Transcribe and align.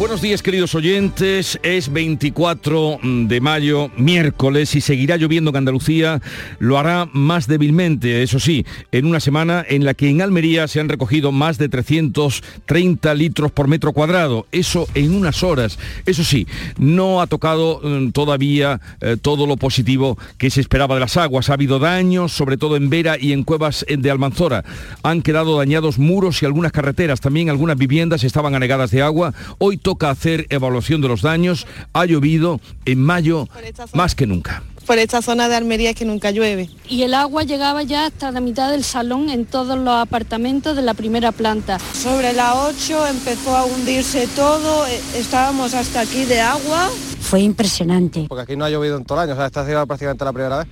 Buenos 0.00 0.22
días 0.22 0.42
queridos 0.42 0.74
oyentes, 0.74 1.60
es 1.62 1.92
24 1.92 3.00
de 3.02 3.40
mayo, 3.42 3.90
miércoles, 3.98 4.74
y 4.74 4.80
seguirá 4.80 5.18
lloviendo 5.18 5.50
en 5.50 5.56
Andalucía, 5.56 6.22
lo 6.58 6.78
hará 6.78 7.06
más 7.12 7.46
débilmente, 7.46 8.22
eso 8.22 8.40
sí, 8.40 8.64
en 8.92 9.04
una 9.04 9.20
semana 9.20 9.62
en 9.68 9.84
la 9.84 9.92
que 9.92 10.08
en 10.08 10.22
Almería 10.22 10.68
se 10.68 10.80
han 10.80 10.88
recogido 10.88 11.32
más 11.32 11.58
de 11.58 11.68
330 11.68 13.12
litros 13.12 13.52
por 13.52 13.68
metro 13.68 13.92
cuadrado, 13.92 14.46
eso 14.52 14.88
en 14.94 15.14
unas 15.14 15.42
horas. 15.42 15.78
Eso 16.06 16.24
sí, 16.24 16.46
no 16.78 17.20
ha 17.20 17.26
tocado 17.26 17.82
mm, 17.84 18.12
todavía 18.12 18.80
eh, 19.02 19.18
todo 19.20 19.46
lo 19.46 19.58
positivo 19.58 20.16
que 20.38 20.48
se 20.48 20.62
esperaba 20.62 20.94
de 20.94 21.02
las 21.02 21.18
aguas, 21.18 21.50
ha 21.50 21.54
habido 21.54 21.78
daños, 21.78 22.32
sobre 22.32 22.56
todo 22.56 22.76
en 22.76 22.88
Vera 22.88 23.18
y 23.20 23.34
en 23.34 23.44
cuevas 23.44 23.84
de 23.86 24.10
Almanzora. 24.10 24.64
Han 25.02 25.20
quedado 25.20 25.58
dañados 25.58 25.98
muros 25.98 26.42
y 26.42 26.46
algunas 26.46 26.72
carreteras, 26.72 27.20
también 27.20 27.50
algunas 27.50 27.76
viviendas 27.76 28.24
estaban 28.24 28.54
anegadas 28.54 28.90
de 28.92 29.02
agua. 29.02 29.34
Hoy 29.58 29.76
toca 29.90 30.08
hacer 30.08 30.46
evaluación 30.50 31.00
de 31.00 31.08
los 31.08 31.22
daños. 31.22 31.66
Ha 31.94 32.04
llovido 32.06 32.60
en 32.84 33.02
mayo 33.02 33.48
más 33.92 34.14
que 34.14 34.24
nunca 34.24 34.62
por 34.86 34.98
esta 34.98 35.22
zona 35.22 35.48
de 35.48 35.54
Almería 35.54 35.94
que 35.94 36.04
nunca 36.04 36.32
llueve. 36.32 36.68
Y 36.88 37.02
el 37.02 37.14
agua 37.14 37.44
llegaba 37.44 37.84
ya 37.84 38.06
hasta 38.06 38.32
la 38.32 38.40
mitad 38.40 38.72
del 38.72 38.82
salón 38.82 39.30
en 39.30 39.46
todos 39.46 39.78
los 39.78 39.94
apartamentos 39.94 40.74
de 40.74 40.82
la 40.82 40.94
primera 40.94 41.30
planta. 41.30 41.78
Sobre 41.92 42.32
la 42.32 42.56
8 42.64 43.06
empezó 43.06 43.56
a 43.56 43.64
hundirse 43.66 44.26
todo, 44.34 44.88
eh, 44.88 45.00
estábamos 45.14 45.74
hasta 45.74 46.00
aquí 46.00 46.24
de 46.24 46.40
agua. 46.40 46.90
Fue 47.20 47.40
impresionante. 47.40 48.26
Porque 48.28 48.42
aquí 48.42 48.56
no 48.56 48.64
ha 48.64 48.70
llovido 48.70 48.96
en 48.96 49.04
todo 49.04 49.18
el 49.18 49.28
año, 49.28 49.34
o 49.34 49.36
sea, 49.36 49.46
esta 49.46 49.60
ha 49.60 49.66
sido 49.66 49.86
prácticamente 49.86 50.24
la 50.24 50.32
primera 50.32 50.58
vez. 50.58 50.66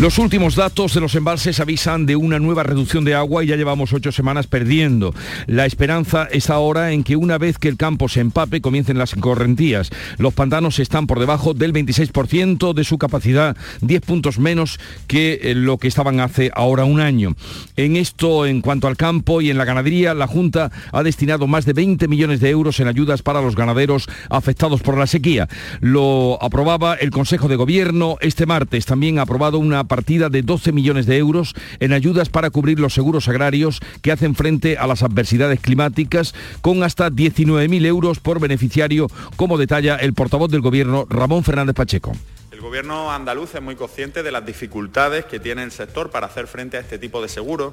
Los 0.00 0.16
últimos 0.16 0.56
datos 0.56 0.94
de 0.94 1.00
los 1.02 1.14
embalses 1.14 1.60
avisan 1.60 2.06
de 2.06 2.16
una 2.16 2.38
nueva 2.38 2.62
reducción 2.62 3.04
de 3.04 3.14
agua 3.14 3.44
y 3.44 3.48
ya 3.48 3.56
llevamos 3.56 3.92
ocho 3.92 4.12
semanas 4.12 4.46
perdiendo. 4.46 5.14
La 5.46 5.66
esperanza 5.66 6.26
está 6.32 6.54
ahora 6.54 6.92
en 6.92 7.04
que 7.04 7.16
una 7.16 7.36
vez 7.36 7.58
que 7.58 7.68
el 7.68 7.76
campo 7.76 8.08
se 8.08 8.20
empape 8.20 8.62
comiencen 8.62 8.96
las 8.96 9.14
correntías. 9.14 9.90
Los 10.16 10.32
pantanos 10.32 10.78
están 10.78 11.06
por 11.06 11.20
debajo 11.20 11.52
del 11.52 11.74
26% 11.74 12.72
de 12.72 12.84
su 12.84 12.96
capacidad, 12.96 13.58
10 13.82 14.00
puntos 14.00 14.38
menos 14.38 14.80
que 15.06 15.38
eh, 15.42 15.54
lo 15.54 15.76
que 15.76 15.88
estaban 15.88 16.20
hace 16.20 16.50
ahora 16.54 16.84
un 16.84 17.00
año. 17.00 17.34
En 17.76 17.96
esto, 17.96 18.46
en 18.46 18.62
cuanto 18.62 18.88
al 18.88 18.96
campo 18.96 19.42
y 19.42 19.50
en 19.50 19.58
la 19.58 19.66
ganadería, 19.66 20.14
la 20.14 20.26
Junta 20.26 20.72
ha 20.92 21.02
destinado 21.02 21.46
más 21.46 21.66
de 21.66 21.74
20 21.74 22.08
millones 22.08 22.40
de 22.40 22.48
euros 22.48 22.80
en 22.80 22.88
ayudas 22.88 23.20
para 23.20 23.42
los 23.42 23.54
ganaderos 23.54 24.08
afectados 24.30 24.80
por 24.80 24.96
la 24.96 25.06
sequía. 25.06 25.46
Lo 25.80 26.38
aprobaba 26.40 26.94
el 26.94 27.10
Consejo 27.10 27.48
de 27.48 27.56
Gobierno 27.56 28.16
este 28.22 28.46
martes. 28.46 28.86
También 28.86 29.18
ha 29.18 29.22
aprobado 29.22 29.58
una 29.58 29.89
partida 29.90 30.28
de 30.28 30.42
12 30.42 30.70
millones 30.70 31.06
de 31.06 31.18
euros 31.18 31.52
en 31.80 31.92
ayudas 31.92 32.28
para 32.28 32.50
cubrir 32.50 32.78
los 32.78 32.94
seguros 32.94 33.26
agrarios 33.26 33.80
que 34.02 34.12
hacen 34.12 34.36
frente 34.36 34.78
a 34.78 34.86
las 34.86 35.02
adversidades 35.02 35.58
climáticas 35.58 36.32
con 36.60 36.84
hasta 36.84 37.10
19.000 37.10 37.84
euros 37.86 38.20
por 38.20 38.38
beneficiario, 38.38 39.08
como 39.34 39.58
detalla 39.58 39.96
el 39.96 40.14
portavoz 40.14 40.48
del 40.48 40.60
Gobierno, 40.60 41.06
Ramón 41.10 41.42
Fernández 41.42 41.74
Pacheco. 41.74 42.12
El 42.52 42.60
gobierno 42.60 43.10
andaluz 43.10 43.54
es 43.54 43.62
muy 43.62 43.74
consciente 43.74 44.22
de 44.22 44.30
las 44.30 44.44
dificultades 44.44 45.24
que 45.24 45.40
tiene 45.40 45.62
el 45.62 45.72
sector 45.72 46.10
para 46.10 46.26
hacer 46.26 46.46
frente 46.46 46.76
a 46.76 46.80
este 46.80 46.98
tipo 46.98 47.22
de 47.22 47.28
seguros 47.28 47.72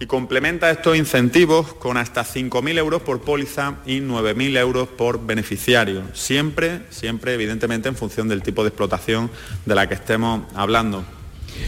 y 0.00 0.06
complementa 0.06 0.70
estos 0.70 0.96
incentivos 0.96 1.74
con 1.74 1.96
hasta 1.96 2.24
5.000 2.24 2.78
euros 2.78 3.02
por 3.02 3.20
póliza 3.20 3.74
y 3.84 4.00
9.000 4.00 4.56
euros 4.58 4.88
por 4.88 5.24
beneficiario, 5.24 6.02
siempre, 6.14 6.80
siempre 6.88 7.34
evidentemente 7.34 7.88
en 7.88 7.94
función 7.94 8.26
del 8.26 8.42
tipo 8.42 8.62
de 8.62 8.68
explotación 8.70 9.30
de 9.66 9.74
la 9.74 9.86
que 9.86 9.94
estemos 9.94 10.42
hablando. 10.54 11.04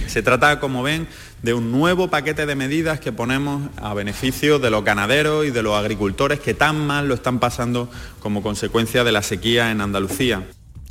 Se 0.06 0.22
trata, 0.22 0.61
como 0.61 0.83
ven, 0.83 1.06
de 1.43 1.55
un 1.55 1.71
nuevo 1.71 2.09
paquete 2.09 2.47
de 2.47 2.56
medidas 2.56 3.00
que 3.00 3.12
ponemos 3.12 3.69
a 3.77 3.95
beneficio 3.95 4.59
de 4.59 4.71
los 4.71 4.84
ganaderos 4.84 5.47
y 5.47 5.50
de 5.50 5.62
los 5.62 5.75
agricultores 5.77 6.41
que 6.41 6.55
tan 6.55 6.87
mal 6.87 7.09
lo 7.09 7.15
están 7.15 7.39
pasando 7.39 7.91
como 8.21 8.43
consecuencia 8.43 9.05
de 9.05 9.12
la 9.12 9.23
sequía 9.23 9.71
en 9.71 9.81
Andalucía. 9.81 10.44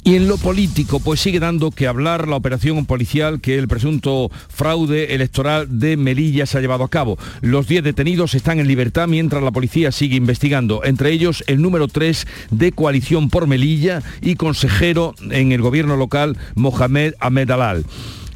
Y 0.05 0.15
en 0.15 0.27
lo 0.27 0.37
político, 0.37 0.99
pues 0.99 1.21
sigue 1.21 1.39
dando 1.39 1.71
que 1.71 1.87
hablar 1.87 2.27
la 2.27 2.35
operación 2.35 2.85
policial 2.85 3.39
que 3.39 3.57
el 3.57 3.69
presunto 3.69 4.29
fraude 4.49 5.15
electoral 5.15 5.79
de 5.79 5.95
Melilla 5.95 6.45
se 6.45 6.57
ha 6.57 6.61
llevado 6.61 6.83
a 6.83 6.89
cabo. 6.89 7.17
Los 7.39 7.69
10 7.69 7.85
detenidos 7.85 8.35
están 8.35 8.59
en 8.59 8.67
libertad 8.67 9.07
mientras 9.07 9.41
la 9.41 9.51
policía 9.51 9.93
sigue 9.93 10.17
investigando, 10.17 10.83
entre 10.83 11.11
ellos 11.11 11.41
el 11.47 11.61
número 11.61 11.87
3 11.87 12.27
de 12.51 12.73
Coalición 12.73 13.29
por 13.29 13.47
Melilla 13.47 14.03
y 14.21 14.35
consejero 14.35 15.15
en 15.31 15.53
el 15.53 15.61
gobierno 15.61 15.95
local, 15.95 16.37
Mohamed 16.55 17.13
Ahmed 17.21 17.49
Alal. 17.51 17.85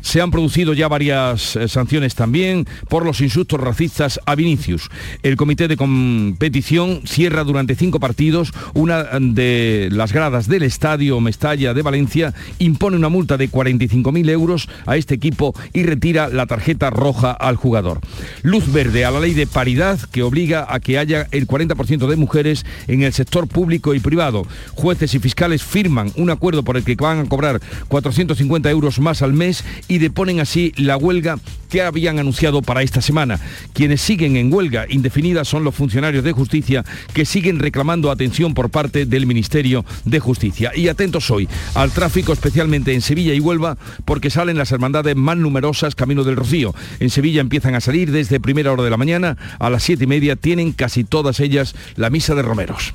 Se 0.08 0.22
han 0.22 0.32
producido 0.32 0.74
ya 0.74 0.88
varias 0.88 1.58
eh, 1.58 1.68
sanciones 1.68 2.16
también 2.16 2.66
por 2.88 3.06
los 3.06 3.20
insultos 3.20 3.60
racistas 3.60 4.22
a 4.26 4.36
Vinicius. 4.36 4.90
El 5.22 5.36
comité 5.36 5.68
de 5.68 5.76
competición 5.76 7.02
cierra 7.04 7.44
durante 7.44 7.76
cinco 7.76 8.00
partidos 8.00 8.54
una 8.74 9.04
de 9.20 9.90
las 9.92 10.14
gradas 10.14 10.48
del 10.48 10.64
estadio 10.64 11.20
Mestalla 11.20 11.74
de 11.74 11.82
Valencia, 11.82 12.34
impone 12.58 12.96
una 12.96 13.10
multa 13.10 13.36
de 13.36 13.52
45.000 13.52 14.30
euros 14.30 14.70
a 14.86 14.96
este 14.96 15.16
equipo 15.16 15.54
y 15.74 15.84
retira 15.84 16.30
la 16.30 16.46
tarjeta 16.46 16.90
roja 16.90 17.32
al 17.32 17.58
jugador. 17.58 18.00
Luz 18.44 18.72
verde 18.72 19.04
a 19.04 19.12
la 19.12 19.20
ley 19.20 19.34
de 19.34 19.46
paridad 19.46 20.00
que 20.00 20.24
obliga 20.24 20.68
a 20.70 20.80
que 20.80 20.98
haya 20.98 21.28
el 21.32 21.48
40% 21.48 22.08
de 22.08 22.16
mujeres 22.16 22.66
en 22.88 23.04
el 23.04 23.12
sector 23.12 23.50
público 23.50 23.94
y 23.94 24.00
privado. 24.00 24.48
Jueces 24.74 25.14
y 25.16 25.20
fiscales 25.20 25.64
firman 25.64 26.14
un 26.16 26.30
acuerdo 26.30 26.64
por 26.64 26.78
el 26.78 26.86
que 26.86 26.96
van 26.96 27.20
a 27.20 27.26
cobrar 27.26 27.60
450 27.90 28.72
euros 28.72 29.02
más 29.02 29.22
al 29.22 29.34
mes 29.34 29.66
y 29.90 29.97
y 29.98 30.00
deponen 30.00 30.40
así 30.40 30.72
la 30.78 30.96
huelga 30.96 31.40
que 31.70 31.82
habían 31.82 32.20
anunciado 32.20 32.62
para 32.62 32.84
esta 32.84 33.02
semana. 33.02 33.40
Quienes 33.74 34.00
siguen 34.00 34.38
en 34.38 34.54
huelga 34.54 34.86
indefinida 34.88 35.44
son 35.44 35.64
los 35.64 35.76
funcionarios 35.76 36.24
de 36.24 36.32
justicia 36.32 36.86
que 37.14 37.26
siguen 37.26 37.60
reclamando 37.60 38.12
atención 38.12 38.54
por 38.54 38.70
parte 38.70 39.06
del 39.06 39.26
Ministerio 39.26 39.84
de 40.06 40.20
Justicia. 40.20 40.72
Y 40.76 40.88
atentos 40.88 41.30
hoy 41.32 41.50
al 41.74 41.92
tráfico, 41.92 42.32
especialmente 42.32 42.94
en 42.94 43.02
Sevilla 43.02 43.34
y 43.34 43.40
Huelva, 43.40 43.78
porque 44.06 44.30
salen 44.30 44.58
las 44.58 44.72
hermandades 44.72 45.16
más 45.16 45.38
numerosas 45.38 45.96
camino 45.96 46.24
del 46.24 46.36
Rocío. 46.36 46.76
En 47.00 47.10
Sevilla 47.10 47.42
empiezan 47.42 47.76
a 47.76 47.82
salir 47.82 48.12
desde 48.12 48.40
primera 48.40 48.72
hora 48.72 48.84
de 48.84 48.92
la 48.92 48.98
mañana, 48.98 49.36
a 49.60 49.70
las 49.70 49.84
siete 49.84 50.04
y 50.04 50.08
media 50.08 50.36
tienen 50.36 50.74
casi 50.74 51.04
todas 51.04 51.40
ellas 51.40 51.76
la 51.96 52.10
misa 52.12 52.36
de 52.36 52.44
romeros. 52.44 52.94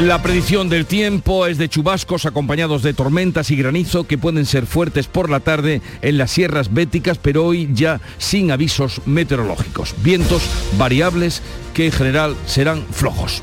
La 0.00 0.22
predicción 0.22 0.68
del 0.68 0.84
tiempo 0.84 1.46
es 1.46 1.56
de 1.56 1.70
chubascos 1.70 2.26
acompañados 2.26 2.82
de 2.82 2.92
tormentas 2.92 3.50
y 3.50 3.56
granizo 3.56 4.04
que 4.04 4.18
pueden 4.18 4.44
ser 4.44 4.66
fuertes 4.66 5.06
por 5.06 5.30
la 5.30 5.40
tarde 5.40 5.80
en 6.02 6.18
las 6.18 6.32
sierras 6.32 6.74
béticas, 6.74 7.16
pero 7.16 7.46
hoy 7.46 7.70
ya 7.72 8.02
sin 8.18 8.50
avisos 8.50 9.00
meteorológicos. 9.06 9.94
Vientos 10.02 10.42
variables 10.76 11.40
que 11.72 11.86
en 11.86 11.92
general 11.92 12.36
serán 12.44 12.84
flojos. 12.92 13.42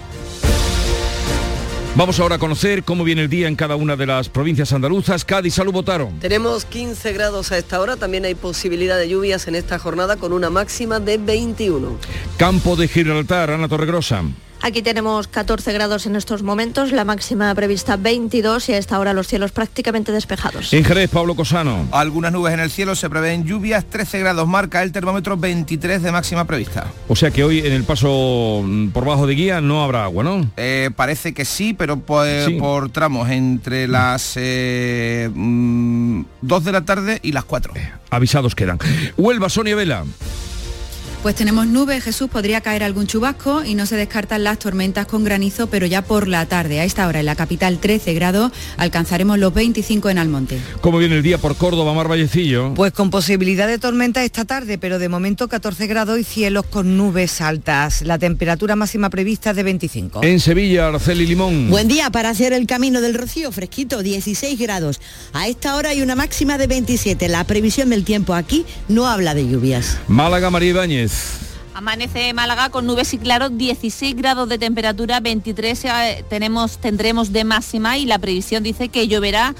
Vamos 1.95 2.19
ahora 2.19 2.35
a 2.35 2.39
conocer 2.39 2.83
cómo 2.83 3.03
viene 3.03 3.23
el 3.23 3.29
día 3.29 3.47
en 3.47 3.55
cada 3.55 3.75
una 3.75 3.95
de 3.95 4.05
las 4.05 4.29
provincias 4.29 4.73
andaluzas. 4.73 5.25
Cádiz, 5.25 5.55
salud, 5.55 5.73
votaron. 5.73 6.19
Tenemos 6.19 6.65
15 6.65 7.13
grados 7.13 7.51
a 7.51 7.57
esta 7.57 7.81
hora, 7.81 7.95
también 7.95 8.25
hay 8.25 8.35
posibilidad 8.35 8.99
de 8.99 9.09
lluvias 9.09 9.47
en 9.47 9.55
esta 9.55 9.79
jornada 9.79 10.17
con 10.17 10.31
una 10.31 10.51
máxima 10.51 10.99
de 10.99 11.17
21. 11.17 11.97
Campo 12.37 12.75
de 12.75 12.87
Gibraltar, 12.87 13.49
Ana 13.49 13.67
Torregrosa. 13.67 14.23
Aquí 14.65 14.81
tenemos 14.81 15.27
14 15.27 15.73
grados 15.73 16.05
en 16.05 16.15
estos 16.15 16.41
momentos, 16.41 16.93
la 16.93 17.03
máxima 17.03 17.53
prevista 17.53 17.97
22 17.97 18.69
y 18.69 18.73
a 18.73 18.77
esta 18.77 18.97
hora 18.97 19.11
los 19.11 19.27
cielos 19.27 19.51
prácticamente 19.51 20.13
despejados. 20.13 20.71
En 20.71 20.85
Jerez, 20.85 21.09
Pablo 21.09 21.35
Cosano. 21.35 21.85
Algunas 21.91 22.31
nubes 22.31 22.53
en 22.53 22.61
el 22.61 22.71
cielo, 22.71 22.95
se 22.95 23.09
prevén 23.09 23.43
lluvias, 23.43 23.83
13 23.83 24.19
grados 24.19 24.47
marca 24.47 24.81
el 24.81 24.93
termómetro 24.93 25.35
23 25.35 26.01
de 26.01 26.13
máxima 26.13 26.45
prevista. 26.45 26.87
O 27.09 27.15
sea 27.17 27.29
que 27.29 27.43
hoy 27.43 27.59
en 27.59 27.73
el 27.73 27.83
paso 27.83 28.61
mm, 28.63 28.91
por 28.91 29.03
bajo 29.03 29.27
de 29.27 29.35
guía 29.35 29.59
no 29.59 29.83
habrá 29.83 30.05
agua, 30.05 30.23
¿no? 30.23 30.49
Eh, 30.55 30.91
parece 30.95 31.33
que 31.33 31.43
sí, 31.43 31.73
pero 31.73 31.99
por, 31.99 32.89
tramos 32.89 33.29
entre 33.31 33.89
las 33.89 34.35
2 34.35 34.37
eh, 34.37 35.29
mm, 35.33 36.23
de 36.41 36.71
la 36.71 36.85
tarde 36.85 37.19
y 37.21 37.33
las 37.33 37.43
4. 37.43 37.73
avisados 38.11 38.55
quedan. 38.55 38.79
Huelva, 39.17 39.49
Sonia 39.49 39.75
Vela. 39.75 40.05
Pues 41.23 41.35
tenemos 41.35 41.67
nubes, 41.67 42.03
Jesús, 42.03 42.29
podría 42.29 42.59
caer 42.59 42.83
algún 42.83 43.07
chubasco 43.07 43.63
y 43.63 43.75
no 43.75 43.85
se 43.85 43.95
descartan 43.95 44.43
las 44.43 44.59
tormentas 44.59 45.05
con 45.05 45.23
granizo, 45.23 45.67
pero 45.67 45.85
ya 45.85 46.01
por 46.01 46.27
la 46.27 46.45
tarde. 46.47 46.81
A 46.81 46.83
esta 46.83 47.07
hora 47.07 47.21
en 47.21 47.25
la 47.25 47.35
capital 47.37 47.77
13 47.79 48.13
grados, 48.13 48.51
alcanzaremos 48.75 49.39
los 49.39 49.53
25 49.53 50.09
en 50.09 50.17
Almonte. 50.17 50.59
¿Cómo 50.81 50.97
viene 50.97 51.15
el 51.15 51.23
día 51.23 51.37
por 51.37 51.55
Córdoba, 51.55 51.93
Mar 51.93 52.09
Vallecillo? 52.09 52.73
Pues 52.73 52.91
con 52.91 53.09
posibilidad 53.09 53.69
de 53.69 53.79
tormenta 53.79 54.21
esta 54.25 54.43
tarde, 54.43 54.77
pero 54.77 54.99
de 54.99 55.07
momento 55.07 55.47
14 55.47 55.87
grados 55.87 56.19
y 56.19 56.25
cielos 56.25 56.65
con 56.65 56.97
nubes 56.97 57.39
altas. 57.39 58.01
La 58.01 58.19
temperatura 58.19 58.75
máxima 58.75 59.09
prevista 59.09 59.51
es 59.51 59.55
de 59.55 59.63
25. 59.63 60.25
En 60.25 60.41
Sevilla, 60.41 60.87
Arceli 60.87 61.25
Limón. 61.25 61.69
Buen 61.69 61.87
día 61.87 62.09
para 62.09 62.31
hacer 62.31 62.51
el 62.51 62.67
camino 62.67 62.99
del 62.99 63.13
Rocío, 63.13 63.49
fresquito, 63.53 64.03
16 64.03 64.59
grados. 64.59 64.99
A 65.31 65.47
esta 65.47 65.77
hora 65.77 65.91
hay 65.91 66.01
una 66.01 66.15
máxima 66.15 66.57
de 66.57 66.67
27. 66.67 67.29
La 67.29 67.45
previsión 67.45 67.91
del 67.91 68.03
tiempo 68.03 68.33
aquí 68.33 68.65
no 68.89 69.07
habla 69.07 69.33
de 69.33 69.47
lluvias. 69.47 69.99
Málaga, 70.09 70.49
María 70.49 70.71
Ibáñez. 70.71 71.12
Amanece 71.73 72.33
Málaga 72.33 72.69
con 72.69 72.85
nubes 72.85 73.13
y 73.13 73.17
claros, 73.17 73.57
16 73.57 74.15
grados 74.15 74.47
de 74.47 74.59
temperatura, 74.59 75.19
23 75.19 75.85
eh, 75.85 76.25
tenemos, 76.29 76.77
tendremos 76.77 77.31
de 77.31 77.43
máxima 77.43 77.97
y 77.97 78.05
la 78.05 78.19
previsión 78.19 78.61
dice 78.61 78.89
que 78.89 79.07
lloverá 79.07 79.55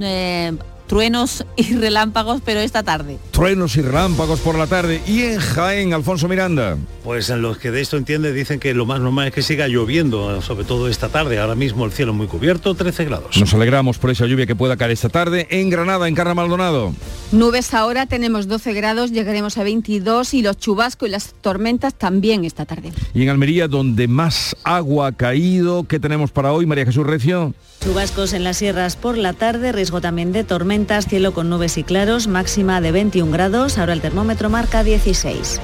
eh, 0.00 0.52
truenos 0.92 1.46
y 1.56 1.74
relámpagos, 1.76 2.42
pero 2.44 2.60
esta 2.60 2.82
tarde. 2.82 3.16
Truenos 3.30 3.78
y 3.78 3.80
relámpagos 3.80 4.40
por 4.40 4.56
la 4.56 4.66
tarde. 4.66 5.00
Y 5.06 5.22
en 5.22 5.38
Jaén, 5.38 5.94
Alfonso 5.94 6.28
Miranda. 6.28 6.76
Pues 7.02 7.30
en 7.30 7.40
los 7.40 7.56
que 7.56 7.70
de 7.70 7.80
esto 7.80 7.96
entiende 7.96 8.30
dicen 8.34 8.60
que 8.60 8.74
lo 8.74 8.84
más 8.84 9.00
normal 9.00 9.28
es 9.28 9.34
que 9.34 9.40
siga 9.40 9.68
lloviendo, 9.68 10.42
sobre 10.42 10.64
todo 10.64 10.88
esta 10.88 11.08
tarde. 11.08 11.38
Ahora 11.38 11.54
mismo 11.54 11.86
el 11.86 11.92
cielo 11.92 12.12
muy 12.12 12.26
cubierto, 12.26 12.74
13 12.74 13.06
grados. 13.06 13.38
Nos 13.38 13.54
alegramos 13.54 13.96
por 13.96 14.10
esa 14.10 14.26
lluvia 14.26 14.46
que 14.46 14.54
pueda 14.54 14.76
caer 14.76 14.90
esta 14.90 15.08
tarde 15.08 15.46
en 15.50 15.70
Granada, 15.70 16.06
en 16.08 16.14
Carra 16.14 16.34
Maldonado. 16.34 16.92
Nubes 17.32 17.72
ahora, 17.72 18.04
tenemos 18.04 18.46
12 18.46 18.74
grados, 18.74 19.12
llegaremos 19.12 19.56
a 19.56 19.64
22 19.64 20.34
y 20.34 20.42
los 20.42 20.58
chubascos 20.58 21.08
y 21.08 21.12
las 21.12 21.32
tormentas 21.40 21.94
también 21.94 22.44
esta 22.44 22.66
tarde. 22.66 22.92
Y 23.14 23.22
en 23.22 23.30
Almería, 23.30 23.66
donde 23.66 24.08
más 24.08 24.54
agua 24.62 25.06
ha 25.06 25.12
caído, 25.12 25.84
¿qué 25.84 25.98
tenemos 25.98 26.30
para 26.30 26.52
hoy, 26.52 26.66
María 26.66 26.84
Jesús 26.84 27.06
Recio? 27.06 27.54
Chubascos 27.82 28.32
en 28.34 28.44
las 28.44 28.58
sierras 28.58 28.94
por 28.94 29.16
la 29.16 29.32
tarde, 29.32 29.72
riesgo 29.72 30.00
también 30.00 30.32
de 30.32 30.44
tormentas, 30.82 31.06
cielo 31.06 31.32
con 31.32 31.48
nubes 31.48 31.78
y 31.78 31.84
claros, 31.84 32.26
máxima 32.26 32.80
de 32.80 32.90
21 32.90 33.30
grados, 33.30 33.78
ahora 33.78 33.92
el 33.92 34.00
termómetro 34.00 34.50
marca 34.50 34.82
16. 34.82 35.60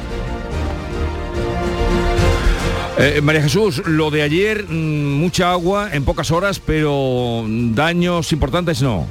Eh, 2.99 3.21
María 3.21 3.43
Jesús, 3.43 3.83
lo 3.87 4.13
de 4.13 4.23
ayer, 4.23 4.65
mm, 4.69 5.19
mucha 5.19 5.51
agua 5.51 5.89
en 5.93 6.05
pocas 6.05 6.31
horas, 6.31 6.61
pero 6.61 7.45
daños 7.49 8.31
importantes 8.33 8.81
no. 8.81 9.07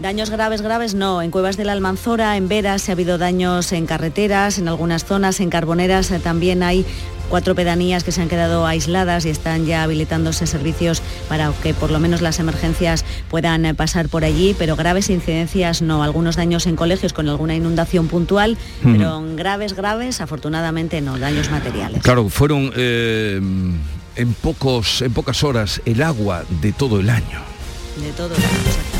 Daños 0.00 0.30
graves, 0.30 0.62
graves 0.62 0.94
no. 0.94 1.22
En 1.22 1.30
Cuevas 1.30 1.56
de 1.56 1.64
la 1.64 1.72
Almanzora, 1.72 2.36
en 2.36 2.48
Veras, 2.48 2.88
ha 2.88 2.92
habido 2.92 3.18
daños 3.18 3.70
en 3.70 3.86
carreteras, 3.86 4.58
en 4.58 4.66
algunas 4.66 5.04
zonas, 5.04 5.38
en 5.38 5.48
Carboneras 5.48 6.10
eh, 6.10 6.18
también 6.18 6.64
hay 6.64 6.84
cuatro 7.28 7.54
pedanías 7.54 8.04
que 8.04 8.12
se 8.12 8.22
han 8.22 8.28
quedado 8.28 8.66
aisladas 8.66 9.24
y 9.26 9.30
están 9.30 9.66
ya 9.66 9.82
habilitándose 9.82 10.46
servicios 10.46 11.02
para 11.28 11.52
que 11.62 11.74
por 11.74 11.90
lo 11.90 11.98
menos 11.98 12.20
las 12.20 12.38
emergencias 12.38 13.04
puedan 13.28 13.64
eh, 13.64 13.74
pasar 13.74 14.08
por 14.08 14.24
allí, 14.24 14.54
pero 14.58 14.76
graves 14.76 15.10
incidencias 15.10 15.82
no. 15.82 16.02
Algunos 16.02 16.36
daños 16.36 16.66
en 16.66 16.76
colegios 16.76 17.12
con 17.12 17.28
alguna 17.28 17.54
inundación 17.54 18.08
puntual, 18.08 18.56
pero 18.82 19.22
graves, 19.34 19.74
graves, 19.74 20.20
afortunadamente 20.20 21.00
no, 21.00 21.18
daños 21.18 21.50
materiales. 21.50 22.02
Claro, 22.02 22.28
fueron 22.28 22.72
eh, 22.76 23.40
en, 24.16 24.34
pocos, 24.34 25.02
en 25.02 25.12
pocas 25.12 25.42
horas 25.44 25.80
el 25.84 26.02
agua 26.02 26.44
de 26.60 26.72
todo 26.72 27.00
el 27.00 27.10
año. 27.10 27.40
De 28.00 28.10
todo 28.12 28.34
el 28.34 28.42
año. 28.42 28.91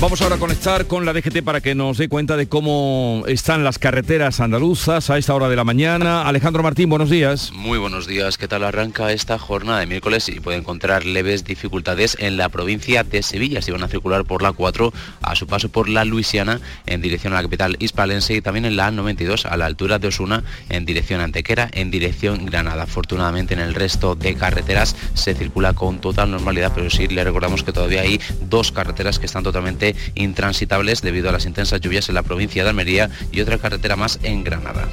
Vamos 0.00 0.22
ahora 0.22 0.36
a 0.36 0.38
conectar 0.38 0.86
con 0.86 1.04
la 1.04 1.12
DGT 1.12 1.42
para 1.42 1.60
que 1.60 1.74
nos 1.74 1.98
dé 1.98 2.08
cuenta 2.08 2.36
de 2.36 2.48
cómo 2.48 3.24
están 3.26 3.64
las 3.64 3.80
carreteras 3.80 4.38
andaluzas 4.38 5.10
a 5.10 5.18
esta 5.18 5.34
hora 5.34 5.48
de 5.48 5.56
la 5.56 5.64
mañana. 5.64 6.22
Alejandro 6.22 6.62
Martín, 6.62 6.88
buenos 6.88 7.10
días. 7.10 7.50
Muy 7.52 7.80
buenos 7.80 8.06
días. 8.06 8.38
¿Qué 8.38 8.46
tal 8.46 8.62
arranca 8.62 9.10
esta 9.10 9.40
jornada 9.40 9.80
de 9.80 9.86
miércoles? 9.86 10.28
Y 10.28 10.38
puede 10.38 10.56
encontrar 10.56 11.04
leves 11.04 11.42
dificultades 11.42 12.16
en 12.20 12.36
la 12.36 12.48
provincia 12.48 13.02
de 13.02 13.24
Sevilla. 13.24 13.60
Si 13.60 13.72
van 13.72 13.82
a 13.82 13.88
circular 13.88 14.24
por 14.24 14.40
la 14.40 14.52
4 14.52 14.92
a 15.20 15.34
su 15.34 15.48
paso 15.48 15.68
por 15.68 15.88
la 15.88 16.04
Luisiana 16.04 16.60
en 16.86 17.02
dirección 17.02 17.32
a 17.32 17.36
la 17.36 17.42
capital 17.42 17.76
hispalense 17.80 18.34
y 18.34 18.40
también 18.40 18.66
en 18.66 18.76
la 18.76 18.92
92 18.92 19.46
a 19.46 19.56
la 19.56 19.66
altura 19.66 19.98
de 19.98 20.06
Osuna 20.06 20.44
en 20.68 20.84
dirección 20.84 21.20
a 21.20 21.24
Antequera, 21.24 21.70
en 21.72 21.90
dirección 21.90 22.46
Granada. 22.46 22.84
Afortunadamente 22.84 23.54
en 23.54 23.60
el 23.60 23.74
resto 23.74 24.14
de 24.14 24.36
carreteras 24.36 24.94
se 25.14 25.34
circula 25.34 25.72
con 25.72 26.00
total 26.00 26.30
normalidad, 26.30 26.70
pero 26.72 26.88
sí 26.88 27.08
le 27.08 27.24
recordamos 27.24 27.64
que 27.64 27.72
todavía 27.72 28.02
hay 28.02 28.20
dos 28.42 28.70
carreteras 28.70 29.18
que 29.18 29.26
están 29.26 29.42
totalmente 29.42 29.87
intransitables 30.14 31.02
debido 31.02 31.28
a 31.28 31.32
las 31.32 31.46
intensas 31.46 31.80
lluvias 31.80 32.08
en 32.08 32.14
la 32.14 32.22
provincia 32.22 32.62
de 32.62 32.70
Almería 32.70 33.10
y 33.32 33.40
otra 33.40 33.58
carretera 33.58 33.96
más 33.96 34.18
en 34.22 34.44
Granada. 34.44 34.88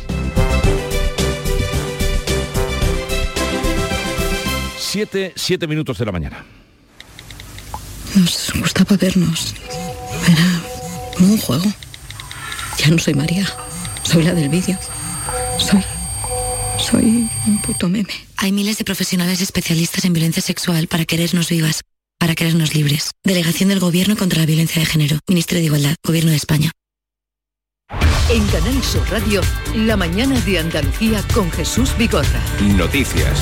Siete, 4.78 5.34
siete 5.36 5.68
minutos 5.68 5.98
de 5.98 6.06
la 6.06 6.12
mañana. 6.12 6.46
Nos 8.16 8.54
gustaba 8.60 8.96
vernos. 8.96 9.54
Era 10.26 10.62
como 11.18 11.34
un 11.34 11.38
juego. 11.38 11.66
Ya 12.78 12.88
no 12.88 12.98
soy 12.98 13.14
María. 13.14 13.46
Soy 14.04 14.24
la 14.24 14.34
del 14.34 14.50
vídeo. 14.50 14.78
Soy... 15.58 15.84
Soy 16.78 17.30
un 17.48 17.62
puto 17.62 17.90
meme. 17.90 18.14
Hay 18.38 18.52
miles 18.52 18.78
de 18.78 18.86
profesionales 18.86 19.42
especialistas 19.42 20.06
en 20.06 20.14
violencia 20.14 20.42
sexual 20.42 20.88
para 20.88 21.06
querernos 21.06 21.50
vivas 21.50 21.82
para 22.20 22.36
querernos 22.36 22.76
libres. 22.76 23.12
Delegación 23.24 23.70
del 23.70 23.80
Gobierno 23.80 24.16
contra 24.16 24.40
la 24.40 24.46
Violencia 24.46 24.80
de 24.80 24.86
Género. 24.86 25.20
Ministerio 25.28 25.62
de 25.62 25.66
Igualdad. 25.68 25.96
Gobierno 26.04 26.32
de 26.32 26.38
España. 26.38 26.72
En 28.28 28.44
Canal 28.48 28.82
Sur 28.82 29.08
Radio, 29.12 29.42
la 29.76 29.96
mañana 29.96 30.40
de 30.42 30.58
Andalucía 30.58 31.24
con 31.32 31.52
Jesús 31.52 31.96
Bigorra. 31.96 32.42
Noticias. 32.76 33.40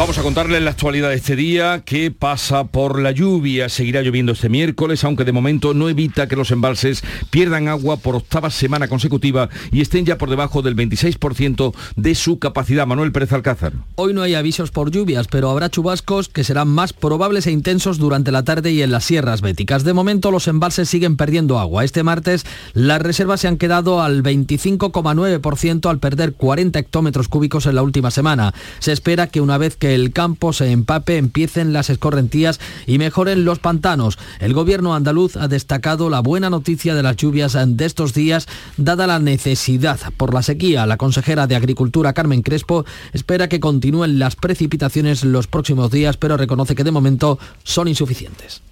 Vamos 0.00 0.16
a 0.16 0.22
contarles 0.22 0.62
la 0.62 0.70
actualidad 0.70 1.10
de 1.10 1.16
este 1.16 1.36
día, 1.36 1.82
que 1.84 2.10
pasa 2.10 2.64
por 2.64 3.02
la 3.02 3.10
lluvia. 3.10 3.68
Seguirá 3.68 4.00
lloviendo 4.00 4.32
este 4.32 4.48
miércoles, 4.48 5.04
aunque 5.04 5.24
de 5.24 5.32
momento 5.32 5.74
no 5.74 5.90
evita 5.90 6.26
que 6.26 6.36
los 6.36 6.50
embalses 6.52 7.02
pierdan 7.28 7.68
agua 7.68 7.98
por 7.98 8.16
octava 8.16 8.48
semana 8.48 8.88
consecutiva 8.88 9.50
y 9.70 9.82
estén 9.82 10.06
ya 10.06 10.16
por 10.16 10.30
debajo 10.30 10.62
del 10.62 10.74
26% 10.74 11.74
de 11.96 12.14
su 12.14 12.38
capacidad. 12.38 12.86
Manuel 12.86 13.12
Pérez 13.12 13.34
Alcázar. 13.34 13.74
Hoy 13.96 14.14
no 14.14 14.22
hay 14.22 14.34
avisos 14.34 14.70
por 14.70 14.90
lluvias, 14.90 15.28
pero 15.28 15.50
habrá 15.50 15.68
chubascos 15.68 16.30
que 16.30 16.44
serán 16.44 16.68
más 16.68 16.94
probables 16.94 17.46
e 17.46 17.50
intensos 17.52 17.98
durante 17.98 18.32
la 18.32 18.42
tarde 18.42 18.72
y 18.72 18.82
en 18.82 18.92
las 18.92 19.04
sierras 19.04 19.42
béticas. 19.42 19.84
De 19.84 19.92
momento 19.92 20.30
los 20.30 20.48
embalses 20.48 20.88
siguen 20.88 21.18
perdiendo 21.18 21.58
agua. 21.58 21.84
Este 21.84 22.02
martes 22.02 22.46
las 22.72 23.02
reservas 23.02 23.42
se 23.42 23.48
han 23.48 23.58
quedado 23.58 24.00
al 24.10 24.22
25,9% 24.22 25.88
al 25.88 25.98
perder 25.98 26.34
40 26.34 26.78
hectómetros 26.78 27.28
cúbicos 27.28 27.66
en 27.66 27.76
la 27.76 27.82
última 27.82 28.10
semana. 28.10 28.52
Se 28.80 28.92
espera 28.92 29.28
que 29.28 29.40
una 29.40 29.58
vez 29.58 29.76
que 29.76 29.94
el 29.94 30.12
campo 30.12 30.52
se 30.52 30.70
empape, 30.70 31.16
empiecen 31.16 31.72
las 31.72 31.90
escorrentías 31.90 32.60
y 32.86 32.98
mejoren 32.98 33.44
los 33.44 33.58
pantanos. 33.58 34.18
El 34.40 34.52
gobierno 34.52 34.94
andaluz 34.94 35.36
ha 35.36 35.48
destacado 35.48 36.10
la 36.10 36.20
buena 36.20 36.50
noticia 36.50 36.94
de 36.94 37.02
las 37.02 37.16
lluvias 37.16 37.56
de 37.64 37.84
estos 37.84 38.14
días, 38.14 38.46
dada 38.76 39.06
la 39.06 39.18
necesidad 39.18 39.98
por 40.16 40.34
la 40.34 40.42
sequía. 40.42 40.86
La 40.86 40.96
consejera 40.96 41.46
de 41.46 41.56
Agricultura, 41.56 42.12
Carmen 42.12 42.42
Crespo, 42.42 42.84
espera 43.12 43.48
que 43.48 43.60
continúen 43.60 44.18
las 44.18 44.36
precipitaciones 44.36 45.24
los 45.24 45.46
próximos 45.46 45.90
días, 45.90 46.16
pero 46.16 46.36
reconoce 46.36 46.74
que 46.74 46.84
de 46.84 46.90
momento 46.90 47.38
son 47.64 47.88
insuficientes 47.88 48.62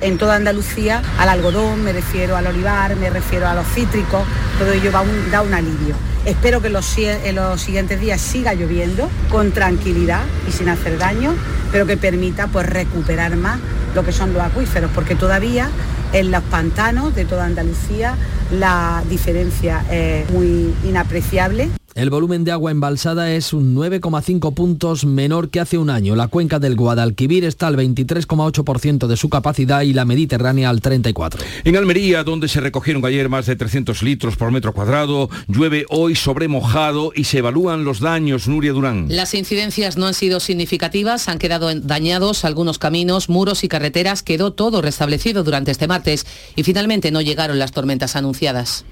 en 0.00 0.18
toda 0.18 0.36
Andalucía 0.36 1.02
al 1.18 1.28
algodón, 1.28 1.84
me 1.84 1.92
refiero 1.92 2.36
al 2.36 2.46
olivar, 2.46 2.94
me 2.96 3.10
refiero 3.10 3.48
a 3.48 3.54
los 3.54 3.66
cítricos, 3.66 4.22
todo 4.58 4.72
ello 4.72 4.92
va 4.92 5.04
da 5.30 5.42
un 5.42 5.54
alivio. 5.54 5.94
Espero 6.24 6.60
que 6.60 6.68
los, 6.68 6.98
en 6.98 7.36
los 7.36 7.60
siguientes 7.60 8.00
días 8.00 8.20
siga 8.20 8.54
lloviendo 8.54 9.08
con 9.30 9.52
tranquilidad 9.52 10.22
y 10.48 10.52
sin 10.52 10.68
hacer 10.68 10.98
daño, 10.98 11.34
pero 11.72 11.86
que 11.86 11.96
permita 11.96 12.48
pues, 12.48 12.66
recuperar 12.66 13.36
más 13.36 13.58
lo 13.94 14.04
que 14.04 14.12
son 14.12 14.32
los 14.34 14.42
acuíferos, 14.42 14.90
porque 14.94 15.14
todavía 15.14 15.70
en 16.12 16.30
los 16.30 16.42
pantanos 16.44 17.14
de 17.14 17.24
toda 17.24 17.44
Andalucía 17.44 18.14
la 18.50 19.02
diferencia 19.08 19.84
es 19.90 20.30
muy 20.30 20.74
inapreciable. 20.84 21.70
El 21.94 22.10
volumen 22.10 22.44
de 22.44 22.52
agua 22.52 22.70
embalsada 22.70 23.32
es 23.32 23.52
un 23.52 23.74
9,5 23.74 24.54
puntos 24.54 25.04
menor 25.04 25.48
que 25.48 25.58
hace 25.58 25.78
un 25.78 25.90
año. 25.90 26.14
La 26.14 26.28
cuenca 26.28 26.58
del 26.58 26.76
Guadalquivir 26.76 27.44
está 27.44 27.66
al 27.66 27.76
23,8% 27.76 29.06
de 29.06 29.16
su 29.16 29.28
capacidad 29.28 29.80
y 29.80 29.94
la 29.94 30.04
Mediterránea 30.04 30.70
al 30.70 30.80
34%. 30.80 31.38
En 31.64 31.76
Almería, 31.76 32.22
donde 32.22 32.46
se 32.46 32.60
recogieron 32.60 33.04
ayer 33.04 33.28
más 33.28 33.46
de 33.46 33.56
300 33.56 34.02
litros 34.02 34.36
por 34.36 34.52
metro 34.52 34.72
cuadrado, 34.72 35.28
llueve 35.48 35.86
hoy 35.88 36.14
sobre 36.14 36.46
mojado 36.46 37.10
y 37.16 37.24
se 37.24 37.38
evalúan 37.38 37.84
los 37.84 38.00
daños, 38.00 38.46
Nuria 38.46 38.72
Durán. 38.72 39.06
Las 39.08 39.34
incidencias 39.34 39.96
no 39.96 40.06
han 40.06 40.14
sido 40.14 40.40
significativas, 40.40 41.28
han 41.28 41.38
quedado 41.38 41.74
dañados 41.74 42.44
algunos 42.44 42.78
caminos, 42.78 43.28
muros 43.28 43.64
y 43.64 43.68
carreteras, 43.68 44.22
quedó 44.22 44.52
todo 44.52 44.82
restablecido 44.82 45.42
durante 45.42 45.72
este 45.72 45.88
martes 45.88 46.26
y 46.54 46.62
finalmente 46.62 47.10
no 47.10 47.22
llegaron 47.22 47.58
las 47.58 47.72
tormentas 47.72 48.14
anunciadas. 48.14 48.84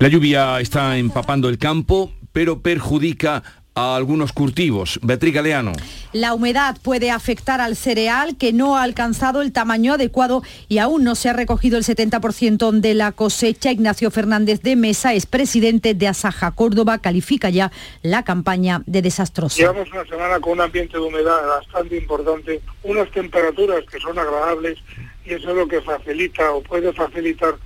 La 0.00 0.08
lluvia 0.08 0.58
está 0.60 0.96
empapando 0.96 1.50
el 1.50 1.58
campo, 1.58 2.10
pero 2.32 2.62
perjudica 2.62 3.42
a 3.74 3.96
algunos 3.96 4.32
cultivos. 4.32 4.98
Beatriz 5.02 5.34
Galeano. 5.34 5.72
La 6.14 6.32
humedad 6.32 6.78
puede 6.82 7.10
afectar 7.10 7.60
al 7.60 7.76
cereal 7.76 8.38
que 8.38 8.54
no 8.54 8.78
ha 8.78 8.82
alcanzado 8.82 9.42
el 9.42 9.52
tamaño 9.52 9.92
adecuado 9.92 10.42
y 10.70 10.78
aún 10.78 11.04
no 11.04 11.14
se 11.16 11.28
ha 11.28 11.34
recogido 11.34 11.76
el 11.76 11.84
70% 11.84 12.80
de 12.80 12.94
la 12.94 13.12
cosecha. 13.12 13.72
Ignacio 13.72 14.10
Fernández 14.10 14.62
de 14.62 14.74
Mesa 14.74 15.12
es 15.12 15.26
presidente 15.26 15.92
de 15.92 16.08
Asaja 16.08 16.52
Córdoba, 16.52 16.96
califica 17.02 17.50
ya 17.50 17.70
la 18.00 18.24
campaña 18.24 18.82
de 18.86 19.02
desastrosa. 19.02 19.58
Llevamos 19.58 19.92
una 19.92 20.06
semana 20.06 20.40
con 20.40 20.52
un 20.52 20.62
ambiente 20.62 20.96
de 20.96 21.02
humedad 21.02 21.46
bastante 21.46 21.98
importante, 21.98 22.62
unas 22.84 23.10
temperaturas 23.10 23.84
que 23.84 24.00
son 24.00 24.18
agradables 24.18 24.78
y 25.26 25.34
eso 25.34 25.50
es 25.50 25.56
lo 25.56 25.68
que 25.68 25.82
facilita 25.82 26.52
o 26.52 26.62
puede 26.62 26.90
facilitar 26.94 27.56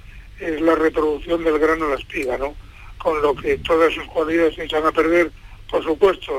es 0.44 0.60
la 0.60 0.74
reproducción 0.74 1.42
del 1.42 1.58
grano 1.58 1.86
en 1.86 1.90
la 1.92 1.96
espiga, 1.96 2.36
¿no? 2.38 2.54
Con 2.98 3.20
lo 3.22 3.34
que 3.34 3.58
todas 3.58 3.92
sus 3.92 4.04
cualidades 4.04 4.54
se 4.54 4.64
echan 4.64 4.86
a 4.86 4.92
perder, 4.92 5.30
por 5.70 5.82
supuesto, 5.82 6.32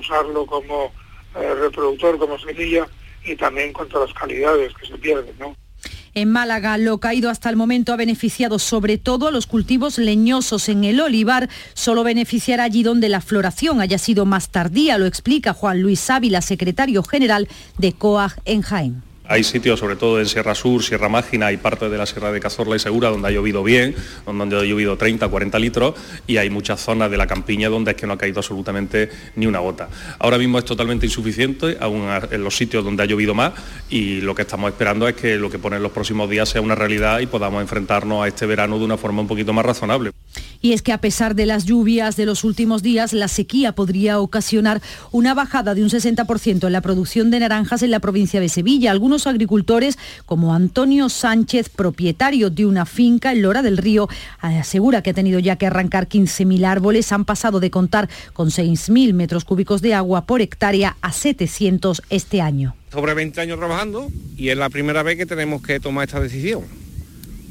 usarlo 0.00 0.46
como 0.46 0.92
eh, 1.34 1.54
reproductor, 1.54 2.18
como 2.18 2.38
semilla 2.38 2.86
y 3.24 3.36
también 3.36 3.72
contra 3.72 4.00
las 4.00 4.12
calidades 4.14 4.72
que 4.74 4.86
se 4.86 4.98
pierden, 4.98 5.34
¿no? 5.38 5.56
En 6.16 6.30
Málaga, 6.30 6.78
lo 6.78 6.98
caído 6.98 7.28
hasta 7.28 7.50
el 7.50 7.56
momento 7.56 7.92
ha 7.92 7.96
beneficiado 7.96 8.60
sobre 8.60 8.98
todo 8.98 9.26
a 9.26 9.30
los 9.32 9.48
cultivos 9.48 9.98
leñosos. 9.98 10.68
En 10.68 10.84
el 10.84 11.00
olivar 11.00 11.48
solo 11.74 12.04
beneficiará 12.04 12.62
allí 12.62 12.84
donde 12.84 13.08
la 13.08 13.20
floración 13.20 13.80
haya 13.80 13.98
sido 13.98 14.24
más 14.24 14.50
tardía, 14.50 14.96
lo 14.96 15.06
explica 15.06 15.54
Juan 15.54 15.82
Luis 15.82 16.08
Ávila, 16.10 16.40
secretario 16.40 17.02
general 17.02 17.48
de 17.78 17.94
COAG 17.94 18.36
en 18.44 18.62
Jaén. 18.62 19.13
Hay 19.26 19.42
sitios, 19.42 19.80
sobre 19.80 19.96
todo 19.96 20.20
en 20.20 20.26
Sierra 20.26 20.54
Sur, 20.54 20.82
Sierra 20.82 21.08
Mágina 21.08 21.50
y 21.50 21.56
parte 21.56 21.88
de 21.88 21.96
la 21.96 22.04
Sierra 22.04 22.30
de 22.30 22.40
Cazorla 22.40 22.76
y 22.76 22.78
Segura, 22.78 23.08
donde 23.08 23.28
ha 23.28 23.30
llovido 23.30 23.62
bien, 23.62 23.94
donde 24.26 24.58
ha 24.58 24.64
llovido 24.64 24.98
30, 24.98 25.26
40 25.26 25.58
litros, 25.60 25.94
y 26.26 26.36
hay 26.36 26.50
muchas 26.50 26.80
zonas 26.80 27.10
de 27.10 27.16
la 27.16 27.26
campiña 27.26 27.70
donde 27.70 27.92
es 27.92 27.96
que 27.96 28.06
no 28.06 28.12
ha 28.12 28.18
caído 28.18 28.40
absolutamente 28.40 29.08
ni 29.36 29.46
una 29.46 29.60
gota. 29.60 29.88
Ahora 30.18 30.36
mismo 30.36 30.58
es 30.58 30.66
totalmente 30.66 31.06
insuficiente, 31.06 31.78
aún 31.80 32.06
en 32.30 32.44
los 32.44 32.54
sitios 32.54 32.84
donde 32.84 33.02
ha 33.02 33.06
llovido 33.06 33.34
más, 33.34 33.54
y 33.88 34.20
lo 34.20 34.34
que 34.34 34.42
estamos 34.42 34.70
esperando 34.70 35.08
es 35.08 35.14
que 35.14 35.36
lo 35.36 35.48
que 35.48 35.58
pone 35.58 35.76
en 35.76 35.82
los 35.82 35.92
próximos 35.92 36.28
días 36.28 36.50
sea 36.50 36.60
una 36.60 36.74
realidad 36.74 37.20
y 37.20 37.26
podamos 37.26 37.62
enfrentarnos 37.62 38.22
a 38.22 38.28
este 38.28 38.44
verano 38.44 38.78
de 38.78 38.84
una 38.84 38.98
forma 38.98 39.22
un 39.22 39.28
poquito 39.28 39.54
más 39.54 39.64
razonable. 39.64 40.10
Y 40.60 40.72
es 40.72 40.82
que 40.82 40.92
a 40.92 40.98
pesar 40.98 41.34
de 41.34 41.46
las 41.46 41.64
lluvias 41.66 42.16
de 42.16 42.26
los 42.26 42.42
últimos 42.42 42.82
días, 42.82 43.12
la 43.12 43.28
sequía 43.28 43.74
podría 43.74 44.18
ocasionar 44.18 44.80
una 45.12 45.34
bajada 45.34 45.74
de 45.74 45.82
un 45.82 45.90
60% 45.90 46.66
en 46.66 46.72
la 46.72 46.80
producción 46.80 47.30
de 47.30 47.40
naranjas 47.40 47.82
en 47.82 47.90
la 47.90 48.00
provincia 48.00 48.40
de 48.40 48.48
Sevilla. 48.48 48.90
Algunos 48.90 49.13
agricultores, 49.26 49.98
como 50.26 50.54
Antonio 50.54 51.08
Sánchez, 51.08 51.68
propietario 51.68 52.50
de 52.50 52.66
una 52.66 52.86
finca 52.86 53.32
en 53.32 53.42
Lora 53.42 53.62
del 53.62 53.78
Río, 53.78 54.08
asegura 54.40 55.02
que 55.02 55.10
ha 55.10 55.14
tenido 55.14 55.38
ya 55.38 55.56
que 55.56 55.66
arrancar 55.66 56.08
15.000 56.08 56.64
árboles. 56.64 57.12
Han 57.12 57.24
pasado 57.24 57.60
de 57.60 57.70
contar 57.70 58.08
con 58.32 58.50
6.000 58.50 59.12
metros 59.14 59.44
cúbicos 59.44 59.80
de 59.80 59.94
agua 59.94 60.26
por 60.26 60.40
hectárea 60.40 60.96
a 61.00 61.12
700 61.12 62.02
este 62.10 62.40
año. 62.40 62.74
Sobre 62.92 63.14
20 63.14 63.40
años 63.40 63.58
trabajando 63.58 64.10
y 64.36 64.48
es 64.48 64.56
la 64.56 64.70
primera 64.70 65.02
vez 65.02 65.16
que 65.16 65.26
tenemos 65.26 65.62
que 65.62 65.80
tomar 65.80 66.06
esta 66.06 66.20
decisión. 66.20 66.62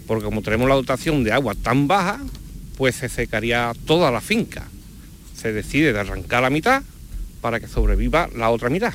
Porque 0.08 0.26
como 0.26 0.42
tenemos 0.42 0.68
la 0.68 0.76
dotación 0.76 1.24
de 1.24 1.32
agua 1.32 1.56
tan 1.56 1.88
baja, 1.88 2.20
pues 2.78 2.96
se 2.96 3.10
secaría 3.10 3.74
toda 3.86 4.12
la 4.12 4.22
finca. 4.22 4.68
Se 5.36 5.54
decide 5.54 5.94
de 5.94 6.00
arrancar 6.00 6.42
la 6.42 6.50
mitad 6.50 6.84
para 7.42 7.60
que 7.60 7.68
sobreviva 7.68 8.30
la 8.36 8.50
otra 8.50 8.70
mitad. 8.70 8.94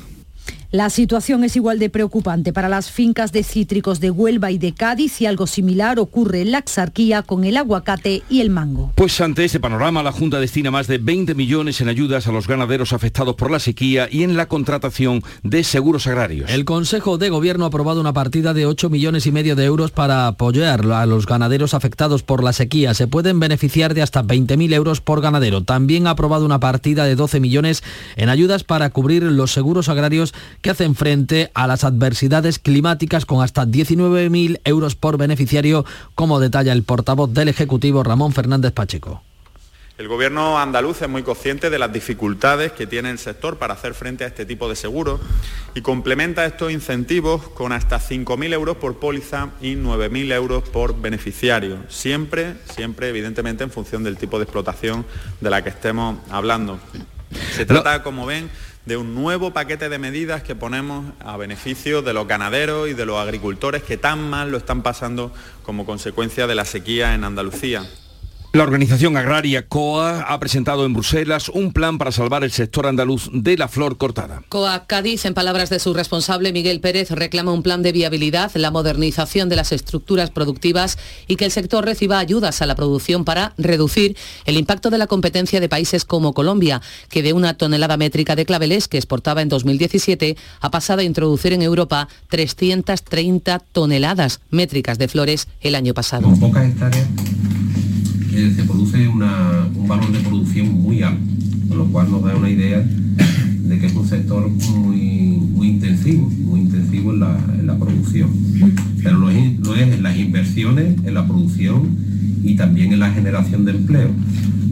La 0.71 0.91
situación 0.91 1.43
es 1.43 1.55
igual 1.55 1.79
de 1.79 1.89
preocupante 1.89 2.53
para 2.53 2.69
las 2.69 2.91
fincas 2.91 3.31
de 3.31 3.41
cítricos 3.41 3.99
de 3.99 4.11
Huelva 4.11 4.51
y 4.51 4.59
de 4.59 4.75
Cádiz 4.75 5.19
y 5.19 5.25
algo 5.25 5.47
similar 5.47 5.97
ocurre 5.97 6.41
en 6.41 6.51
la 6.51 6.59
Axarquía 6.59 7.23
con 7.23 7.43
el 7.43 7.57
aguacate 7.57 8.21
y 8.29 8.41
el 8.41 8.51
mango. 8.51 8.91
Pues 8.93 9.19
ante 9.19 9.45
este 9.45 9.59
panorama, 9.59 10.03
la 10.03 10.11
Junta 10.11 10.39
destina 10.39 10.69
más 10.69 10.85
de 10.85 10.99
20 10.99 11.33
millones 11.33 11.81
en 11.81 11.89
ayudas 11.89 12.27
a 12.27 12.31
los 12.31 12.47
ganaderos 12.47 12.93
afectados 12.93 13.33
por 13.33 13.49
la 13.49 13.57
sequía 13.57 14.07
y 14.11 14.21
en 14.21 14.37
la 14.37 14.45
contratación 14.45 15.23
de 15.41 15.63
seguros 15.63 16.05
agrarios. 16.05 16.51
El 16.51 16.65
Consejo 16.65 17.17
de 17.17 17.31
Gobierno 17.31 17.65
ha 17.65 17.69
aprobado 17.69 17.99
una 17.99 18.13
partida 18.13 18.53
de 18.53 18.67
8 18.67 18.91
millones 18.91 19.25
y 19.25 19.31
medio 19.31 19.55
de 19.55 19.65
euros 19.65 19.89
para 19.89 20.27
apoyar 20.27 20.85
a 20.85 21.05
los 21.07 21.25
ganaderos 21.25 21.73
afectados 21.73 22.21
por 22.21 22.43
la 22.43 22.53
sequía. 22.53 22.93
Se 22.93 23.07
pueden 23.07 23.39
beneficiar 23.39 23.95
de 23.95 24.03
hasta 24.03 24.21
20.000 24.23 24.71
euros 24.75 25.01
por 25.01 25.19
ganadero. 25.19 25.63
También 25.63 26.05
ha 26.05 26.11
aprobado 26.11 26.45
una 26.45 26.59
partida 26.59 27.05
de 27.05 27.15
12 27.15 27.39
millones 27.39 27.83
en 28.17 28.29
ayudas 28.29 28.63
para 28.63 28.91
cubrir 28.91 29.23
los 29.23 29.51
seguros 29.51 29.89
agrarios 29.89 30.35
que 30.61 30.69
hacen 30.69 30.95
frente 30.95 31.51
a 31.53 31.67
las 31.67 31.83
adversidades 31.83 32.59
climáticas 32.59 33.25
con 33.25 33.43
hasta 33.43 33.65
19.000 33.65 34.61
euros 34.63 34.95
por 34.95 35.17
beneficiario, 35.17 35.85
como 36.15 36.39
detalla 36.39 36.73
el 36.73 36.83
portavoz 36.83 37.33
del 37.33 37.49
Ejecutivo 37.49 38.03
Ramón 38.03 38.33
Fernández 38.33 38.73
Pacheco. 38.73 39.23
El 39.99 40.07
gobierno 40.07 40.57
andaluz 40.57 41.01
es 41.01 41.09
muy 41.09 41.23
consciente 41.23 41.69
de 41.69 41.77
las 41.77 41.91
dificultades 41.91 42.71
que 42.71 42.87
tiene 42.87 43.09
el 43.09 43.19
sector 43.19 43.57
para 43.57 43.73
hacer 43.73 43.93
frente 43.93 44.23
a 44.23 44.27
este 44.27 44.45
tipo 44.45 44.69
de 44.69 44.77
seguros 44.77 45.19
y 45.75 45.81
complementa 45.81 46.45
estos 46.45 46.71
incentivos 46.71 47.49
con 47.49 47.73
hasta 47.73 47.99
5.000 47.99 48.53
euros 48.53 48.77
por 48.77 48.97
póliza 48.97 49.49
y 49.59 49.75
9.000 49.75 50.31
euros 50.31 50.69
por 50.69 51.01
beneficiario, 51.01 51.79
siempre, 51.89 52.53
siempre 52.73 53.09
evidentemente 53.09 53.65
en 53.65 53.71
función 53.71 54.05
del 54.05 54.15
tipo 54.15 54.39
de 54.39 54.45
explotación 54.45 55.05
de 55.41 55.49
la 55.49 55.65
que 55.65 55.69
estemos 55.69 56.17
hablando. 56.29 56.79
Se 57.51 57.65
trata, 57.65 58.01
como 58.01 58.25
ven, 58.25 58.49
de 58.89 58.97
un 58.97 59.13
nuevo 59.13 59.53
paquete 59.53 59.87
de 59.87 59.99
medidas 59.99 60.41
que 60.41 60.55
ponemos 60.55 61.05
a 61.19 61.37
beneficio 61.37 62.01
de 62.01 62.11
los 62.11 62.27
ganaderos 62.27 62.89
y 62.89 62.95
de 62.95 63.05
los 63.05 63.17
agricultores 63.19 63.83
que 63.83 63.97
tan 63.97 64.27
mal 64.31 64.49
lo 64.49 64.57
están 64.57 64.81
pasando 64.81 65.31
como 65.61 65.85
consecuencia 65.85 66.47
de 66.47 66.55
la 66.55 66.65
sequía 66.65 67.13
en 67.13 67.23
Andalucía. 67.23 67.87
La 68.51 68.63
organización 68.63 69.15
agraria 69.15 69.67
COA 69.67 70.21
ha 70.21 70.39
presentado 70.39 70.83
en 70.83 70.93
Bruselas 70.93 71.49
un 71.49 71.71
plan 71.71 71.99
para 71.99 72.11
salvar 72.11 72.43
el 72.43 72.49
sector 72.49 72.87
andaluz 72.87 73.29
de 73.31 73.55
la 73.57 73.67
flor 73.67 73.99
cortada. 73.99 74.41
COA 74.49 74.87
Cádiz, 74.87 75.25
en 75.25 75.35
palabras 75.35 75.69
de 75.69 75.77
su 75.77 75.93
responsable 75.93 76.51
Miguel 76.51 76.81
Pérez, 76.81 77.11
reclama 77.11 77.53
un 77.53 77.61
plan 77.61 77.83
de 77.83 77.91
viabilidad, 77.91 78.49
la 78.55 78.71
modernización 78.71 79.49
de 79.49 79.55
las 79.55 79.71
estructuras 79.71 80.31
productivas 80.31 80.97
y 81.27 81.35
que 81.35 81.45
el 81.45 81.51
sector 81.51 81.85
reciba 81.85 82.17
ayudas 82.17 82.63
a 82.63 82.65
la 82.65 82.73
producción 82.73 83.23
para 83.23 83.53
reducir 83.59 84.17
el 84.45 84.57
impacto 84.57 84.89
de 84.89 84.97
la 84.97 85.05
competencia 85.05 85.59
de 85.59 85.69
países 85.69 86.03
como 86.03 86.33
Colombia, 86.33 86.81
que 87.09 87.21
de 87.21 87.33
una 87.33 87.53
tonelada 87.53 87.97
métrica 87.97 88.35
de 88.35 88.47
claveles 88.47 88.87
que 88.87 88.97
exportaba 88.97 89.43
en 89.43 89.49
2017 89.49 90.37
ha 90.59 90.71
pasado 90.71 91.01
a 91.01 91.03
introducir 91.03 91.53
en 91.53 91.61
Europa 91.61 92.07
330 92.29 93.59
toneladas 93.59 94.41
métricas 94.49 94.97
de 94.97 95.07
flores 95.07 95.47
el 95.61 95.75
año 95.75 95.93
pasado. 95.93 96.23
Con 96.23 96.39
pocas 96.39 96.65
hectáreas 96.65 97.07
se 98.55 98.63
produce 98.63 99.07
un 99.07 99.19
valor 99.87 100.11
de 100.11 100.19
producción 100.19 100.71
muy 100.81 101.03
alto, 101.03 101.19
con 101.67 101.77
lo 101.77 101.85
cual 101.87 102.09
nos 102.09 102.23
da 102.23 102.35
una 102.35 102.49
idea 102.49 102.79
de 102.79 103.79
que 103.79 103.85
es 103.85 103.93
un 103.93 104.07
sector 104.07 104.49
muy, 104.49 105.39
muy 105.53 105.67
intensivo, 105.69 106.29
muy 106.29 106.61
intensivo 106.61 107.13
en 107.13 107.19
la, 107.19 107.77
producción. 107.77 108.29
Pero 109.03 109.17
lo 109.19 109.29
es, 109.29 109.59
lo 109.59 109.75
es 109.75 109.93
en 109.93 110.03
las 110.03 110.17
inversiones, 110.17 110.95
en 111.03 111.13
la 111.13 111.27
producción 111.27 111.97
y 112.43 112.55
también 112.55 112.93
en 112.93 112.99
la 112.99 113.11
generación 113.11 113.65
de 113.65 113.71
empleo. 113.71 114.09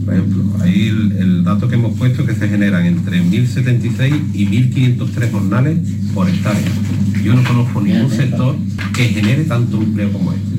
Por 0.04 0.14
ejemplo, 0.14 0.44
ahí 0.62 0.88
el, 0.88 1.12
el, 1.12 1.44
dato 1.44 1.68
que 1.68 1.74
hemos 1.74 1.96
puesto 1.96 2.22
es 2.22 2.28
que 2.28 2.34
se 2.34 2.48
generan 2.48 2.86
entre 2.86 3.22
1.076 3.22 4.34
y 4.34 4.46
1.503 4.46 5.30
jornales 5.30 5.78
por 6.14 6.28
hectárea. 6.28 6.68
Yo 7.22 7.34
no 7.34 7.44
conozco 7.44 7.80
ningún 7.82 8.10
sector 8.10 8.56
que 8.94 9.04
genere 9.04 9.44
tanto 9.44 9.80
empleo 9.80 10.12
como 10.12 10.32
este. 10.32 10.57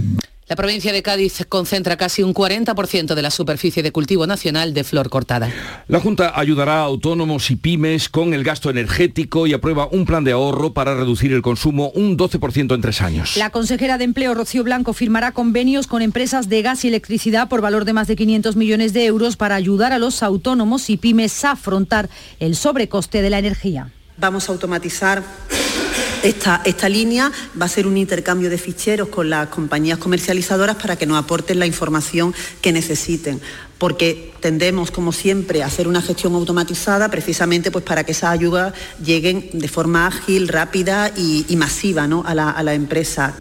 La 0.49 0.55
provincia 0.55 0.91
de 0.91 1.03
Cádiz 1.03 1.45
concentra 1.47 1.95
casi 1.95 2.23
un 2.23 2.33
40% 2.33 3.13
de 3.13 3.21
la 3.21 3.29
superficie 3.29 3.83
de 3.83 3.91
cultivo 3.91 4.25
nacional 4.25 4.73
de 4.73 4.83
flor 4.83 5.11
cortada. 5.11 5.47
La 5.87 5.99
Junta 5.99 6.33
ayudará 6.35 6.79
a 6.79 6.85
autónomos 6.85 7.51
y 7.51 7.55
pymes 7.55 8.09
con 8.09 8.33
el 8.33 8.43
gasto 8.43 8.71
energético 8.71 9.45
y 9.45 9.53
aprueba 9.53 9.87
un 9.91 10.07
plan 10.07 10.23
de 10.23 10.31
ahorro 10.31 10.73
para 10.73 10.95
reducir 10.95 11.33
el 11.33 11.43
consumo 11.43 11.91
un 11.93 12.17
12% 12.17 12.73
en 12.73 12.81
tres 12.81 12.99
años. 13.03 13.37
La 13.37 13.51
consejera 13.51 13.99
de 13.99 14.05
Empleo, 14.05 14.33
Rocío 14.33 14.63
Blanco, 14.63 14.93
firmará 14.93 15.33
convenios 15.33 15.85
con 15.85 16.01
empresas 16.01 16.49
de 16.49 16.63
gas 16.63 16.83
y 16.83 16.87
electricidad 16.87 17.47
por 17.47 17.61
valor 17.61 17.85
de 17.85 17.93
más 17.93 18.07
de 18.07 18.15
500 18.15 18.55
millones 18.55 18.91
de 18.91 19.05
euros 19.05 19.37
para 19.37 19.53
ayudar 19.53 19.93
a 19.93 19.99
los 19.99 20.23
autónomos 20.23 20.89
y 20.89 20.97
pymes 20.97 21.45
a 21.45 21.51
afrontar 21.51 22.09
el 22.39 22.55
sobrecoste 22.55 23.21
de 23.21 23.29
la 23.29 23.37
energía. 23.37 23.91
Vamos 24.17 24.49
a 24.49 24.53
automatizar 24.53 25.21
esta, 26.23 26.61
esta, 26.65 26.89
línea 26.89 27.31
va 27.59 27.65
a 27.65 27.69
ser 27.69 27.87
un 27.87 27.97
intercambio 27.97 28.49
de 28.49 28.57
ficheros 28.57 29.09
con 29.09 29.29
las 29.29 29.49
compañías 29.49 29.97
comercializadoras 29.97 30.75
para 30.75 30.95
que 30.95 31.05
nos 31.05 31.17
aporten 31.17 31.59
la 31.59 31.65
información 31.65 32.33
que 32.61 32.71
necesiten 32.71 33.41
porque 33.77 34.33
tendemos, 34.41 34.91
como 34.91 35.13
siempre, 35.13 35.63
a 35.63 35.67
hacer 35.67 35.87
una 35.87 36.01
gestión 36.01 36.35
automatizada 36.35 37.09
precisamente 37.09 37.71
pues, 37.71 37.85
para 37.85 38.03
que 38.03 38.11
esas 38.11 38.31
ayudas 38.31 38.73
lleguen 39.01 39.49
de 39.53 39.67
forma 39.69 40.05
ágil, 40.05 40.49
rápida 40.49 41.11
y, 41.15 41.45
y 41.47 41.55
masiva 41.55 42.05
¿no? 42.05 42.21
a, 42.25 42.35
la, 42.35 42.49
a 42.49 42.61
la 42.61 42.73
empresa. 42.73 43.39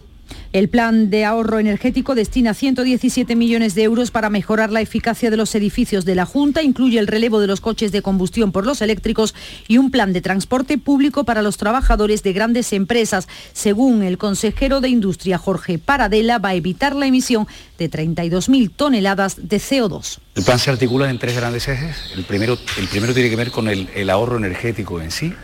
El 0.54 0.70
plan 0.70 1.10
de 1.10 1.26
ahorro 1.26 1.58
energético 1.58 2.14
destina 2.14 2.54
117 2.54 3.36
millones 3.36 3.74
de 3.74 3.82
euros 3.82 4.10
para 4.10 4.30
mejorar 4.30 4.72
la 4.72 4.80
eficacia 4.80 5.30
de 5.30 5.36
los 5.36 5.54
edificios 5.54 6.06
de 6.06 6.14
la 6.14 6.24
Junta, 6.24 6.62
incluye 6.62 6.98
el 6.98 7.06
relevo 7.06 7.38
de 7.38 7.46
los 7.46 7.60
coches 7.60 7.92
de 7.92 8.00
combustión 8.00 8.50
por 8.50 8.64
los 8.64 8.80
eléctricos 8.80 9.34
y 9.66 9.76
un 9.76 9.90
plan 9.90 10.14
de 10.14 10.22
transporte 10.22 10.78
público 10.78 11.24
para 11.24 11.42
los 11.42 11.58
trabajadores 11.58 12.22
de 12.22 12.32
grandes 12.32 12.72
empresas. 12.72 13.28
Según 13.52 14.02
el 14.02 14.16
consejero 14.16 14.80
de 14.80 14.88
Industria 14.88 15.36
Jorge 15.36 15.78
Paradela, 15.78 16.38
va 16.38 16.50
a 16.50 16.54
evitar 16.54 16.96
la 16.96 17.06
emisión 17.06 17.46
de 17.76 17.90
32.000 17.90 18.70
toneladas 18.74 19.48
de 19.48 19.58
CO2. 19.58 20.18
El 20.34 20.44
plan 20.44 20.58
se 20.58 20.70
articula 20.70 21.10
en 21.10 21.18
tres 21.18 21.36
grandes 21.36 21.68
ejes. 21.68 21.96
El 22.16 22.24
primero, 22.24 22.56
el 22.78 22.88
primero 22.88 23.12
tiene 23.12 23.28
que 23.28 23.36
ver 23.36 23.50
con 23.50 23.68
el, 23.68 24.08
ahorro 24.08 24.38
energético 24.38 25.02
en 25.02 25.10
sí. 25.10 25.34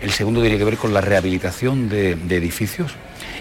El 0.00 0.10
segundo 0.10 0.40
tiene 0.40 0.56
que 0.56 0.64
ver 0.64 0.78
con 0.78 0.94
la 0.94 1.02
rehabilitación 1.02 1.90
de 1.90 2.12
edificios 2.30 2.92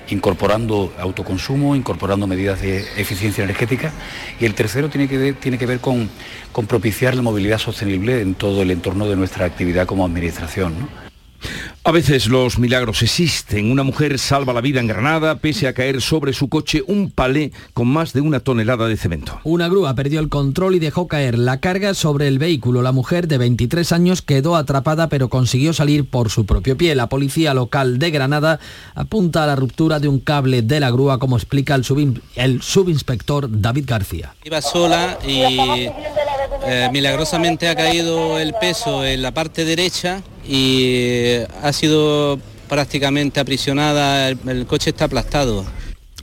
incorporando 0.09 0.93
autoconsumo, 0.99 1.75
incorporando 1.75 2.27
medidas 2.27 2.61
de 2.61 2.79
eficiencia 2.97 3.43
energética 3.43 3.91
y 4.39 4.45
el 4.45 4.53
tercero 4.53 4.89
tiene 4.89 5.07
que 5.07 5.17
ver, 5.17 5.35
tiene 5.35 5.57
que 5.57 5.65
ver 5.65 5.79
con, 5.79 6.09
con 6.51 6.65
propiciar 6.67 7.15
la 7.15 7.21
movilidad 7.21 7.57
sostenible 7.57 8.21
en 8.21 8.35
todo 8.35 8.61
el 8.61 8.71
entorno 8.71 9.07
de 9.07 9.15
nuestra 9.15 9.45
actividad 9.45 9.85
como 9.85 10.05
administración. 10.05 11.02
A 11.85 11.91
veces 11.91 12.27
los 12.27 12.59
milagros 12.59 13.01
existen. 13.01 13.69
Una 13.69 13.83
mujer 13.83 14.17
salva 14.17 14.53
la 14.53 14.61
vida 14.61 14.79
en 14.79 14.87
Granada 14.87 15.39
pese 15.39 15.67
a 15.67 15.73
caer 15.73 16.01
sobre 16.01 16.31
su 16.31 16.47
coche 16.47 16.81
un 16.87 17.11
palé 17.11 17.51
con 17.73 17.89
más 17.89 18.13
de 18.13 18.21
una 18.21 18.39
tonelada 18.39 18.87
de 18.87 18.95
cemento. 18.95 19.41
Una 19.43 19.67
grúa 19.67 19.93
perdió 19.93 20.21
el 20.21 20.29
control 20.29 20.75
y 20.75 20.79
dejó 20.79 21.09
caer 21.09 21.37
la 21.37 21.59
carga 21.59 21.93
sobre 21.93 22.29
el 22.29 22.39
vehículo. 22.39 22.81
La 22.81 22.93
mujer 22.93 23.27
de 23.27 23.37
23 23.37 23.91
años 23.91 24.21
quedó 24.21 24.55
atrapada 24.55 25.09
pero 25.09 25.27
consiguió 25.27 25.73
salir 25.73 26.09
por 26.09 26.29
su 26.29 26.45
propio 26.45 26.77
pie. 26.77 26.95
La 26.95 27.09
policía 27.09 27.53
local 27.53 27.99
de 27.99 28.11
Granada 28.11 28.61
apunta 28.95 29.43
a 29.43 29.47
la 29.47 29.57
ruptura 29.57 29.99
de 29.99 30.07
un 30.07 30.19
cable 30.19 30.61
de 30.61 30.79
la 30.79 30.89
grúa 30.89 31.19
como 31.19 31.35
explica 31.35 31.75
el, 31.75 31.83
subin 31.83 32.21
el 32.35 32.61
subinspector 32.61 33.61
David 33.61 33.85
García. 33.87 34.35
Iba 34.45 34.61
sola 34.61 35.19
y 35.27 35.89
eh, 36.65 36.89
milagrosamente 36.93 37.67
ha 37.67 37.75
caído 37.75 38.39
el 38.39 38.53
peso 38.53 39.05
en 39.05 39.21
la 39.21 39.33
parte 39.33 39.65
derecha 39.65 40.23
y 40.47 41.37
ha 41.61 41.73
sido 41.73 42.39
prácticamente 42.67 43.39
aprisionada, 43.39 44.29
el, 44.29 44.37
el 44.47 44.65
coche 44.65 44.89
está 44.91 45.05
aplastado. 45.05 45.65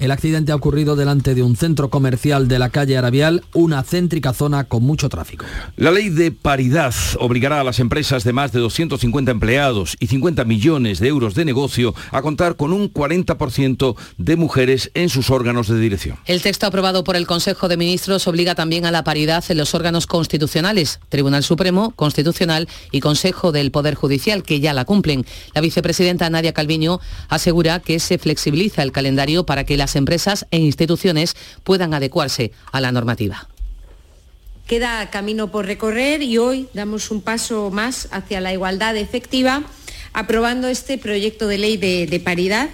El 0.00 0.12
accidente 0.12 0.50
ha 0.50 0.54
ocurrido 0.54 0.96
delante 0.96 1.34
de 1.34 1.42
un 1.42 1.56
centro 1.56 1.90
comercial 1.90 2.48
de 2.48 2.58
la 2.58 2.70
calle 2.70 2.96
Arabial, 2.96 3.44
una 3.52 3.82
céntrica 3.82 4.32
zona 4.32 4.64
con 4.64 4.82
mucho 4.82 5.10
tráfico. 5.10 5.44
La 5.76 5.90
ley 5.90 6.08
de 6.08 6.32
paridad 6.32 6.94
obligará 7.18 7.60
a 7.60 7.64
las 7.64 7.80
empresas 7.80 8.24
de 8.24 8.32
más 8.32 8.50
de 8.50 8.60
250 8.60 9.30
empleados 9.30 9.98
y 10.00 10.06
50 10.06 10.46
millones 10.46 11.00
de 11.00 11.08
euros 11.08 11.34
de 11.34 11.44
negocio 11.44 11.94
a 12.12 12.22
contar 12.22 12.56
con 12.56 12.72
un 12.72 12.90
40% 12.90 13.94
de 14.16 14.36
mujeres 14.36 14.90
en 14.94 15.10
sus 15.10 15.28
órganos 15.28 15.68
de 15.68 15.78
dirección. 15.78 16.16
El 16.24 16.40
texto 16.40 16.66
aprobado 16.66 17.04
por 17.04 17.14
el 17.14 17.26
Consejo 17.26 17.68
de 17.68 17.76
Ministros 17.76 18.26
obliga 18.26 18.54
también 18.54 18.86
a 18.86 18.90
la 18.90 19.04
paridad 19.04 19.44
en 19.50 19.58
los 19.58 19.74
órganos 19.74 20.06
constitucionales, 20.06 20.98
Tribunal 21.10 21.42
Supremo, 21.42 21.90
Constitucional 21.90 22.70
y 22.90 23.00
Consejo 23.00 23.52
del 23.52 23.70
Poder 23.70 23.96
Judicial, 23.96 24.44
que 24.44 24.60
ya 24.60 24.72
la 24.72 24.86
cumplen. 24.86 25.26
La 25.52 25.60
vicepresidenta 25.60 26.30
Nadia 26.30 26.54
Calviño 26.54 27.00
asegura 27.28 27.80
que 27.80 28.00
se 28.00 28.16
flexibiliza 28.16 28.82
el 28.82 28.92
calendario 28.92 29.44
para 29.44 29.64
que 29.64 29.76
las 29.76 29.89
empresas 29.96 30.46
e 30.50 30.58
instituciones 30.58 31.36
puedan 31.62 31.94
adecuarse 31.94 32.52
a 32.72 32.80
la 32.80 32.92
normativa. 32.92 33.48
Queda 34.66 35.10
camino 35.10 35.50
por 35.50 35.66
recorrer 35.66 36.22
y 36.22 36.38
hoy 36.38 36.68
damos 36.74 37.10
un 37.10 37.22
paso 37.22 37.70
más 37.70 38.08
hacia 38.12 38.40
la 38.40 38.52
igualdad 38.52 38.96
efectiva 38.96 39.64
aprobando 40.12 40.68
este 40.68 40.98
proyecto 40.98 41.46
de 41.46 41.58
ley 41.58 41.76
de, 41.76 42.06
de, 42.06 42.20
paridad 42.20 42.68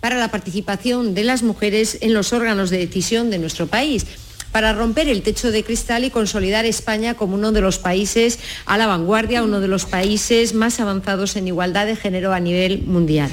para 0.00 0.16
la 0.16 0.30
participación 0.30 1.14
de 1.14 1.24
las 1.24 1.42
mujeres 1.42 1.98
en 2.00 2.14
los 2.14 2.32
órganos 2.32 2.70
de 2.70 2.78
decisión 2.78 3.30
de 3.30 3.38
nuestro 3.38 3.66
país 3.66 4.06
para 4.52 4.72
romper 4.72 5.08
el 5.08 5.22
techo 5.22 5.50
de 5.50 5.64
cristal 5.64 6.04
y 6.04 6.10
consolidar 6.10 6.64
España 6.64 7.14
como 7.14 7.34
uno 7.34 7.52
de 7.52 7.60
los 7.60 7.78
países 7.78 8.38
a 8.64 8.78
la 8.78 8.86
vanguardia, 8.86 9.42
uno 9.42 9.60
de 9.60 9.68
los 9.68 9.84
países 9.84 10.54
más 10.54 10.80
avanzados 10.80 11.36
en 11.36 11.48
igualdad 11.48 11.86
de 11.86 11.96
género 11.96 12.32
a 12.32 12.40
nivel 12.40 12.82
mundial. 12.82 13.30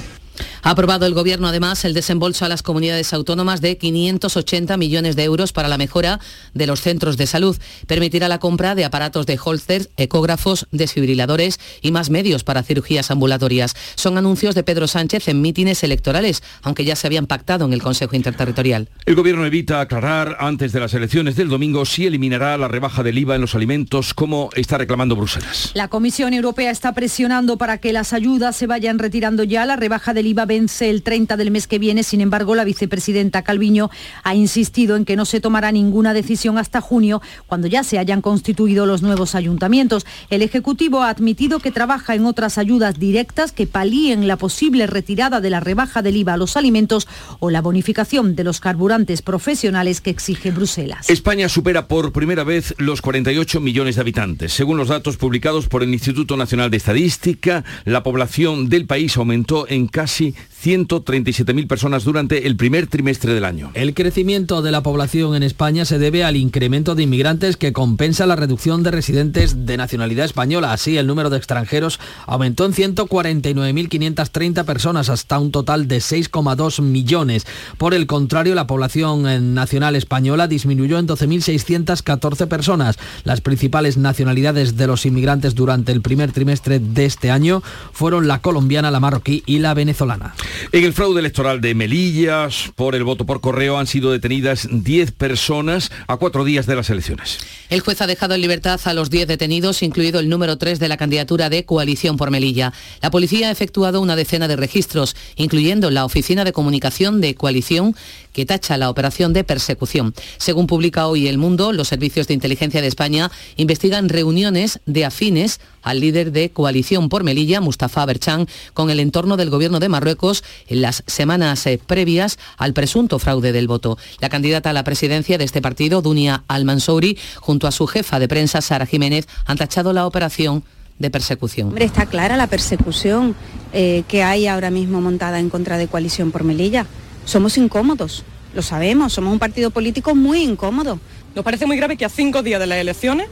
Ha 0.61 0.71
aprobado 0.71 1.05
el 1.05 1.13
Gobierno 1.13 1.47
además 1.47 1.85
el 1.85 1.93
desembolso 1.93 2.45
a 2.45 2.49
las 2.49 2.63
comunidades 2.63 3.13
autónomas 3.13 3.61
de 3.61 3.77
580 3.77 4.77
millones 4.77 5.15
de 5.15 5.23
euros 5.23 5.53
para 5.53 5.67
la 5.67 5.77
mejora 5.77 6.19
de 6.53 6.67
los 6.67 6.81
centros 6.81 7.17
de 7.17 7.27
salud. 7.27 7.57
Permitirá 7.87 8.27
la 8.27 8.39
compra 8.39 8.75
de 8.75 8.85
aparatos 8.85 9.25
de 9.25 9.39
holsters, 9.43 9.89
ecógrafos, 9.97 10.67
desfibriladores 10.71 11.59
y 11.81 11.91
más 11.91 12.09
medios 12.09 12.43
para 12.43 12.63
cirugías 12.63 13.11
ambulatorias. 13.11 13.75
Son 13.95 14.17
anuncios 14.17 14.55
de 14.55 14.63
Pedro 14.63 14.87
Sánchez 14.87 15.27
en 15.27 15.41
mítines 15.41 15.83
electorales, 15.83 16.43
aunque 16.61 16.85
ya 16.85 16.95
se 16.95 17.07
habían 17.07 17.27
pactado 17.27 17.65
en 17.65 17.73
el 17.73 17.81
Consejo 17.81 18.15
Interterritorial. 18.15 18.89
El 19.05 19.15
Gobierno 19.15 19.45
evita 19.45 19.81
aclarar 19.81 20.37
antes 20.39 20.71
de 20.71 20.79
las 20.79 20.93
elecciones 20.93 21.35
del 21.35 21.49
domingo 21.49 21.85
si 21.85 22.05
eliminará 22.05 22.57
la 22.57 22.67
rebaja 22.67 23.03
del 23.03 23.17
IVA 23.17 23.35
en 23.35 23.41
los 23.41 23.55
alimentos 23.55 24.13
como 24.13 24.49
está 24.55 24.77
reclamando 24.77 25.15
Bruselas. 25.15 25.71
La 25.73 25.87
Comisión 25.87 26.33
Europea 26.33 26.71
está 26.71 26.93
presionando 26.93 27.57
para 27.57 27.77
que 27.77 27.93
las 27.93 28.13
ayudas 28.13 28.55
se 28.55 28.67
vayan 28.67 28.99
retirando 28.99 29.43
ya. 29.43 29.65
La 29.65 29.75
rebaja 29.75 30.13
del 30.13 30.22
IVA 30.27 30.45
vence 30.45 30.89
el 30.89 31.03
30 31.03 31.37
del 31.37 31.51
mes 31.51 31.67
que 31.67 31.79
viene. 31.79 32.03
Sin 32.03 32.21
embargo, 32.21 32.55
la 32.55 32.63
vicepresidenta 32.63 33.41
Calviño 33.41 33.89
ha 34.23 34.35
insistido 34.35 34.95
en 34.95 35.05
que 35.05 35.15
no 35.15 35.25
se 35.25 35.39
tomará 35.39 35.71
ninguna 35.71 36.13
decisión 36.13 36.57
hasta 36.57 36.81
junio, 36.81 37.21
cuando 37.47 37.67
ya 37.67 37.83
se 37.83 37.99
hayan 37.99 38.21
constituido 38.21 38.85
los 38.85 39.01
nuevos 39.01 39.35
ayuntamientos. 39.35 40.05
El 40.29 40.41
Ejecutivo 40.41 41.01
ha 41.01 41.09
admitido 41.09 41.59
que 41.59 41.71
trabaja 41.71 42.15
en 42.15 42.25
otras 42.25 42.57
ayudas 42.57 42.99
directas 42.99 43.51
que 43.51 43.67
palíen 43.67 44.27
la 44.27 44.37
posible 44.37 44.87
retirada 44.87 45.41
de 45.41 45.49
la 45.49 45.59
rebaja 45.59 46.01
del 46.01 46.17
IVA 46.17 46.33
a 46.33 46.37
los 46.37 46.57
alimentos 46.57 47.07
o 47.39 47.49
la 47.49 47.61
bonificación 47.61 48.35
de 48.35 48.43
los 48.43 48.59
carburantes 48.59 49.21
profesionales 49.21 50.01
que 50.01 50.09
exige 50.09 50.51
Bruselas. 50.51 51.09
España 51.09 51.49
supera 51.49 51.87
por 51.87 52.11
primera 52.13 52.43
vez 52.43 52.75
los 52.77 53.01
48 53.01 53.59
millones 53.59 53.95
de 53.95 54.01
habitantes. 54.01 54.53
Según 54.53 54.77
los 54.77 54.87
datos 54.87 55.17
publicados 55.17 55.67
por 55.67 55.83
el 55.83 55.93
Instituto 55.93 56.37
Nacional 56.37 56.69
de 56.69 56.77
Estadística, 56.77 57.63
la 57.85 58.03
población 58.03 58.69
del 58.69 58.85
país 58.85 59.17
aumentó 59.17 59.67
en 59.67 59.87
casi 59.87 60.12
She. 60.13 60.35
137.000 60.63 61.67
personas 61.67 62.05
durante 62.05 62.47
el 62.47 62.55
primer 62.55 62.87
trimestre 62.87 63.33
del 63.33 63.43
año. 63.43 63.71
El 63.73 63.93
crecimiento 63.93 64.61
de 64.61 64.71
la 64.71 64.81
población 64.81 65.35
en 65.35 65.43
España 65.43 65.83
se 65.83 65.99
debe 65.99 66.23
al 66.23 66.37
incremento 66.37 66.95
de 66.95 67.03
inmigrantes 67.03 67.57
que 67.57 67.73
compensa 67.73 68.25
la 68.25 68.37
reducción 68.37 68.81
de 68.81 68.91
residentes 68.91 69.65
de 69.65 69.75
nacionalidad 69.75 70.25
española. 70.25 70.71
Así, 70.71 70.97
el 70.97 71.07
número 71.07 71.29
de 71.29 71.37
extranjeros 71.37 71.99
aumentó 72.25 72.65
en 72.65 72.73
149.530 72.73 74.63
personas 74.63 75.09
hasta 75.09 75.37
un 75.37 75.51
total 75.51 75.89
de 75.89 75.97
6,2 75.97 76.81
millones. 76.81 77.45
Por 77.77 77.93
el 77.93 78.07
contrario, 78.07 78.55
la 78.55 78.67
población 78.67 79.53
nacional 79.53 79.97
española 79.97 80.47
disminuyó 80.47 80.97
en 80.97 81.07
12.614 81.07 82.47
personas. 82.47 82.97
Las 83.25 83.41
principales 83.41 83.97
nacionalidades 83.97 84.77
de 84.77 84.87
los 84.87 85.05
inmigrantes 85.05 85.55
durante 85.55 85.91
el 85.91 86.01
primer 86.01 86.31
trimestre 86.31 86.79
de 86.79 87.05
este 87.05 87.31
año 87.31 87.61
fueron 87.91 88.27
la 88.27 88.39
colombiana, 88.39 88.91
la 88.91 89.01
marroquí 89.01 89.43
y 89.45 89.59
la 89.59 89.73
venezolana. 89.73 90.35
En 90.71 90.83
el 90.83 90.93
fraude 90.93 91.19
electoral 91.19 91.61
de 91.61 91.75
Melillas 91.75 92.71
por 92.75 92.95
el 92.95 93.03
voto 93.03 93.25
por 93.25 93.41
correo 93.41 93.77
han 93.77 93.87
sido 93.87 94.11
detenidas 94.11 94.67
10 94.71 95.11
personas 95.11 95.91
a 96.07 96.17
cuatro 96.17 96.43
días 96.43 96.65
de 96.65 96.75
las 96.75 96.89
elecciones. 96.89 97.39
El 97.69 97.81
juez 97.81 98.01
ha 98.01 98.07
dejado 98.07 98.35
en 98.35 98.41
libertad 98.41 98.79
a 98.85 98.93
los 98.93 99.09
10 99.09 99.27
detenidos, 99.27 99.83
incluido 99.83 100.19
el 100.19 100.29
número 100.29 100.57
3 100.57 100.79
de 100.79 100.87
la 100.87 100.97
candidatura 100.97 101.49
de 101.49 101.65
Coalición 101.65 102.17
por 102.17 102.31
Melilla. 102.31 102.73
La 103.01 103.11
policía 103.11 103.49
ha 103.49 103.51
efectuado 103.51 104.01
una 104.01 104.15
decena 104.15 104.47
de 104.47 104.55
registros, 104.55 105.15
incluyendo 105.35 105.89
la 105.89 106.05
Oficina 106.05 106.43
de 106.43 106.53
Comunicación 106.53 107.21
de 107.21 107.35
Coalición, 107.35 107.95
que 108.31 108.45
tacha 108.45 108.77
la 108.77 108.89
operación 108.89 109.33
de 109.33 109.43
persecución. 109.43 110.13
Según 110.37 110.67
publica 110.67 111.07
hoy 111.07 111.27
El 111.27 111.37
Mundo, 111.37 111.71
los 111.71 111.87
servicios 111.87 112.27
de 112.27 112.33
inteligencia 112.33 112.81
de 112.81 112.87
España 112.87 113.31
investigan 113.55 114.09
reuniones 114.09 114.79
de 114.85 115.05
afines 115.05 115.59
al 115.83 115.99
líder 115.99 116.31
de 116.31 116.49
Coalición 116.49 117.09
por 117.09 117.23
Melilla, 117.23 117.61
Mustafa 117.61 118.05
Berchan, 118.05 118.47
con 118.73 118.89
el 118.89 118.99
entorno 118.99 119.37
del 119.37 119.49
gobierno 119.49 119.79
de 119.79 119.89
Marruecos 119.89 120.43
en 120.67 120.81
las 120.81 121.03
semanas 121.07 121.65
eh, 121.67 121.79
previas 121.85 122.39
al 122.57 122.73
presunto 122.73 123.19
fraude 123.19 123.51
del 123.51 123.67
voto. 123.67 123.97
La 124.19 124.29
candidata 124.29 124.71
a 124.71 124.73
la 124.73 124.83
presidencia 124.83 125.37
de 125.37 125.43
este 125.43 125.61
partido, 125.61 126.01
Dunia 126.01 126.43
Al-Mansouri, 126.47 127.17
junto 127.35 127.67
a 127.67 127.71
su 127.71 127.87
jefa 127.87 128.19
de 128.19 128.27
prensa, 128.27 128.61
Sara 128.61 128.85
Jiménez, 128.85 129.27
han 129.45 129.57
tachado 129.57 129.93
la 129.93 130.07
operación 130.07 130.63
de 130.99 131.09
persecución. 131.09 131.69
Hombre, 131.69 131.85
está 131.85 132.05
clara 132.05 132.37
la 132.37 132.47
persecución 132.47 133.35
eh, 133.73 134.03
que 134.07 134.23
hay 134.23 134.47
ahora 134.47 134.69
mismo 134.69 135.01
montada 135.01 135.39
en 135.39 135.49
contra 135.49 135.77
de 135.77 135.87
Coalición 135.87 136.31
por 136.31 136.43
Melilla. 136.43 136.85
Somos 137.25 137.57
incómodos, 137.57 138.23
lo 138.53 138.61
sabemos, 138.61 139.13
somos 139.13 139.33
un 139.33 139.39
partido 139.39 139.71
político 139.71 140.15
muy 140.15 140.41
incómodo. 140.41 140.99
Nos 141.35 141.43
parece 141.43 141.65
muy 141.65 141.77
grave 141.77 141.97
que 141.97 142.05
a 142.05 142.09
cinco 142.09 142.43
días 142.43 142.59
de 142.59 142.67
las 142.67 142.77
elecciones 142.77 143.27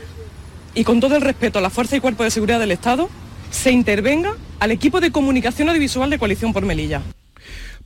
y 0.73 0.83
con 0.83 0.99
todo 0.99 1.15
el 1.15 1.21
respeto 1.21 1.59
a 1.59 1.61
la 1.61 1.69
Fuerza 1.69 1.95
y 1.95 1.99
Cuerpo 1.99 2.23
de 2.23 2.31
Seguridad 2.31 2.59
del 2.59 2.71
Estado, 2.71 3.09
se 3.51 3.71
intervenga 3.71 4.35
al 4.59 4.71
equipo 4.71 5.01
de 5.01 5.11
comunicación 5.11 5.69
audiovisual 5.69 6.09
de 6.09 6.19
Coalición 6.19 6.53
por 6.53 6.65
Melilla. 6.65 7.01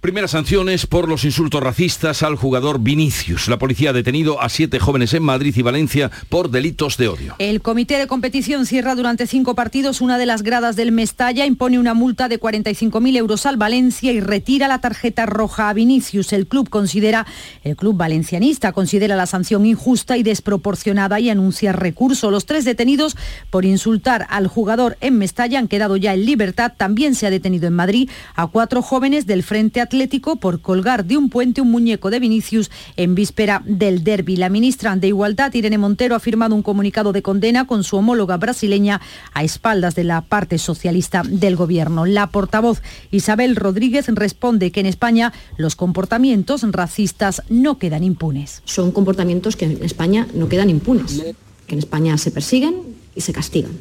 Primeras 0.05 0.29
sanciones 0.29 0.85
por 0.85 1.09
los 1.09 1.25
insultos 1.25 1.63
racistas 1.63 2.21
al 2.21 2.35
jugador 2.35 2.79
Vinicius. 2.79 3.47
La 3.47 3.57
policía 3.57 3.89
ha 3.89 3.93
detenido 3.93 4.39
a 4.39 4.49
siete 4.49 4.77
jóvenes 4.77 5.15
en 5.15 5.23
Madrid 5.23 5.55
y 5.57 5.63
Valencia 5.63 6.11
por 6.29 6.51
delitos 6.51 6.97
de 6.97 7.07
odio. 7.07 7.35
El 7.39 7.63
comité 7.63 7.97
de 7.97 8.05
competición 8.05 8.67
cierra 8.67 8.93
durante 8.93 9.25
cinco 9.25 9.55
partidos 9.55 10.01
una 10.01 10.19
de 10.19 10.27
las 10.27 10.43
gradas 10.43 10.75
del 10.75 10.91
Mestalla, 10.91 11.47
impone 11.47 11.79
una 11.79 11.95
multa 11.95 12.27
de 12.27 12.39
45.000 12.39 13.17
euros 13.17 13.47
al 13.47 13.57
Valencia 13.57 14.11
y 14.11 14.19
retira 14.19 14.67
la 14.67 14.77
tarjeta 14.77 15.25
roja 15.25 15.69
a 15.69 15.73
Vinicius. 15.73 16.33
El 16.33 16.45
club 16.45 16.69
considera, 16.69 17.25
el 17.63 17.75
club 17.75 17.97
valencianista 17.97 18.73
considera 18.73 19.15
la 19.15 19.25
sanción 19.25 19.65
injusta 19.65 20.17
y 20.17 20.21
desproporcionada 20.21 21.19
y 21.19 21.31
anuncia 21.31 21.71
recurso. 21.71 22.29
Los 22.29 22.45
tres 22.45 22.63
detenidos 22.63 23.17
por 23.49 23.65
insultar 23.65 24.27
al 24.29 24.45
jugador 24.45 24.97
en 25.01 25.17
Mestalla 25.17 25.57
han 25.57 25.67
quedado 25.67 25.97
ya 25.97 26.13
en 26.13 26.27
libertad. 26.27 26.73
También 26.77 27.15
se 27.15 27.25
ha 27.25 27.31
detenido 27.31 27.65
en 27.65 27.73
Madrid 27.73 28.07
a 28.35 28.45
cuatro 28.45 28.83
jóvenes 28.83 29.25
del 29.25 29.41
Frente 29.41 29.81
Atlético 29.81 29.94
por 30.39 30.61
colgar 30.61 31.05
de 31.05 31.17
un 31.17 31.29
puente 31.29 31.61
un 31.61 31.71
muñeco 31.71 32.09
de 32.09 32.19
Vinicius 32.19 32.69
en 32.97 33.15
víspera 33.15 33.63
del 33.65 34.03
derby. 34.03 34.35
La 34.35 34.49
ministra 34.49 34.95
de 34.95 35.07
Igualdad, 35.07 35.53
Irene 35.53 35.77
Montero, 35.77 36.15
ha 36.15 36.19
firmado 36.19 36.53
un 36.53 36.63
comunicado 36.63 37.13
de 37.13 37.21
condena 37.21 37.65
con 37.65 37.83
su 37.83 37.95
homóloga 37.97 38.37
brasileña 38.37 39.01
a 39.33 39.43
espaldas 39.43 39.95
de 39.95 40.03
la 40.03 40.21
parte 40.21 40.57
socialista 40.57 41.23
del 41.25 41.55
gobierno. 41.55 42.05
La 42.05 42.27
portavoz 42.27 42.81
Isabel 43.11 43.55
Rodríguez 43.55 44.07
responde 44.09 44.71
que 44.71 44.81
en 44.81 44.85
España 44.85 45.33
los 45.57 45.75
comportamientos 45.75 46.63
racistas 46.71 47.41
no 47.49 47.77
quedan 47.77 48.03
impunes. 48.03 48.61
Son 48.65 48.91
comportamientos 48.91 49.55
que 49.55 49.65
en 49.65 49.83
España 49.83 50.27
no 50.33 50.49
quedan 50.49 50.69
impunes, 50.69 51.23
que 51.67 51.75
en 51.75 51.79
España 51.79 52.17
se 52.17 52.31
persiguen 52.31 52.75
y 53.15 53.21
se 53.21 53.33
castigan 53.33 53.71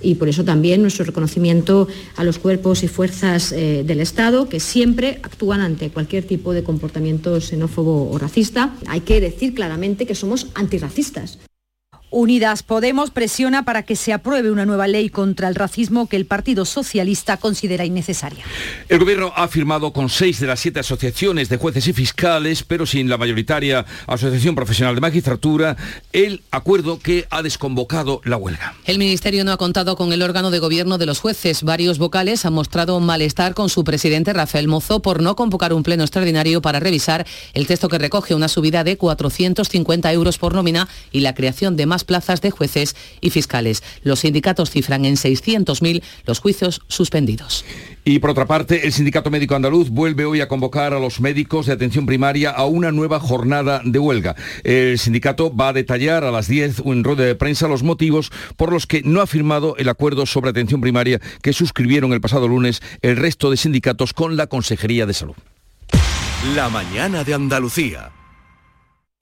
y 0.00 0.16
por 0.16 0.28
eso 0.28 0.44
también 0.44 0.82
nuestro 0.82 1.04
reconocimiento 1.04 1.88
a 2.16 2.24
los 2.24 2.38
cuerpos 2.38 2.82
y 2.82 2.88
fuerzas 2.88 3.52
eh, 3.52 3.84
del 3.86 4.00
Estado 4.00 4.48
que 4.48 4.60
siempre 4.60 5.20
actúan 5.22 5.60
ante 5.60 5.90
cualquier 5.90 6.24
tipo 6.24 6.52
de 6.52 6.62
comportamiento 6.62 7.40
xenófobo 7.40 8.10
o 8.10 8.18
racista. 8.18 8.74
Hay 8.86 9.00
que 9.00 9.20
decir 9.20 9.54
claramente 9.54 10.06
que 10.06 10.14
somos 10.14 10.48
antirracistas. 10.54 11.38
Unidas 12.10 12.62
Podemos 12.62 13.10
presiona 13.10 13.64
para 13.64 13.82
que 13.82 13.96
se 13.96 14.12
apruebe 14.12 14.50
una 14.50 14.64
nueva 14.64 14.86
ley 14.86 15.10
contra 15.10 15.48
el 15.48 15.54
racismo 15.54 16.08
que 16.08 16.16
el 16.16 16.24
Partido 16.24 16.64
Socialista 16.64 17.36
considera 17.36 17.84
innecesaria. 17.84 18.44
El 18.88 19.00
Gobierno 19.00 19.32
ha 19.34 19.48
firmado 19.48 19.92
con 19.92 20.08
seis 20.08 20.38
de 20.38 20.46
las 20.46 20.60
siete 20.60 20.80
asociaciones 20.80 21.48
de 21.48 21.56
jueces 21.56 21.88
y 21.88 21.92
fiscales, 21.92 22.62
pero 22.62 22.86
sin 22.86 23.08
la 23.08 23.18
mayoritaria 23.18 23.84
Asociación 24.06 24.54
Profesional 24.54 24.94
de 24.94 25.00
Magistratura, 25.00 25.76
el 26.12 26.42
acuerdo 26.50 26.98
que 27.00 27.26
ha 27.30 27.42
desconvocado 27.42 28.20
la 28.24 28.36
huelga. 28.36 28.74
El 28.84 28.98
Ministerio 28.98 29.44
no 29.44 29.52
ha 29.52 29.56
contado 29.56 29.96
con 29.96 30.12
el 30.12 30.22
órgano 30.22 30.50
de 30.50 30.60
gobierno 30.60 30.98
de 30.98 31.06
los 31.06 31.18
jueces. 31.18 31.64
Varios 31.64 31.98
vocales 31.98 32.46
han 32.46 32.52
mostrado 32.52 33.00
malestar 33.00 33.54
con 33.54 33.68
su 33.68 33.82
presidente 33.82 34.32
Rafael 34.32 34.68
Mozo 34.68 35.02
por 35.02 35.20
no 35.22 35.34
convocar 35.34 35.72
un 35.72 35.82
pleno 35.82 36.04
extraordinario 36.04 36.62
para 36.62 36.80
revisar 36.80 37.26
el 37.52 37.66
texto 37.66 37.88
que 37.88 37.98
recoge 37.98 38.34
una 38.34 38.48
subida 38.48 38.84
de 38.84 38.96
450 38.96 40.12
euros 40.12 40.38
por 40.38 40.54
nómina 40.54 40.88
y 41.10 41.20
la 41.20 41.34
creación 41.34 41.76
de 41.76 41.86
más 41.86 41.95
plazas 42.04 42.40
de 42.40 42.50
jueces 42.50 42.96
y 43.20 43.30
fiscales. 43.30 43.82
Los 44.02 44.20
sindicatos 44.20 44.70
cifran 44.70 45.04
en 45.04 45.16
600.000 45.16 46.02
los 46.26 46.38
juicios 46.38 46.82
suspendidos. 46.88 47.64
Y 48.04 48.20
por 48.20 48.30
otra 48.30 48.46
parte, 48.46 48.86
el 48.86 48.92
Sindicato 48.92 49.30
Médico 49.30 49.56
Andaluz 49.56 49.90
vuelve 49.90 50.24
hoy 50.24 50.40
a 50.40 50.46
convocar 50.46 50.94
a 50.94 51.00
los 51.00 51.20
médicos 51.20 51.66
de 51.66 51.72
atención 51.72 52.06
primaria 52.06 52.50
a 52.50 52.64
una 52.66 52.92
nueva 52.92 53.18
jornada 53.18 53.80
de 53.84 53.98
huelga. 53.98 54.36
El 54.62 54.98
sindicato 54.98 55.54
va 55.54 55.70
a 55.70 55.72
detallar 55.72 56.22
a 56.22 56.30
las 56.30 56.46
10 56.46 56.82
en 56.86 57.02
rueda 57.02 57.24
de 57.24 57.34
prensa 57.34 57.66
los 57.66 57.82
motivos 57.82 58.30
por 58.56 58.72
los 58.72 58.86
que 58.86 59.02
no 59.02 59.20
ha 59.20 59.26
firmado 59.26 59.76
el 59.76 59.88
acuerdo 59.88 60.24
sobre 60.24 60.50
atención 60.50 60.80
primaria 60.80 61.20
que 61.42 61.52
suscribieron 61.52 62.12
el 62.12 62.20
pasado 62.20 62.46
lunes 62.46 62.80
el 63.02 63.16
resto 63.16 63.50
de 63.50 63.56
sindicatos 63.56 64.12
con 64.12 64.36
la 64.36 64.46
Consejería 64.46 65.06
de 65.06 65.14
Salud. 65.14 65.34
La 66.54 66.68
mañana 66.68 67.24
de 67.24 67.34
Andalucía. 67.34 68.12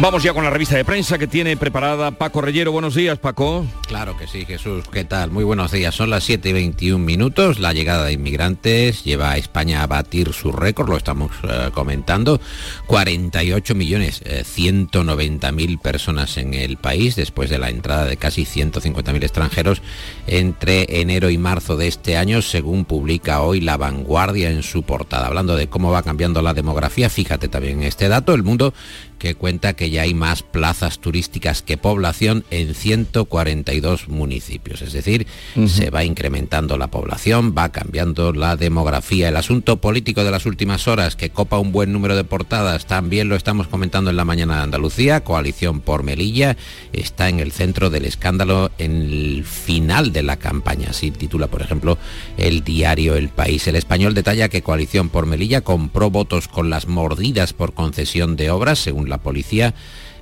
Vamos 0.00 0.22
ya 0.22 0.32
con 0.32 0.44
la 0.44 0.50
revista 0.50 0.76
de 0.76 0.84
prensa 0.84 1.18
que 1.18 1.26
tiene 1.26 1.56
preparada 1.56 2.12
Paco 2.12 2.40
Reyero. 2.40 2.70
Buenos 2.70 2.94
días, 2.94 3.18
Paco. 3.18 3.66
Claro 3.88 4.16
que 4.16 4.28
sí, 4.28 4.44
Jesús. 4.44 4.84
¿Qué 4.92 5.04
tal? 5.04 5.32
Muy 5.32 5.42
buenos 5.42 5.72
días. 5.72 5.92
Son 5.92 6.08
las 6.08 6.22
7 6.22 6.50
y 6.50 6.52
21 6.52 7.04
minutos. 7.04 7.58
La 7.58 7.72
llegada 7.72 8.04
de 8.04 8.12
inmigrantes 8.12 9.02
lleva 9.02 9.32
a 9.32 9.38
España 9.38 9.82
a 9.82 9.88
batir 9.88 10.32
su 10.32 10.52
récord, 10.52 10.88
lo 10.88 10.96
estamos 10.96 11.32
eh, 11.42 11.70
comentando. 11.74 12.40
48 12.86 13.74
millones, 13.74 14.22
190 14.44 15.48
eh, 15.48 15.52
mil 15.52 15.78
personas 15.78 16.36
en 16.36 16.54
el 16.54 16.76
país 16.76 17.16
después 17.16 17.50
de 17.50 17.58
la 17.58 17.68
entrada 17.68 18.04
de 18.04 18.16
casi 18.16 18.44
150 18.44 19.12
mil 19.12 19.24
extranjeros 19.24 19.82
entre 20.28 21.00
enero 21.00 21.28
y 21.28 21.38
marzo 21.38 21.76
de 21.76 21.88
este 21.88 22.16
año, 22.16 22.40
según 22.40 22.84
publica 22.84 23.40
hoy 23.40 23.60
La 23.60 23.76
Vanguardia 23.76 24.50
en 24.50 24.62
su 24.62 24.84
portada. 24.84 25.26
Hablando 25.26 25.56
de 25.56 25.68
cómo 25.68 25.90
va 25.90 26.04
cambiando 26.04 26.40
la 26.40 26.54
demografía, 26.54 27.10
fíjate 27.10 27.48
también 27.48 27.82
este 27.82 28.08
dato. 28.08 28.32
El 28.32 28.44
mundo 28.44 28.72
que 29.18 29.34
cuenta 29.34 29.74
que 29.74 29.90
ya 29.90 30.02
hay 30.02 30.14
más 30.14 30.42
plazas 30.42 30.98
turísticas 30.98 31.62
que 31.62 31.76
población 31.76 32.44
en 32.50 32.74
142 32.74 34.08
municipios. 34.08 34.82
Es 34.82 34.92
decir, 34.92 35.26
se 35.66 35.90
va 35.90 36.04
incrementando 36.04 36.78
la 36.78 36.88
población, 36.88 37.54
va 37.56 37.70
cambiando 37.70 38.32
la 38.32 38.56
demografía. 38.56 39.28
El 39.28 39.36
asunto 39.36 39.80
político 39.80 40.24
de 40.24 40.30
las 40.30 40.46
últimas 40.46 40.88
horas, 40.88 41.16
que 41.16 41.30
copa 41.30 41.58
un 41.58 41.72
buen 41.72 41.92
número 41.92 42.16
de 42.16 42.24
portadas, 42.24 42.86
también 42.86 43.28
lo 43.28 43.36
estamos 43.36 43.68
comentando 43.68 44.10
en 44.10 44.16
la 44.16 44.24
mañana 44.24 44.56
de 44.56 44.62
Andalucía. 44.62 45.24
Coalición 45.24 45.80
por 45.80 46.02
Melilla 46.02 46.56
está 46.92 47.28
en 47.28 47.40
el 47.40 47.52
centro 47.52 47.90
del 47.90 48.04
escándalo 48.04 48.70
en 48.78 49.02
el 49.02 49.44
final 49.44 50.12
de 50.12 50.22
la 50.22 50.36
campaña. 50.36 50.90
Así 50.90 51.10
titula, 51.10 51.48
por 51.48 51.62
ejemplo, 51.62 51.98
el 52.36 52.62
diario 52.62 53.16
El 53.16 53.28
País. 53.28 53.66
El 53.66 53.76
español 53.76 54.14
detalla 54.14 54.48
que 54.48 54.62
Coalición 54.62 55.08
por 55.08 55.26
Melilla 55.26 55.62
compró 55.62 56.10
votos 56.10 56.48
con 56.48 56.70
las 56.70 56.86
mordidas 56.86 57.52
por 57.52 57.74
concesión 57.74 58.36
de 58.36 58.50
obras, 58.50 58.78
según 58.78 59.07
la 59.08 59.18
policía, 59.18 59.74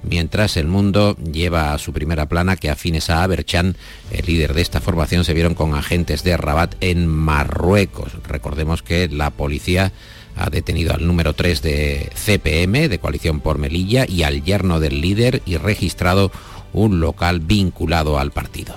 mientras 0.03 0.57
el 0.57 0.67
mundo 0.67 1.17
lleva 1.17 1.75
a 1.75 1.79
su 1.79 1.93
primera 1.93 2.27
plana 2.27 2.57
que 2.57 2.71
afines 2.71 3.11
a 3.11 3.23
Aberchan, 3.23 3.77
el 4.11 4.27
líder 4.27 4.55
de 4.55 4.63
esta 4.63 4.81
formación, 4.81 5.25
se 5.25 5.35
vieron 5.35 5.55
con 5.55 5.75
agentes 5.75 6.23
de 6.23 6.37
Rabat 6.37 6.75
en 6.81 7.07
Marruecos. 7.07 8.13
Recordemos 8.27 8.83
que 8.83 9.09
la 9.09 9.31
policía 9.31 9.93
ha 10.37 10.51
detenido 10.51 10.95
al 10.95 11.07
número 11.07 11.33
3 11.33 11.63
de 11.63 12.11
CPM, 12.15 12.89
de 12.89 12.99
Coalición 12.99 13.41
por 13.41 13.59
Melilla, 13.59 14.05
y 14.09 14.23
al 14.23 14.45
yerno 14.45 14.81
del 14.81 15.01
líder 15.01 15.43
y 15.47 15.57
registrado 15.57 16.31
un 16.73 17.01
local 17.01 17.41
vinculado 17.41 18.19
al 18.19 18.33
partido. 18.33 18.75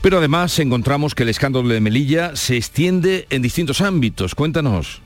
Pero 0.00 0.18
además 0.18 0.58
encontramos 0.58 1.14
que 1.14 1.22
el 1.24 1.28
escándalo 1.28 1.68
de 1.68 1.80
Melilla 1.80 2.34
se 2.34 2.56
extiende 2.56 3.26
en 3.30 3.42
distintos 3.42 3.80
ámbitos. 3.82 4.34
Cuéntanos. 4.34 5.02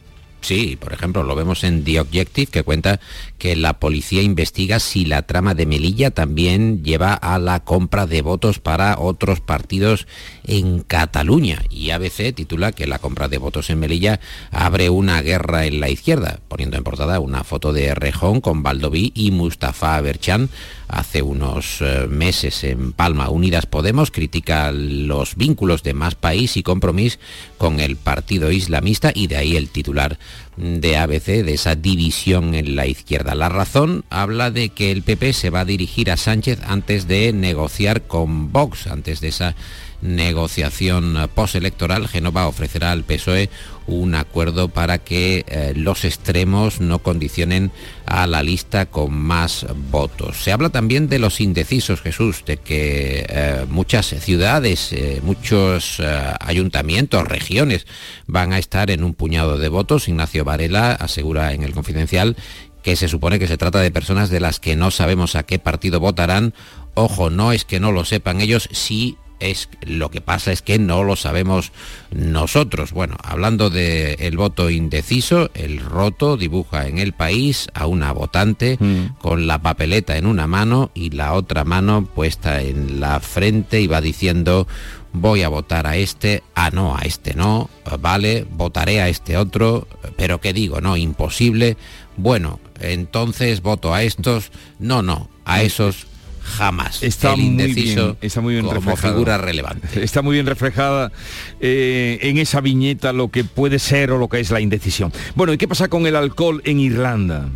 Sí, 0.46 0.78
por 0.80 0.92
ejemplo, 0.92 1.24
lo 1.24 1.34
vemos 1.34 1.64
en 1.64 1.82
The 1.82 1.98
Objective, 1.98 2.46
que 2.46 2.62
cuenta 2.62 3.00
que 3.36 3.56
la 3.56 3.80
policía 3.80 4.22
investiga 4.22 4.78
si 4.78 5.04
la 5.04 5.22
trama 5.22 5.54
de 5.54 5.66
Melilla 5.66 6.12
también 6.12 6.84
lleva 6.84 7.14
a 7.14 7.40
la 7.40 7.64
compra 7.64 8.06
de 8.06 8.22
votos 8.22 8.60
para 8.60 8.96
otros 8.96 9.40
partidos 9.40 10.06
en 10.44 10.82
Cataluña. 10.82 11.64
Y 11.68 11.90
ABC 11.90 12.32
titula 12.32 12.70
que 12.70 12.86
la 12.86 13.00
compra 13.00 13.26
de 13.26 13.38
votos 13.38 13.70
en 13.70 13.80
Melilla 13.80 14.20
abre 14.52 14.88
una 14.88 15.20
guerra 15.20 15.66
en 15.66 15.80
la 15.80 15.90
izquierda, 15.90 16.38
poniendo 16.46 16.76
en 16.76 16.84
portada 16.84 17.18
una 17.18 17.42
foto 17.42 17.72
de 17.72 17.96
Rejón 17.96 18.40
con 18.40 18.62
Baldoví 18.62 19.10
y 19.16 19.32
Mustafa 19.32 20.00
Berchan 20.00 20.48
hace 20.88 21.22
unos 21.22 21.80
eh, 21.80 22.06
meses 22.08 22.64
en 22.64 22.92
Palma. 22.92 23.28
Unidas 23.28 23.66
Podemos 23.66 24.10
critica 24.10 24.70
los 24.72 25.36
vínculos 25.36 25.82
de 25.82 25.94
Más 25.94 26.14
País 26.14 26.56
y 26.56 26.62
Compromís 26.62 27.18
con 27.58 27.80
el 27.80 27.96
partido 27.96 28.50
islamista 28.50 29.10
y 29.14 29.26
de 29.26 29.36
ahí 29.36 29.56
el 29.56 29.68
titular 29.68 30.18
de 30.56 30.96
ABC, 30.96 31.26
de 31.44 31.54
esa 31.54 31.74
división 31.74 32.54
en 32.54 32.76
la 32.76 32.86
izquierda. 32.86 33.34
La 33.34 33.48
razón 33.48 34.04
habla 34.10 34.50
de 34.50 34.70
que 34.70 34.90
el 34.90 35.02
PP 35.02 35.32
se 35.32 35.50
va 35.50 35.60
a 35.60 35.64
dirigir 35.64 36.10
a 36.10 36.16
Sánchez 36.16 36.60
antes 36.66 37.06
de 37.06 37.32
negociar 37.32 38.02
con 38.02 38.52
Vox, 38.52 38.86
antes 38.86 39.20
de 39.20 39.28
esa 39.28 39.54
negociación 40.02 41.28
postelectoral, 41.34 42.08
Genova 42.08 42.48
ofrecerá 42.48 42.92
al 42.92 43.04
PSOE 43.04 43.50
un 43.86 44.14
acuerdo 44.14 44.68
para 44.68 44.98
que 44.98 45.44
eh, 45.48 45.72
los 45.76 46.04
extremos 46.04 46.80
no 46.80 46.98
condicionen 47.00 47.70
a 48.04 48.26
la 48.26 48.42
lista 48.42 48.86
con 48.86 49.14
más 49.14 49.66
votos. 49.90 50.42
Se 50.42 50.52
habla 50.52 50.70
también 50.70 51.08
de 51.08 51.18
los 51.18 51.40
indecisos, 51.40 52.00
Jesús, 52.00 52.44
de 52.44 52.56
que 52.56 53.26
eh, 53.28 53.64
muchas 53.68 54.06
ciudades, 54.06 54.92
eh, 54.92 55.20
muchos 55.22 56.00
ayuntamientos, 56.40 57.26
regiones 57.26 57.86
van 58.26 58.52
a 58.52 58.58
estar 58.58 58.90
en 58.90 59.04
un 59.04 59.14
puñado 59.14 59.58
de 59.58 59.68
votos. 59.68 60.08
Ignacio 60.08 60.44
Varela 60.44 60.92
asegura 60.92 61.52
en 61.52 61.62
el 61.62 61.72
Confidencial 61.72 62.36
que 62.82 62.96
se 62.96 63.08
supone 63.08 63.38
que 63.38 63.48
se 63.48 63.58
trata 63.58 63.80
de 63.80 63.90
personas 63.90 64.30
de 64.30 64.38
las 64.38 64.60
que 64.60 64.76
no 64.76 64.92
sabemos 64.92 65.34
a 65.34 65.42
qué 65.42 65.58
partido 65.58 65.98
votarán. 65.98 66.54
Ojo, 66.94 67.30
no 67.30 67.52
es 67.52 67.64
que 67.64 67.80
no 67.80 67.90
lo 67.90 68.04
sepan 68.04 68.40
ellos, 68.40 68.68
sí 68.70 69.16
es 69.40 69.68
lo 69.82 70.10
que 70.10 70.20
pasa 70.20 70.52
es 70.52 70.62
que 70.62 70.78
no 70.78 71.04
lo 71.04 71.16
sabemos 71.16 71.72
nosotros. 72.10 72.92
Bueno, 72.92 73.16
hablando 73.22 73.70
del 73.70 74.16
el 74.18 74.36
voto 74.36 74.70
indeciso, 74.70 75.50
el 75.54 75.80
roto 75.80 76.36
dibuja 76.36 76.86
en 76.86 76.98
el 76.98 77.12
país 77.12 77.68
a 77.74 77.86
una 77.86 78.12
votante 78.12 78.76
Mm. 78.80 79.18
con 79.18 79.46
la 79.46 79.60
papeleta 79.60 80.16
en 80.16 80.26
una 80.26 80.46
mano 80.46 80.90
y 80.94 81.10
la 81.10 81.32
otra 81.32 81.64
mano 81.64 82.04
puesta 82.04 82.60
en 82.62 83.00
la 83.00 83.20
frente 83.20 83.80
y 83.80 83.86
va 83.86 84.00
diciendo 84.00 84.66
voy 85.12 85.42
a 85.42 85.48
votar 85.48 85.86
a 85.86 85.96
este, 85.96 86.42
ah 86.54 86.70
no, 86.70 86.94
a 86.96 87.00
este 87.02 87.34
no, 87.34 87.70
vale, 88.00 88.46
votaré 88.50 89.00
a 89.00 89.08
este 89.08 89.36
otro, 89.36 89.88
pero 90.16 90.40
¿qué 90.40 90.52
digo? 90.52 90.80
No, 90.82 90.96
imposible. 90.96 91.76
Bueno, 92.18 92.60
entonces 92.80 93.62
voto 93.62 93.94
a 93.94 94.02
estos, 94.02 94.50
no, 94.78 95.02
no, 95.02 95.30
a 95.46 95.62
esos 95.62 96.06
jamás. 96.46 97.02
Está 97.02 97.32
el 97.32 97.38
muy 97.38 97.46
indeciso 97.46 98.04
bien, 98.04 98.18
está 98.22 98.40
muy 98.40 98.54
bien 98.54 98.64
como 98.64 98.76
reflejado. 98.76 99.14
figura 99.14 99.38
relevante. 99.38 99.88
Está 100.02 100.22
muy 100.22 100.34
bien 100.34 100.46
reflejada 100.46 101.12
eh, 101.60 102.18
en 102.22 102.38
esa 102.38 102.60
viñeta 102.60 103.12
lo 103.12 103.30
que 103.30 103.44
puede 103.44 103.78
ser 103.78 104.12
o 104.12 104.18
lo 104.18 104.28
que 104.28 104.40
es 104.40 104.50
la 104.50 104.60
indecisión. 104.60 105.12
Bueno, 105.34 105.52
¿y 105.52 105.58
qué 105.58 105.68
pasa 105.68 105.88
con 105.88 106.06
el 106.06 106.16
alcohol 106.16 106.62
en 106.64 106.80
Irlanda? 106.80 107.48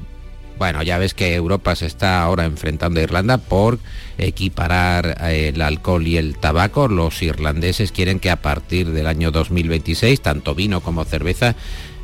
Bueno, 0.59 0.83
ya 0.83 0.99
ves 0.99 1.15
que 1.15 1.35
Europa 1.35 1.75
se 1.75 1.87
está 1.87 2.23
ahora 2.23 2.45
enfrentando 2.45 3.01
a 3.01 3.03
Irlanda 3.03 3.39
por 3.39 3.79
equiparar 4.19 5.17
eh, 5.23 5.53
el 5.55 5.63
alcohol 5.63 6.07
y 6.07 6.19
el 6.19 6.37
tabaco. 6.37 6.87
Los 6.87 7.23
irlandeses 7.23 7.93
quieren 7.93 8.21
que 8.21 8.29
a 8.29 8.43
partir 8.43 8.91
del 8.91 9.07
año 9.07 9.31
2026, 9.31 10.21
tanto 10.21 10.55
vino 10.55 10.83
como 10.83 11.07
cerveza, 11.07 11.57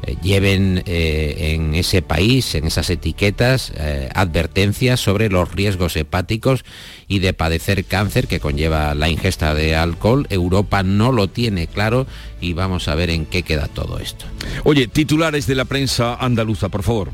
eh, 0.07 0.17
lleven 0.23 0.83
eh, 0.87 1.55
en 1.55 1.75
ese 1.75 2.01
país, 2.01 2.55
en 2.55 2.67
esas 2.67 2.91
etiquetas, 2.91 3.73
eh, 3.77 4.09
advertencias 4.15 5.01
sobre 5.01 5.29
los 5.29 5.53
riesgos 5.53 5.97
hepáticos 5.97 6.65
y 7.09 7.19
de 7.19 7.33
padecer 7.33 7.85
cáncer 7.85 8.29
que 8.29 8.41
conlleva 8.41 8.95
la 8.95 9.09
ingesta 9.09 9.55
de 9.55 9.75
alcohol. 9.75 10.27
Europa 10.31 10.83
no 10.83 11.11
lo 11.11 11.29
tiene 11.29 11.67
claro 11.67 12.07
y 12.41 12.53
vamos 12.53 12.89
a 12.89 12.95
ver 12.95 13.11
en 13.11 13.27
qué 13.27 13.43
queda 13.43 13.67
todo 13.67 13.99
esto. 13.99 14.27
Oye, 14.65 14.87
titulares 14.87 15.47
de 15.47 15.57
la 15.57 15.65
prensa 15.65 16.15
andaluza, 16.15 16.69
por 16.69 16.83
favor. 16.83 17.11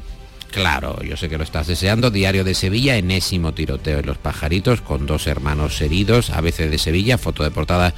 Claro, 0.53 1.03
yo 1.03 1.17
sé 1.17 1.31
que 1.31 1.39
lo 1.39 1.45
estás 1.45 1.67
deseando. 1.67 2.11
Diario 2.11 2.45
de 2.45 2.55
Sevilla, 2.55 2.97
enésimo 2.97 3.55
tiroteo 3.55 4.01
en 4.01 4.07
los 4.07 4.19
pajaritos 4.19 4.83
con 4.83 5.07
dos 5.07 5.27
hermanos 5.27 5.81
heridos. 5.81 6.29
ABC 6.29 6.69
de 6.69 6.77
Sevilla, 6.77 7.17
foto 7.17 7.43
de 7.43 7.51
portada 7.51 7.95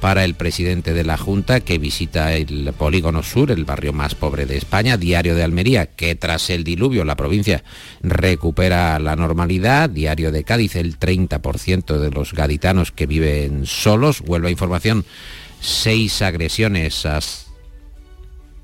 para 0.00 0.24
el 0.24 0.34
presidente 0.34 0.94
de 0.94 1.04
la 1.04 1.16
Junta 1.16 1.60
que 1.60 1.78
visita 1.78 2.34
el 2.34 2.72
Polígono 2.72 3.22
Sur, 3.22 3.50
el 3.50 3.64
barrio 3.64 3.92
más 3.92 4.14
pobre 4.14 4.46
de 4.46 4.56
España. 4.56 4.96
Diario 4.96 5.34
de 5.34 5.42
Almería, 5.42 5.86
que 5.86 6.14
tras 6.14 6.50
el 6.50 6.64
diluvio 6.64 7.04
la 7.04 7.16
provincia 7.16 7.64
recupera 8.02 8.98
la 8.98 9.16
normalidad. 9.16 9.90
Diario 9.90 10.30
de 10.32 10.44
Cádiz, 10.44 10.76
el 10.76 10.98
30% 10.98 11.98
de 11.98 12.10
los 12.10 12.32
gaditanos 12.32 12.92
que 12.92 13.06
viven 13.06 13.66
solos. 13.66 14.22
Huelva 14.24 14.50
Información, 14.50 15.04
seis 15.60 16.22
agresiones 16.22 17.04
a 17.06 17.20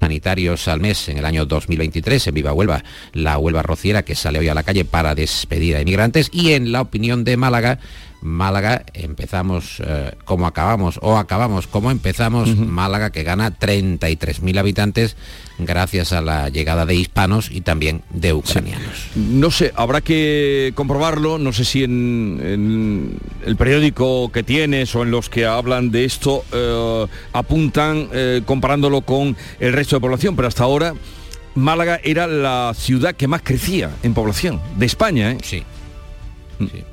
sanitarios 0.00 0.68
al 0.68 0.80
mes 0.80 1.08
en 1.08 1.16
el 1.16 1.24
año 1.24 1.46
2023 1.46 2.26
en 2.26 2.34
Viva 2.34 2.52
Huelva, 2.52 2.84
la 3.14 3.38
Huelva 3.38 3.62
Rociera 3.62 4.02
que 4.02 4.14
sale 4.14 4.38
hoy 4.38 4.48
a 4.48 4.54
la 4.54 4.62
calle 4.62 4.84
para 4.84 5.14
despedir 5.14 5.76
a 5.76 5.80
inmigrantes 5.80 6.28
y 6.30 6.52
en 6.52 6.72
la 6.72 6.82
opinión 6.82 7.24
de 7.24 7.38
Málaga, 7.38 7.78
Málaga 8.24 8.86
empezamos 8.94 9.82
eh, 9.86 10.12
como 10.24 10.46
acabamos 10.46 10.98
o 11.02 11.18
acabamos 11.18 11.66
como 11.66 11.90
empezamos, 11.90 12.56
Málaga 12.56 13.10
que 13.10 13.22
gana 13.22 13.52
33.000 13.52 14.58
habitantes 14.58 15.16
gracias 15.58 16.14
a 16.14 16.22
la 16.22 16.48
llegada 16.48 16.86
de 16.86 16.94
hispanos 16.94 17.50
y 17.50 17.60
también 17.60 18.02
de 18.08 18.32
ucranianos. 18.32 19.10
No 19.14 19.50
sé, 19.50 19.72
habrá 19.76 20.00
que 20.00 20.72
comprobarlo, 20.74 21.36
no 21.36 21.52
sé 21.52 21.66
si 21.66 21.84
en, 21.84 22.40
en 22.42 23.18
el 23.44 23.56
periódico 23.56 24.32
que 24.32 24.42
tienes 24.42 24.94
o 24.96 25.02
en 25.02 25.10
los 25.10 25.28
que 25.28 25.44
hablan 25.44 25.90
de 25.90 26.06
esto 26.06 26.46
eh, 26.50 27.06
apuntan 27.34 28.08
eh, 28.10 28.40
comparándolo 28.46 29.02
con 29.02 29.36
el 29.60 29.72
resto 29.74 29.96
de 29.96 30.00
población, 30.00 30.34
pero 30.34 30.48
hasta 30.48 30.64
ahora 30.64 30.94
Málaga 31.54 32.00
era 32.02 32.26
la 32.26 32.72
ciudad 32.74 33.14
que 33.14 33.28
más 33.28 33.42
crecía 33.42 33.90
en 34.02 34.14
población 34.14 34.62
de 34.76 34.86
España, 34.86 35.32
¿eh? 35.32 35.38
Sí. 35.42 35.62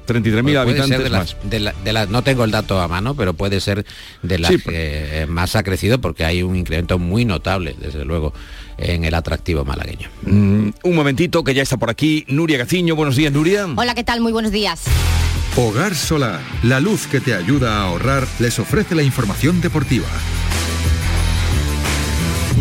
33.000 0.05 0.41
Puede 0.43 0.53
ser 0.53 0.57
habitantes 0.59 1.03
de 1.03 1.09
las- 1.09 1.35
más. 1.35 1.49
de 1.49 1.59
la- 1.59 1.73
de 1.83 1.93
las- 1.93 2.09
no 2.09 2.21
tengo 2.23 2.43
el 2.43 2.51
dato 2.51 2.79
a 2.81 2.87
mano, 2.87 3.15
pero 3.15 3.33
puede 3.33 3.59
ser 3.59 3.85
de 4.21 4.39
las 4.39 4.51
Sí, 4.51 4.59
que 4.59 5.25
más 5.29 5.55
ha 5.55 5.63
crecido 5.63 5.99
porque 6.01 6.25
hay 6.25 6.43
un 6.43 6.55
incremento 6.55 6.99
muy 6.99 7.25
notable, 7.25 7.75
desde 7.79 8.05
luego, 8.05 8.33
en 8.77 9.03
el 9.05 9.13
atractivo 9.13 9.63
malagueño. 9.65 10.09
Mm, 10.23 10.69
un 10.83 10.95
momentito 10.95 11.43
que 11.43 11.53
ya 11.53 11.61
está 11.63 11.77
por 11.77 11.89
aquí 11.89 12.25
Nuria 12.27 12.57
Gaciño. 12.57 12.95
Buenos 12.95 13.15
días, 13.15 13.31
Nuria. 13.31 13.67
Hola, 13.75 13.93
¿qué 13.95 14.03
tal? 14.03 14.21
Muy 14.21 14.31
buenos 14.31 14.51
días. 14.51 14.83
Hogar 15.57 15.95
Solar, 15.95 16.39
la 16.63 16.79
luz 16.79 17.07
que 17.07 17.19
te 17.19 17.33
ayuda 17.33 17.77
a 17.79 17.83
ahorrar, 17.83 18.25
les 18.39 18.57
ofrece 18.59 18.95
la 18.95 19.03
información 19.03 19.59
deportiva. 19.59 20.07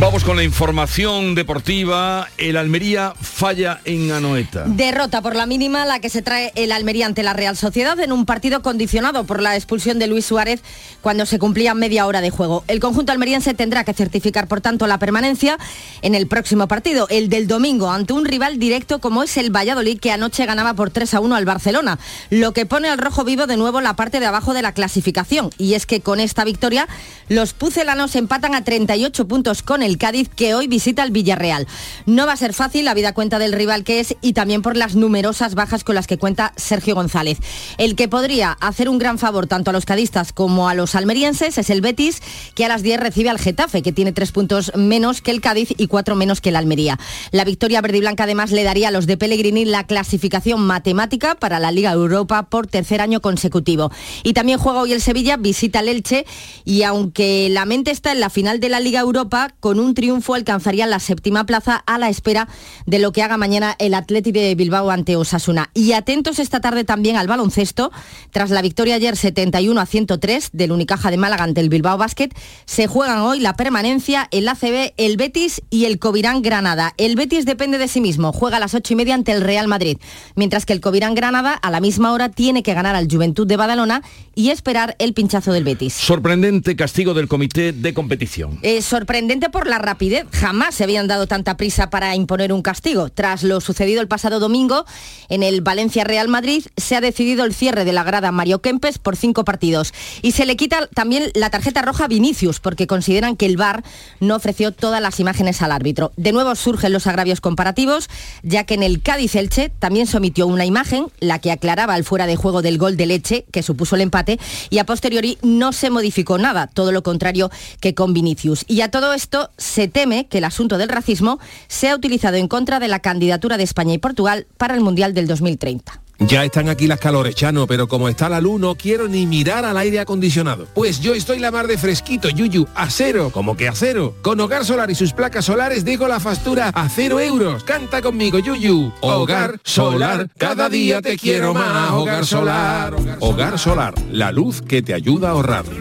Vamos 0.01 0.25
con 0.25 0.35
la 0.35 0.43
información 0.43 1.35
deportiva. 1.35 2.27
El 2.39 2.57
Almería 2.57 3.13
falla 3.21 3.83
en 3.85 4.11
Anoeta. 4.11 4.65
Derrota 4.67 5.21
por 5.21 5.37
la 5.37 5.45
mínima 5.45 5.85
la 5.85 6.01
que 6.01 6.09
se 6.09 6.23
trae 6.23 6.53
el 6.55 6.73
Almería 6.73 7.05
ante 7.05 7.23
la 7.23 7.35
Real 7.35 7.55
Sociedad 7.55 8.01
en 8.01 8.11
un 8.11 8.25
partido 8.25 8.63
condicionado 8.63 9.25
por 9.25 9.43
la 9.43 9.57
expulsión 9.57 9.99
de 9.99 10.07
Luis 10.07 10.25
Suárez 10.25 10.63
cuando 11.03 11.27
se 11.27 11.39
cumplía 11.39 11.75
media 11.75 12.07
hora 12.07 12.23
de 12.23 12.31
juego. 12.31 12.65
El 12.67 12.81
conjunto 12.81 13.13
almeriense 13.13 13.53
tendrá 13.53 13.85
que 13.85 13.93
certificar, 13.93 14.49
por 14.49 14.63
tanto, 14.63 14.87
la 14.87 14.99
permanencia 14.99 15.59
en 16.01 16.15
el 16.15 16.27
próximo 16.29 16.67
partido, 16.67 17.07
el 17.11 17.29
del 17.29 17.47
domingo, 17.47 17.91
ante 17.91 18.15
un 18.15 18.25
rival 18.25 18.59
directo 18.59 19.01
como 19.01 19.23
es 19.23 19.37
el 19.37 19.55
Valladolid, 19.55 20.01
que 20.01 20.13
anoche 20.13 20.47
ganaba 20.47 20.73
por 20.73 20.91
3 20.91 21.13
a 21.13 21.21
1 21.21 21.37
al 21.37 21.45
Barcelona, 21.45 21.99
lo 22.31 22.53
que 22.55 22.65
pone 22.65 22.89
al 22.89 22.97
rojo 22.97 23.23
vivo 23.25 23.47
de 23.47 23.59
nuevo 23.59 23.83
la 23.83 23.97
parte 23.97 24.19
de 24.19 24.27
abajo 24.27 24.55
de 24.55 24.63
la 24.63 24.73
clasificación. 24.73 25.51
Y 25.59 25.75
es 25.75 25.85
que 25.85 26.01
con 26.01 26.21
esta 26.21 26.45
victoria, 26.45 26.89
los 27.29 27.53
pucelanos 27.53 28.17
empatan 28.17 28.55
a 28.55 28.65
38 28.65 29.29
puntos 29.29 29.63
con 29.63 29.83
el 29.83 29.90
Cádiz, 29.99 30.29
que 30.29 30.55
hoy 30.55 30.67
visita 30.67 31.03
el 31.03 31.11
Villarreal. 31.11 31.67
No 32.07 32.27
va 32.27 32.33
a 32.33 32.37
ser 32.37 32.55
fácil, 32.55 32.85
la 32.85 32.95
vida 32.95 33.15
cuenta 33.15 33.39
del 33.39 33.53
rival 33.53 33.85
que 33.85 34.01
es 34.01 34.17
y 34.21 34.33
también 34.33 34.63
por 34.63 34.77
las 34.77 34.95
numerosas 34.95 35.55
bajas 35.55 35.85
con 35.85 35.95
las 35.95 36.07
que 36.07 36.19
cuenta 36.19 36.53
Sergio 36.57 36.95
González. 36.95 37.39
El 37.79 37.97
que 37.97 38.09
podría 38.09 38.53
hacer 38.53 38.89
un 38.89 38.99
gran 38.99 39.19
favor 39.19 39.47
tanto 39.47 39.71
a 39.71 39.73
los 39.73 39.85
cadistas 39.85 40.33
como 40.33 40.69
a 40.69 40.75
los 40.75 40.95
almerienses 40.95 41.59
es 41.59 41.71
el 41.71 41.81
Betis, 41.81 42.23
que 42.55 42.65
a 42.65 42.69
las 42.69 42.83
10 42.83 43.01
recibe 43.01 43.31
al 43.31 43.39
Getafe, 43.39 43.83
que 43.83 43.93
tiene 43.93 44.13
tres 44.13 44.33
puntos 44.33 44.73
menos 44.77 45.21
que 45.21 45.31
el 45.31 45.41
Cádiz 45.41 45.75
y 45.77 45.87
cuatro 45.87 46.15
menos 46.15 46.41
que 46.41 46.51
el 46.51 46.57
Almería. 46.57 46.99
La 47.33 47.45
victoria 47.45 47.81
verde 47.81 47.99
y 47.99 48.01
blanca 48.01 48.25
además 48.25 48.51
le 48.53 48.65
daría 48.65 48.89
a 48.89 48.91
los 48.91 49.07
de 49.07 49.17
Pellegrini 49.17 49.65
la 49.65 49.87
clasificación 49.87 50.61
matemática 50.61 51.35
para 51.35 51.59
la 51.59 51.73
Liga 51.73 51.93
Europa 51.93 52.45
por 52.45 52.67
tercer 52.67 53.01
año 53.01 53.21
consecutivo. 53.21 53.91
Y 54.23 54.35
también 54.35 54.59
juega 54.59 54.81
hoy 54.81 54.93
el 54.93 55.01
Sevilla, 55.01 55.37
visita 55.37 55.81
el 55.81 55.89
Elche 55.89 56.27
y 56.65 56.83
aunque 56.83 57.49
la 57.51 57.65
mente 57.65 57.91
está 57.91 58.13
en 58.13 58.21
la 58.21 58.31
final 58.31 58.61
de 58.61 58.69
la 58.69 58.81
Liga 58.81 59.01
Europa, 59.01 59.53
con 59.59 59.79
un 59.81 59.95
triunfo 59.95 60.35
alcanzaría 60.35 60.87
la 60.87 61.01
séptima 61.01 61.45
plaza 61.45 61.83
a 61.87 61.99
la 61.99 62.09
espera 62.09 62.49
de 62.87 62.99
lo 62.99 63.13
que 63.13 63.23
haga 63.23 63.37
mañana 63.37 63.77
el 63.79 63.95
Atleti 63.95 64.33
de 64.33 64.55
Bilbao 64.55 64.91
ante 64.91 65.17
Osasuna. 65.17 65.71
Y 65.75 65.93
atentos 65.93 66.39
esta 66.39 66.61
tarde 66.61 66.85
también 66.85 67.17
al 67.17 67.27
baloncesto. 67.27 67.91
Tras 68.31 68.51
la 68.51 68.63
victoria 68.63 68.97
ayer 68.97 69.17
71 69.17 69.81
a 69.81 69.87
103 69.87 70.51
del 70.53 70.73
Unicaja 70.73 71.11
de 71.11 71.17
Málaga 71.17 71.45
ante 71.45 71.61
el 71.61 71.69
Bilbao 71.69 71.99
Basket, 71.99 72.31
se 72.65 72.87
juegan 72.87 73.19
hoy 73.19 73.41
la 73.41 73.57
permanencia, 73.57 74.29
el 74.31 74.49
ACB, 74.49 74.93
el 74.97 75.17
Betis 75.17 75.63
y 75.71 75.87
el 75.87 75.99
Covirán 75.99 76.43
Granada. 76.43 76.95
El 76.97 77.17
Betis 77.17 77.45
depende 77.45 77.79
de 77.79 77.89
sí 77.89 78.01
mismo, 78.01 78.33
juega 78.33 78.59
a 78.59 78.61
las 78.61 78.75
ocho 78.75 78.93
y 78.93 78.97
media 78.97 79.15
ante 79.15 79.33
el 79.33 79.41
Real 79.41 79.69
Madrid, 79.69 79.99
mientras 80.35 80.67
que 80.67 80.73
el 80.73 80.81
Covirán 80.81 81.15
Granada 81.15 81.55
a 81.55 81.71
la 81.71 81.81
misma 81.81 82.13
hora 82.13 82.29
tiene 82.29 82.63
que 82.63 82.75
ganar 82.75 82.95
al 82.95 83.09
Juventud 83.11 83.47
de 83.47 83.57
Badalona 83.57 84.03
y 84.35 84.51
esperar 84.51 84.97
el 84.99 85.15
pinchazo 85.15 85.53
del 85.53 85.65
Betis. 85.65 85.95
Sorprendente 85.95 86.77
castigo 86.77 87.15
del 87.15 87.29
comité 87.29 87.73
de 87.73 87.95
competición. 87.95 88.59
Eh, 88.63 88.83
sorprendente 88.83 89.51
por 89.51 89.67
la 89.71 89.79
rapidez. 89.79 90.27
Jamás 90.33 90.75
se 90.75 90.85
habían 90.85 91.07
dado 91.07 91.27
tanta 91.27 91.57
prisa 91.57 91.89
para 91.89 92.15
imponer 92.15 92.53
un 92.53 92.63
castigo. 92.63 93.09
Tras 93.09 93.43
lo 93.43 93.61
sucedido 93.61 94.01
el 94.01 94.09
pasado 94.09 94.41
domingo 94.41 94.85
en 95.29 95.43
el 95.43 95.63
Valencia 95.63 96.05
Real 96.05 96.29
Madrid, 96.29 96.67
se 96.77 96.97
ha 96.97 97.01
decidido 97.01 97.45
el 97.45 97.55
cierre 97.55 97.85
de 97.85 97.93
la 97.93 98.03
grada 98.03 98.33
Mario 98.33 98.61
Kempes 98.61 98.99
por 98.99 99.17
cinco 99.17 99.45
partidos. 99.45 99.95
Y 100.23 100.33
se 100.33 100.45
le 100.45 100.57
quita 100.57 100.89
también 100.89 101.31
la 101.35 101.51
tarjeta 101.51 101.83
roja 101.83 102.05
a 102.05 102.09
Vinicius, 102.09 102.61
porque 102.61 102.87
consideran 102.87 103.37
que 103.37 103.47
el 103.47 103.57
VAR 103.57 103.83
no 104.21 104.37
ofreció 104.37 104.73
todas 104.73 105.01
las 105.01 105.21
imágenes 105.21 105.63
al 105.63 105.73
árbitro. 105.73 106.13
De 106.17 106.33
nuevo 106.33 106.55
surgen 106.55 106.93
los 106.93 107.07
agravios 107.07 107.41
comparativos, 107.41 108.09
ya 108.43 108.65
que 108.65 108.75
en 108.75 108.83
el 108.83 109.03
Cádiz 109.03 109.35
Elche 109.37 109.71
también 109.79 110.07
se 110.07 110.17
omitió 110.17 110.47
una 110.47 110.65
imagen, 110.65 111.07
la 111.21 111.39
que 111.39 111.53
aclaraba 111.53 111.97
el 111.97 112.05
fuera 112.05 112.27
de 112.27 112.37
juego 112.37 112.61
del 112.63 112.79
gol 112.79 112.97
de 112.97 113.07
leche, 113.07 113.47
que 113.53 113.63
supuso 113.63 113.95
el 113.95 114.03
empate, 114.03 114.39
y 114.69 114.79
a 114.79 114.85
posteriori 114.85 115.39
no 115.43 115.73
se 115.73 115.91
modificó 115.91 116.39
nada, 116.39 116.67
todo 116.67 116.93
lo 116.93 117.03
contrario 117.03 117.51
que 117.81 117.95
con 117.95 118.13
Vinicius. 118.13 118.65
Y 118.67 118.81
a 118.81 118.91
todo 118.91 119.13
esto 119.13 119.51
se 119.61 119.87
teme 119.87 120.27
que 120.27 120.39
el 120.39 120.45
asunto 120.45 120.79
del 120.79 120.89
racismo 120.89 121.39
sea 121.69 121.95
utilizado 121.95 122.37
en 122.37 122.49
contra 122.49 122.81
de 122.81 122.89
la 122.89 122.99
candidatura 122.99 123.57
de 123.57 123.63
España 123.63 123.95
y 123.95 123.99
Portugal 123.99 124.49
para 124.57 124.75
el 124.75 124.81
Mundial 124.81 125.15
del 125.15 125.29
2030. 125.29 126.03
Ya 126.21 126.45
están 126.45 126.69
aquí 126.69 126.87
las 126.87 127.01
calores, 127.01 127.35
Chano, 127.35 127.67
pero 127.67 127.89
como 127.89 128.07
está 128.07 128.29
la 128.29 128.43
luz 128.43 128.61
no 128.61 128.75
quiero 128.75 129.09
ni 129.09 129.27
mirar 129.27 129.65
al 129.65 129.79
aire 129.79 130.01
acondicionado. 130.01 130.67
Pues 130.75 131.01
yo 131.01 131.15
estoy 131.15 131.39
la 131.39 131.51
mar 131.51 131.67
de 131.67 131.79
fresquito, 131.79 132.29
Yuyu, 132.29 132.67
a 132.75 132.91
cero, 132.91 133.31
como 133.33 133.57
que 133.57 133.69
a 133.69 133.75
cero. 133.75 134.15
Con 134.21 134.39
Hogar 134.39 134.67
Solar 134.67 134.91
y 134.91 134.95
sus 134.95 135.15
placas 135.15 135.47
solares 135.47 135.83
digo 135.83 136.07
la 136.09 136.21
factura 136.21 136.73
a 136.75 136.91
cero 136.91 137.21
euros. 137.21 137.65
Canta 137.65 138.03
conmigo, 138.03 138.39
Yuyu. 138.39 138.93
Hogar 139.01 139.61
Solar, 139.65 140.29
cada 140.37 140.69
día 140.69 141.01
te 141.01 141.17
quiero 141.17 141.55
más. 141.55 141.93
Hogar 141.93 142.27
Solar. 142.27 142.95
Hogar 143.21 143.59
Solar, 143.59 143.95
la 144.13 144.31
luz 144.31 144.61
que 144.61 144.83
te 144.83 144.93
ayuda 144.93 145.29
a 145.29 145.31
ahorrar. 145.33 145.65
cada 145.65 145.79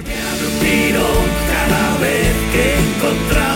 vez 1.98 2.34
que. 2.54 3.49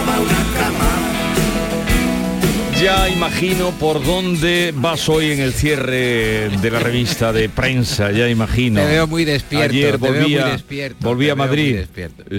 Ya 2.83 3.07
imagino 3.07 3.71
por 3.71 4.03
dónde 4.03 4.73
vas 4.75 5.07
hoy 5.07 5.31
en 5.31 5.39
el 5.39 5.53
cierre 5.53 6.49
de 6.49 6.69
la 6.69 6.79
revista 6.79 7.31
de 7.31 7.47
prensa, 7.47 8.11
ya 8.11 8.27
imagino. 8.27 8.81
Te 8.81 8.87
veo 8.87 9.07
muy 9.07 9.23
despierto. 9.23 9.69
Ayer 9.69 9.91
te 9.93 9.97
veo 9.99 10.11
volví, 10.11 10.33
muy 10.33 10.41
a, 10.41 10.45
despierto, 10.47 10.97
volví 10.99 11.29
a 11.29 11.35
Madrid. 11.35 11.85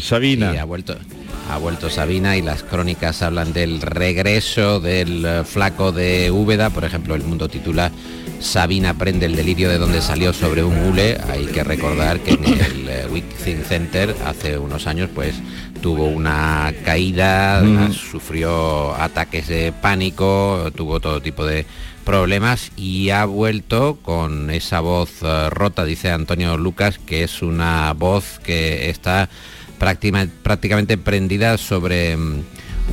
Sabina. 0.00 0.52
Sí, 0.52 0.59
ha 0.59 0.64
vuelto, 0.66 0.98
ha 1.50 1.57
vuelto 1.57 1.88
Sabina 1.88 2.37
y 2.37 2.42
las 2.42 2.62
crónicas 2.62 3.22
hablan 3.22 3.54
del 3.54 3.80
regreso 3.80 4.80
del 4.80 5.24
eh, 5.24 5.44
flaco 5.44 5.92
de 5.92 6.30
Úbeda. 6.30 6.68
Por 6.68 6.85
ejemplo, 6.85 7.14
el 7.14 7.22
mundo 7.22 7.48
titula 7.48 7.90
Sabina 8.40 8.92
prende 8.92 9.24
el 9.24 9.37
delirio 9.37 9.70
de 9.70 9.78
donde 9.78 10.02
salió 10.02 10.35
sobre 10.35 10.62
un 10.62 10.76
hule. 10.76 11.16
Hay 11.30 11.46
que 11.46 11.64
recordar 11.64 12.20
que 12.20 12.33
en 12.33 12.44
el 12.44 12.88
eh, 12.90 13.07
Wiking 13.11 13.64
Center 13.64 14.14
hace 14.26 14.59
unos 14.59 14.87
años 14.87 15.09
pues 15.14 15.37
tuvo 15.85 16.05
una 16.07 16.73
caída, 16.83 17.61
Mm. 17.62 17.92
sufrió 17.92 18.94
ataques 18.94 19.49
de 19.49 19.70
pánico, 19.70 20.70
tuvo 20.75 20.99
todo 20.99 21.20
tipo 21.20 21.44
de 21.44 21.66
problemas 22.07 22.73
y 22.75 23.11
ha 23.11 23.27
vuelto 23.27 23.99
con 24.01 24.49
esa 24.49 24.81
voz 24.81 25.11
eh, 25.20 25.51
rota, 25.51 25.85
dice 25.85 26.11
Antonio 26.11 26.57
Lucas, 26.57 26.99
que 27.05 27.23
es 27.23 27.42
una 27.42 27.92
voz 27.92 28.40
que 28.42 28.88
está 28.88 29.29
práctima- 29.79 30.27
prácticamente 30.42 30.97
prendida 30.97 31.59
sobre 31.59 32.16
mm, 32.16 32.40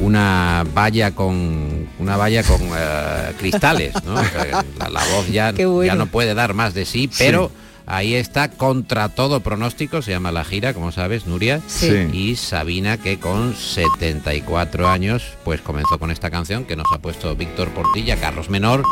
una 0.01 0.65
valla 0.73 1.12
con 1.15 1.88
una 1.97 2.17
valla 2.17 2.43
con 2.43 2.60
eh, 2.62 3.32
cristales, 3.39 3.93
¿no? 4.04 4.15
La, 4.80 4.89
la 4.89 5.04
voz 5.15 5.30
ya, 5.32 5.54
bueno. 5.54 5.84
ya 5.86 5.95
no 5.95 6.08
puede 6.08 6.34
dar 6.34 6.54
más 6.54 6.73
de 6.73 6.84
sí, 6.84 7.10
pero 7.17 7.51
ahí 7.93 8.15
está 8.15 8.49
contra 8.49 9.10
todo 9.10 9.41
pronóstico, 9.41 10.01
se 10.01 10.12
llama 10.12 10.32
la 10.32 10.43
gira, 10.45 10.73
como 10.73 10.91
sabes, 10.91 11.27
Nuria, 11.27 11.62
Sí. 11.67 12.08
y 12.13 12.36
Sabina 12.38 12.97
que 12.97 13.19
con 13.19 13.56
74 13.56 14.88
años 14.89 15.23
pues 15.43 15.62
comenzó 15.62 15.99
con 15.99 16.10
esta 16.12 16.30
canción 16.30 16.63
que 16.65 16.75
nos 16.75 16.86
ha 16.95 16.99
puesto 16.99 17.36
Víctor 17.36 17.69
Portilla, 17.69 18.15
Carlos 18.17 18.49
Menor, 18.49 18.84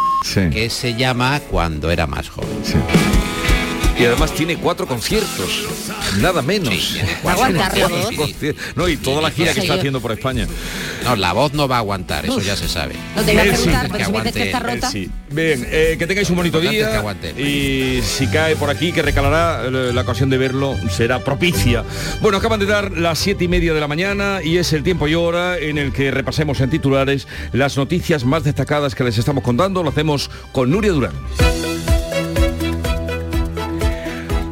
que 0.52 0.70
se 0.70 0.96
llama 0.96 1.40
Cuando 1.50 1.92
era 1.92 2.08
más 2.08 2.30
joven. 2.30 2.50
Y 4.00 4.06
además 4.06 4.32
tiene 4.34 4.56
cuatro 4.56 4.88
conciertos, 4.88 5.66
nada 6.22 6.42
menos. 6.42 6.98
Cuatro 7.22 7.54
conciertos. 8.16 8.66
No, 8.76 8.88
y 8.88 8.96
toda 8.96 9.22
la 9.22 9.30
gira 9.30 9.54
que 9.54 9.60
está 9.60 9.74
haciendo 9.74 10.00
por 10.00 10.14
España. 10.14 10.48
No, 11.04 11.18
la 11.18 11.34
voz 11.34 11.54
no 11.54 11.68
va 11.68 11.76
a 11.76 11.80
aguantar, 11.80 12.26
eso 12.26 12.40
ya 12.40 12.56
se 12.56 12.70
sabe. 12.70 12.96
No 13.16 13.24
te 13.24 13.34
iba 13.34 13.42
a 13.42 13.46
Él 13.46 13.52
preguntar, 13.52 13.86
sí. 13.86 13.92
pero 13.92 14.06
si 14.06 14.12
me 14.12 14.18
dices 14.20 14.34
que 14.34 14.44
está 14.44 14.58
Él 14.60 14.64
rota. 14.64 14.92
sí. 14.92 15.12
Bien, 15.32 15.68
eh, 15.70 15.96
que 16.00 16.08
tengáis 16.08 16.30
un 16.30 16.38
bonito 16.38 16.60
día 16.62 16.98
aguante. 16.98 17.32
y 17.32 18.02
si 18.02 18.28
cae 18.28 18.56
por 18.56 18.70
aquí, 18.70 18.92
que 18.94 19.02
recalará, 19.02 19.66
eh, 19.66 19.92
la 19.94 20.02
ocasión 20.02 20.30
de 20.30 20.38
verlo 20.38 20.78
será 20.90 21.20
propicia. 21.20 21.84
Bueno, 22.22 22.38
acaban 22.38 22.60
de 22.60 22.66
dar 22.68 22.92
las 22.92 23.20
siete 23.20 23.44
y 23.44 23.48
media 23.48 23.74
de 23.74 23.82
la 23.82 23.88
mañana 23.88 24.40
y 24.42 24.58
es 24.58 24.72
el 24.72 24.82
tiempo 24.84 25.10
y 25.10 25.16
hora 25.16 25.58
en 25.58 25.78
el 25.78 25.92
que 25.92 26.10
repasemos 26.12 26.62
en 26.62 26.70
titulares 26.70 27.28
las 27.52 27.76
noticias 27.76 28.24
más 28.24 28.44
destacadas 28.44 28.96
que 28.96 29.04
les 29.04 29.18
estamos 29.18 29.44
contando. 29.44 29.84
Lo 29.84 29.90
hacemos 29.90 30.32
con 30.54 30.72
Nuria 30.72 30.92
Durán. 30.92 31.14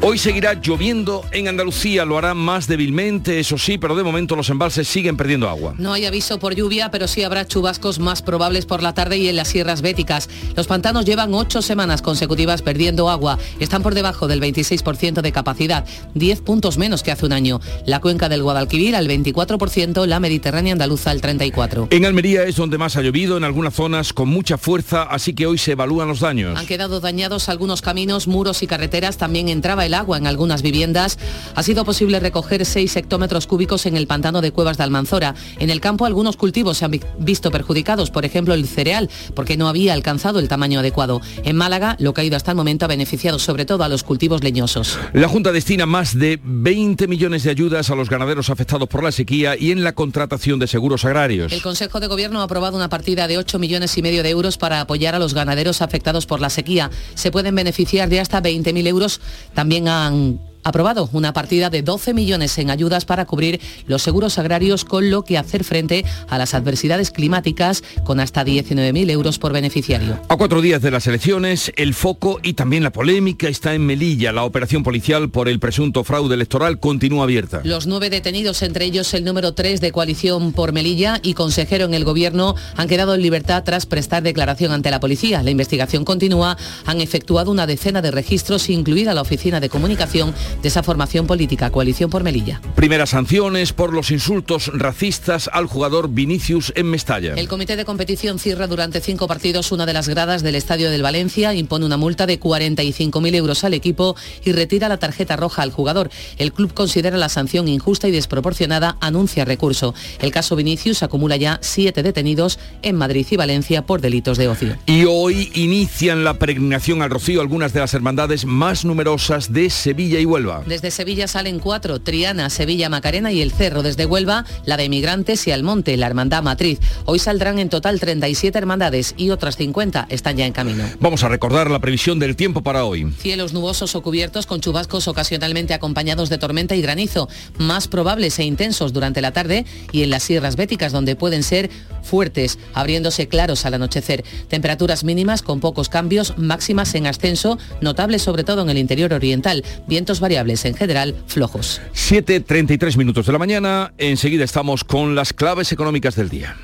Hoy 0.09 0.17
seguirá 0.17 0.53
lloviendo 0.53 1.25
en 1.33 1.49
Andalucía, 1.49 2.05
lo 2.05 2.17
hará 2.17 2.33
más 2.33 2.65
débilmente, 2.65 3.41
eso 3.41 3.57
sí, 3.57 3.77
pero 3.77 3.93
de 3.93 4.03
momento 4.03 4.37
los 4.37 4.49
embalses 4.49 4.87
siguen 4.87 5.17
perdiendo 5.17 5.49
agua. 5.49 5.73
No 5.77 5.91
hay 5.91 6.05
aviso 6.05 6.39
por 6.39 6.55
lluvia, 6.55 6.89
pero 6.91 7.09
sí 7.09 7.23
habrá 7.23 7.45
chubascos 7.45 7.99
más 7.99 8.21
probables 8.21 8.65
por 8.65 8.81
la 8.81 8.93
tarde 8.93 9.17
y 9.17 9.27
en 9.27 9.35
las 9.35 9.49
sierras 9.49 9.81
béticas. 9.81 10.29
Los 10.55 10.65
pantanos 10.65 11.03
llevan 11.03 11.33
ocho 11.33 11.61
semanas 11.61 12.01
consecutivas 12.01 12.61
perdiendo 12.61 13.09
agua. 13.09 13.37
Están 13.59 13.83
por 13.83 13.95
debajo 13.95 14.29
del 14.29 14.39
26% 14.39 15.19
de 15.19 15.31
capacidad, 15.33 15.85
10 16.13 16.39
puntos 16.39 16.77
menos 16.77 17.03
que 17.03 17.11
hace 17.11 17.25
un 17.25 17.33
año. 17.33 17.59
La 17.85 17.99
cuenca 17.99 18.29
del 18.29 18.43
Guadalquivir 18.43 18.95
al 18.95 19.09
24%, 19.09 20.05
la 20.05 20.21
Mediterránea 20.21 20.71
andaluza 20.71 21.11
al 21.11 21.19
34%. 21.19 21.89
En 21.91 22.05
Almería 22.05 22.45
es 22.45 22.55
donde 22.55 22.77
más 22.77 22.95
ha 22.95 23.01
llovido, 23.01 23.35
en 23.35 23.43
algunas 23.43 23.73
zonas 23.73 24.13
con 24.13 24.29
mucha 24.29 24.57
fuerza, 24.57 25.03
así 25.03 25.33
que 25.33 25.47
hoy 25.47 25.57
se 25.57 25.73
evalúan 25.73 26.07
los 26.07 26.21
daños. 26.21 26.57
Han 26.57 26.65
quedado 26.65 27.01
dañados 27.01 27.49
algunos 27.49 27.81
caminos, 27.81 28.29
muros 28.29 28.63
y 28.63 28.67
carreteras. 28.67 29.17
También 29.17 29.49
entraba 29.49 29.85
el 29.85 29.96
agua 29.97 30.17
en 30.17 30.27
algunas 30.27 30.62
viviendas. 30.62 31.17
Ha 31.55 31.63
sido 31.63 31.86
posible 31.86 32.19
recoger 32.19 32.65
6 32.65 32.95
hectómetros 32.95 33.47
cúbicos 33.47 33.86
en 33.86 33.97
el 33.97 34.07
pantano 34.07 34.41
de 34.41 34.51
Cuevas 34.51 34.77
de 34.77 34.83
Almanzora. 34.83 35.36
En 35.60 35.69
el 35.69 35.81
campo 35.81 36.05
algunos 36.05 36.38
cultivos 36.38 36.77
se 36.77 36.86
han 36.86 36.91
vi- 36.91 37.01
visto 37.19 37.51
perjudicados, 37.51 38.12
por 38.12 38.25
ejemplo 38.25 38.53
el 38.53 38.67
cereal, 38.67 39.10
porque 39.36 39.57
no 39.57 39.67
había 39.67 39.93
alcanzado 39.93 40.39
el 40.39 40.47
tamaño 40.47 40.79
adecuado. 40.79 41.21
En 41.43 41.55
Málaga, 41.55 41.95
lo 41.99 42.13
caído 42.13 42.36
hasta 42.38 42.51
el 42.51 42.57
momento 42.57 42.86
ha 42.86 42.88
beneficiado 42.88 43.39
sobre 43.39 43.65
todo 43.65 43.83
a 43.83 43.89
los 43.89 44.03
cultivos 44.03 44.43
leñosos. 44.43 44.97
La 45.13 45.27
Junta 45.27 45.51
destina 45.51 45.86
más 45.86 46.17
de 46.17 46.39
20 46.43 47.07
millones 47.07 47.43
de 47.43 47.49
ayudas 47.51 47.89
a 47.89 47.95
los 47.95 48.10
ganaderos 48.10 48.49
afectados 48.49 48.88
por 48.88 49.03
la 49.03 49.12
sequía 49.12 49.55
y 49.57 49.71
en 49.71 49.83
la 49.83 49.93
contratación 49.93 50.60
de 50.60 50.67
seguros 50.67 51.05
agrarios. 51.05 51.51
El 51.51 51.62
Consejo 51.62 51.99
de 51.99 52.07
Gobierno 52.07 52.41
ha 52.41 52.43
aprobado 52.43 52.77
una 52.77 52.89
partida 52.89 53.27
de 53.27 53.38
8 53.38 53.60
millones 53.60 53.97
y 53.97 54.01
medio 54.01 54.23
de 54.23 54.29
euros 54.29 54.57
para 54.57 54.81
apoyar 54.81 55.15
a 55.15 55.19
los 55.19 55.33
ganaderos 55.33 55.81
afectados 55.81 56.25
por 56.25 56.39
la 56.39 56.49
sequía. 56.49 56.91
Se 57.15 57.31
pueden 57.31 57.55
beneficiar 57.55 58.10
de 58.10 58.19
hasta 58.19 58.41
20.000 58.41 58.88
euros. 58.88 59.19
También 59.53 59.87
han 59.88 60.39
aprobado 60.67 61.10
una 61.13 61.34
partida 61.34 61.69
de 61.69 61.82
12 61.82 62.13
millones 62.13 62.58
en 62.58 62.69
ayudas 62.69 63.06
para 63.06 63.25
cubrir 63.25 63.60
los 63.86 64.01
seguros 64.01 64.38
agrarios 64.38 64.86
con 64.86 65.10
lo 65.10 65.23
que 65.23 65.38
hacer 65.38 65.63
frente 65.63 66.06
a 66.30 66.38
las 66.38 66.53
adversidades 66.53 67.12
climáticas 67.12 67.84
con 68.03 68.19
hasta 68.19 68.43
19.000 68.43 69.10
euros 69.10 69.39
por 69.39 69.53
beneficiario. 69.53 70.19
A 70.30 70.36
cuatro 70.36 70.62
días 70.62 70.82
de 70.82 70.91
las 70.91 71.08
elecciones, 71.08 71.71
el 71.75 71.93
foco 71.93 72.39
y 72.43 72.53
también 72.53 72.84
la 72.84 72.91
polémica 72.91 73.47
está 73.47 73.73
en 73.73 73.86
Melilla. 73.86 74.32
La 74.32 74.43
operación 74.43 74.84
policial 74.84 75.30
por 75.30 75.47
el 75.47 75.60
presunto 75.60 76.03
fraude 76.03 76.36
electoral 76.36 76.80
continúa 76.80 77.23
abierta. 77.23 77.62
Los 77.63 77.88
nueve 77.88 78.10
detenidos, 78.10 78.62
entre 78.62 78.86
ellos 78.86 79.13
el 79.13 79.23
número 79.23 79.53
3 79.53 79.80
de 79.82 79.91
coalición 79.91 80.51
por 80.51 80.73
Melilla 80.73 81.19
y 81.23 81.34
consejero 81.34 81.86
en 81.86 81.93
el 81.93 82.03
gobierno, 82.03 82.56
han 82.75 82.88
quedado 82.88 83.15
en 83.15 83.21
libertad 83.21 83.63
tras 83.63 83.86
prestar 83.86 84.23
declaración 84.23 84.71
ante 84.71 84.91
la 84.91 84.99
policía. 84.99 85.43
La 85.43 85.51
investigación 85.51 86.03
continúa. 86.03 86.58
Han 86.86 87.01
efectuado 87.01 87.51
una 87.51 87.67
decena 87.67 88.01
de 88.01 88.12
registros, 88.12 88.69
incluida 88.69 89.13
la 89.13 89.21
oficina 89.21 89.60
de 89.60 89.69
comunicación 89.69 90.34
de 90.61 90.67
esa 90.67 90.83
formación 90.83 91.27
política, 91.27 91.69
Coalición 91.69 92.09
por 92.09 92.23
Melilla. 92.23 92.61
Primeras 92.75 93.11
sanciones 93.11 93.73
por 93.73 93.93
los 93.93 94.11
insultos 94.11 94.71
racistas 94.73 95.49
al 95.53 95.65
jugador 95.67 96.09
Vinicius 96.09 96.73
en 96.75 96.89
Mestalla. 96.89 97.33
El 97.35 97.47
comité 97.47 97.75
de 97.75 97.85
competición 97.85 98.39
cierra 98.39 98.67
durante 98.67 99.01
cinco 99.01 99.27
partidos 99.27 99.71
una 99.71 99.85
de 99.85 99.93
las 99.93 100.09
gradas 100.09 100.43
del 100.43 100.55
Estadio 100.55 100.89
del 100.89 101.01
Valencia, 101.01 101.53
impone 101.53 101.85
una 101.85 101.97
multa 101.97 102.25
de 102.25 102.39
45.000 102.39 103.35
euros 103.35 103.63
al 103.63 103.73
equipo 103.73 104.15
y 104.43 104.51
retira 104.51 104.89
la 104.89 104.97
tarjeta 104.97 105.35
roja 105.35 105.61
al 105.61 105.71
jugador. 105.71 106.09
El 106.37 106.53
club 106.53 106.73
considera 106.73 107.17
la 107.17 107.29
sanción 107.29 107.67
injusta 107.67 108.07
y 108.07 108.11
desproporcionada, 108.11 108.97
anuncia 109.01 109.45
recurso. 109.45 109.93
El 110.19 110.31
caso 110.31 110.55
Vinicius 110.55 111.03
acumula 111.03 111.37
ya 111.37 111.59
siete 111.61 112.03
detenidos 112.03 112.59
en 112.81 112.95
Madrid 112.95 113.25
y 113.29 113.37
Valencia 113.37 113.85
por 113.85 114.01
delitos 114.01 114.37
de 114.37 114.47
ocio. 114.47 114.77
Y 114.85 115.05
hoy 115.05 115.51
inician 115.53 116.23
la 116.23 116.35
peregrinación 116.35 117.01
al 117.01 117.09
Rocío 117.09 117.41
algunas 117.41 117.73
de 117.73 117.79
las 117.79 117.93
hermandades 117.93 118.45
más 118.45 118.85
numerosas 118.85 119.51
de 119.53 119.69
Sevilla 119.69 120.19
y 120.19 120.25
Huelva. 120.25 120.46
Desde 120.65 120.91
Sevilla 120.91 121.27
salen 121.27 121.60
cuatro, 121.60 121.99
Triana, 121.99 122.49
Sevilla, 122.49 122.89
Macarena 122.89 123.31
y 123.31 123.41
El 123.41 123.51
Cerro. 123.51 123.83
Desde 123.83 124.05
Huelva, 124.05 124.45
la 124.65 124.77
de 124.77 124.89
Migrantes 124.89 125.45
y 125.47 125.51
Almonte, 125.51 125.97
la 125.97 126.07
Hermandad 126.07 126.43
Matriz. 126.43 126.79
Hoy 127.05 127.19
saldrán 127.19 127.60
en 127.60 127.69
total 127.69 127.99
37 127.99 128.57
hermandades 128.57 129.13
y 129.17 129.29
otras 129.31 129.57
50 129.57 130.07
están 130.10 130.38
ya 130.38 130.45
en 130.45 130.53
camino. 130.53 130.83
Vamos 130.99 131.23
a 131.23 131.29
recordar 131.29 131.69
la 131.69 131.79
previsión 131.79 132.19
del 132.19 132.36
tiempo 132.36 132.62
para 132.62 132.86
hoy. 132.86 133.12
Cielos 133.19 133.53
nubosos 133.53 133.95
o 133.95 134.01
cubiertos 134.01 134.45
con 134.45 134.62
chubascos 134.62 135.07
ocasionalmente 135.07 135.73
acompañados 135.73 136.29
de 136.29 136.38
tormenta 136.38 136.75
y 136.75 136.81
granizo, 136.81 137.27
más 137.57 137.88
probables 137.88 138.39
e 138.39 138.43
intensos 138.43 138.93
durante 138.93 139.21
la 139.21 139.31
tarde 139.31 139.65
y 139.91 140.03
en 140.03 140.10
las 140.10 140.23
sierras 140.23 140.55
béticas 140.55 140.91
donde 140.91 141.15
pueden 141.15 141.43
ser 141.43 141.69
fuertes, 142.07 142.57
abriéndose 142.73 143.27
claros 143.27 143.65
al 143.65 143.75
anochecer. 143.75 144.23
Temperaturas 144.47 145.03
mínimas 145.03 145.41
con 145.41 145.60
pocos 145.60 145.89
cambios, 145.89 146.38
máximas 146.38 146.95
en 146.95 147.05
ascenso, 147.05 147.57
notables 147.81 148.21
sobre 148.21 148.43
todo 148.43 148.62
en 148.62 148.69
el 148.69 148.77
interior 148.77 149.13
oriental, 149.13 149.63
vientos 149.88 150.19
variables 150.27 150.65
en 150.65 150.75
general 150.75 151.15
flojos. 151.27 151.81
7.33 151.93 152.97
minutos 152.97 153.25
de 153.25 153.31
la 153.31 153.39
mañana, 153.39 153.93
enseguida 153.97 154.43
estamos 154.43 154.83
con 154.83 155.15
las 155.15 155.31
claves 155.31 155.71
económicas 155.71 156.15
del 156.15 156.27
día. 156.27 156.57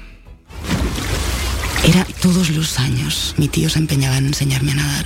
Era 1.87 2.05
todos 2.21 2.49
los 2.49 2.77
años. 2.77 3.35
Mi 3.37 3.47
tío 3.47 3.69
se 3.69 3.79
empeñaba 3.79 4.17
en 4.17 4.27
enseñarme 4.27 4.73
a 4.73 4.75
nadar. 4.75 5.05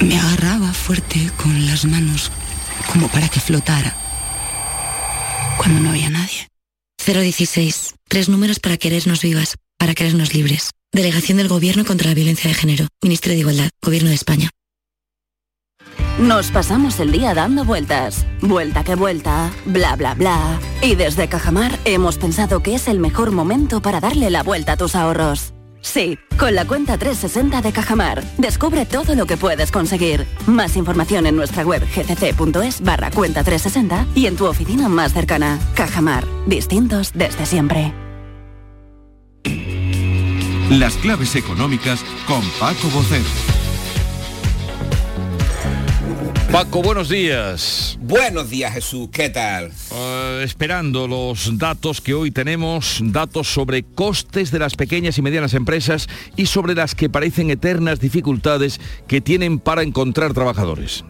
Me 0.00 0.18
agarraba 0.18 0.72
fuerte 0.72 1.30
con 1.36 1.66
las 1.66 1.84
manos, 1.84 2.32
como 2.90 3.08
para 3.08 3.28
que 3.28 3.40
flotara. 3.40 3.94
Cuando 5.58 5.80
no 5.80 5.90
había 5.90 6.08
nadie. 6.08 6.48
016. 7.04 7.94
Tres 8.08 8.30
números 8.30 8.58
para 8.58 8.78
querernos 8.78 9.20
vivas, 9.20 9.56
para 9.78 9.94
querernos 9.94 10.32
libres. 10.32 10.70
Delegación 10.92 11.36
del 11.36 11.48
Gobierno 11.48 11.84
contra 11.84 12.08
la 12.08 12.14
Violencia 12.14 12.48
de 12.48 12.54
Género. 12.54 12.86
Ministerio 13.02 13.34
de 13.34 13.40
Igualdad. 13.40 13.70
Gobierno 13.82 14.08
de 14.08 14.14
España. 14.14 14.48
Nos 16.18 16.50
pasamos 16.50 16.98
el 16.98 17.12
día 17.12 17.34
dando 17.34 17.66
vueltas. 17.66 18.24
Vuelta 18.40 18.82
que 18.84 18.94
vuelta, 18.94 19.50
bla 19.66 19.96
bla 19.96 20.14
bla. 20.14 20.58
Y 20.80 20.94
desde 20.94 21.28
Cajamar 21.28 21.78
hemos 21.84 22.16
pensado 22.16 22.62
que 22.62 22.74
es 22.74 22.88
el 22.88 22.98
mejor 23.00 23.32
momento 23.32 23.82
para 23.82 24.00
darle 24.00 24.30
la 24.30 24.42
vuelta 24.42 24.72
a 24.72 24.76
tus 24.78 24.94
ahorros. 24.94 25.52
Sí, 25.82 26.18
con 26.38 26.54
la 26.54 26.64
cuenta 26.64 26.96
360 26.96 27.60
de 27.60 27.70
Cajamar. 27.70 28.24
Descubre 28.38 28.86
todo 28.86 29.14
lo 29.14 29.26
que 29.26 29.36
puedes 29.36 29.70
conseguir. 29.70 30.26
Más 30.46 30.76
información 30.76 31.26
en 31.26 31.36
nuestra 31.36 31.64
web 31.64 31.82
gcc.es 31.84 32.80
barra 32.80 33.10
cuenta 33.10 33.44
360 33.44 34.06
y 34.14 34.24
en 34.24 34.36
tu 34.36 34.46
oficina 34.46 34.88
más 34.88 35.12
cercana. 35.12 35.58
Cajamar. 35.74 36.24
Distintos 36.46 37.12
desde 37.12 37.44
siempre. 37.44 37.92
Las 40.70 40.94
claves 40.96 41.36
económicas 41.36 42.02
con 42.26 42.40
Paco 42.58 42.88
Bocero. 42.88 43.55
Paco, 46.52 46.80
buenos 46.80 47.08
días. 47.08 47.98
Buenos 48.00 48.48
días 48.50 48.72
Jesús, 48.72 49.08
¿qué 49.12 49.28
tal? 49.28 49.72
Uh, 49.90 50.40
esperando 50.42 51.08
los 51.08 51.58
datos 51.58 52.00
que 52.00 52.14
hoy 52.14 52.30
tenemos, 52.30 53.00
datos 53.02 53.48
sobre 53.48 53.82
costes 53.82 54.50
de 54.52 54.60
las 54.60 54.76
pequeñas 54.76 55.18
y 55.18 55.22
medianas 55.22 55.54
empresas 55.54 56.08
y 56.36 56.46
sobre 56.46 56.74
las 56.74 56.94
que 56.94 57.10
parecen 57.10 57.50
eternas 57.50 58.00
dificultades 58.00 58.80
que 59.08 59.20
tienen 59.20 59.58
para 59.58 59.82
encontrar 59.82 60.34
trabajadores. 60.34 61.04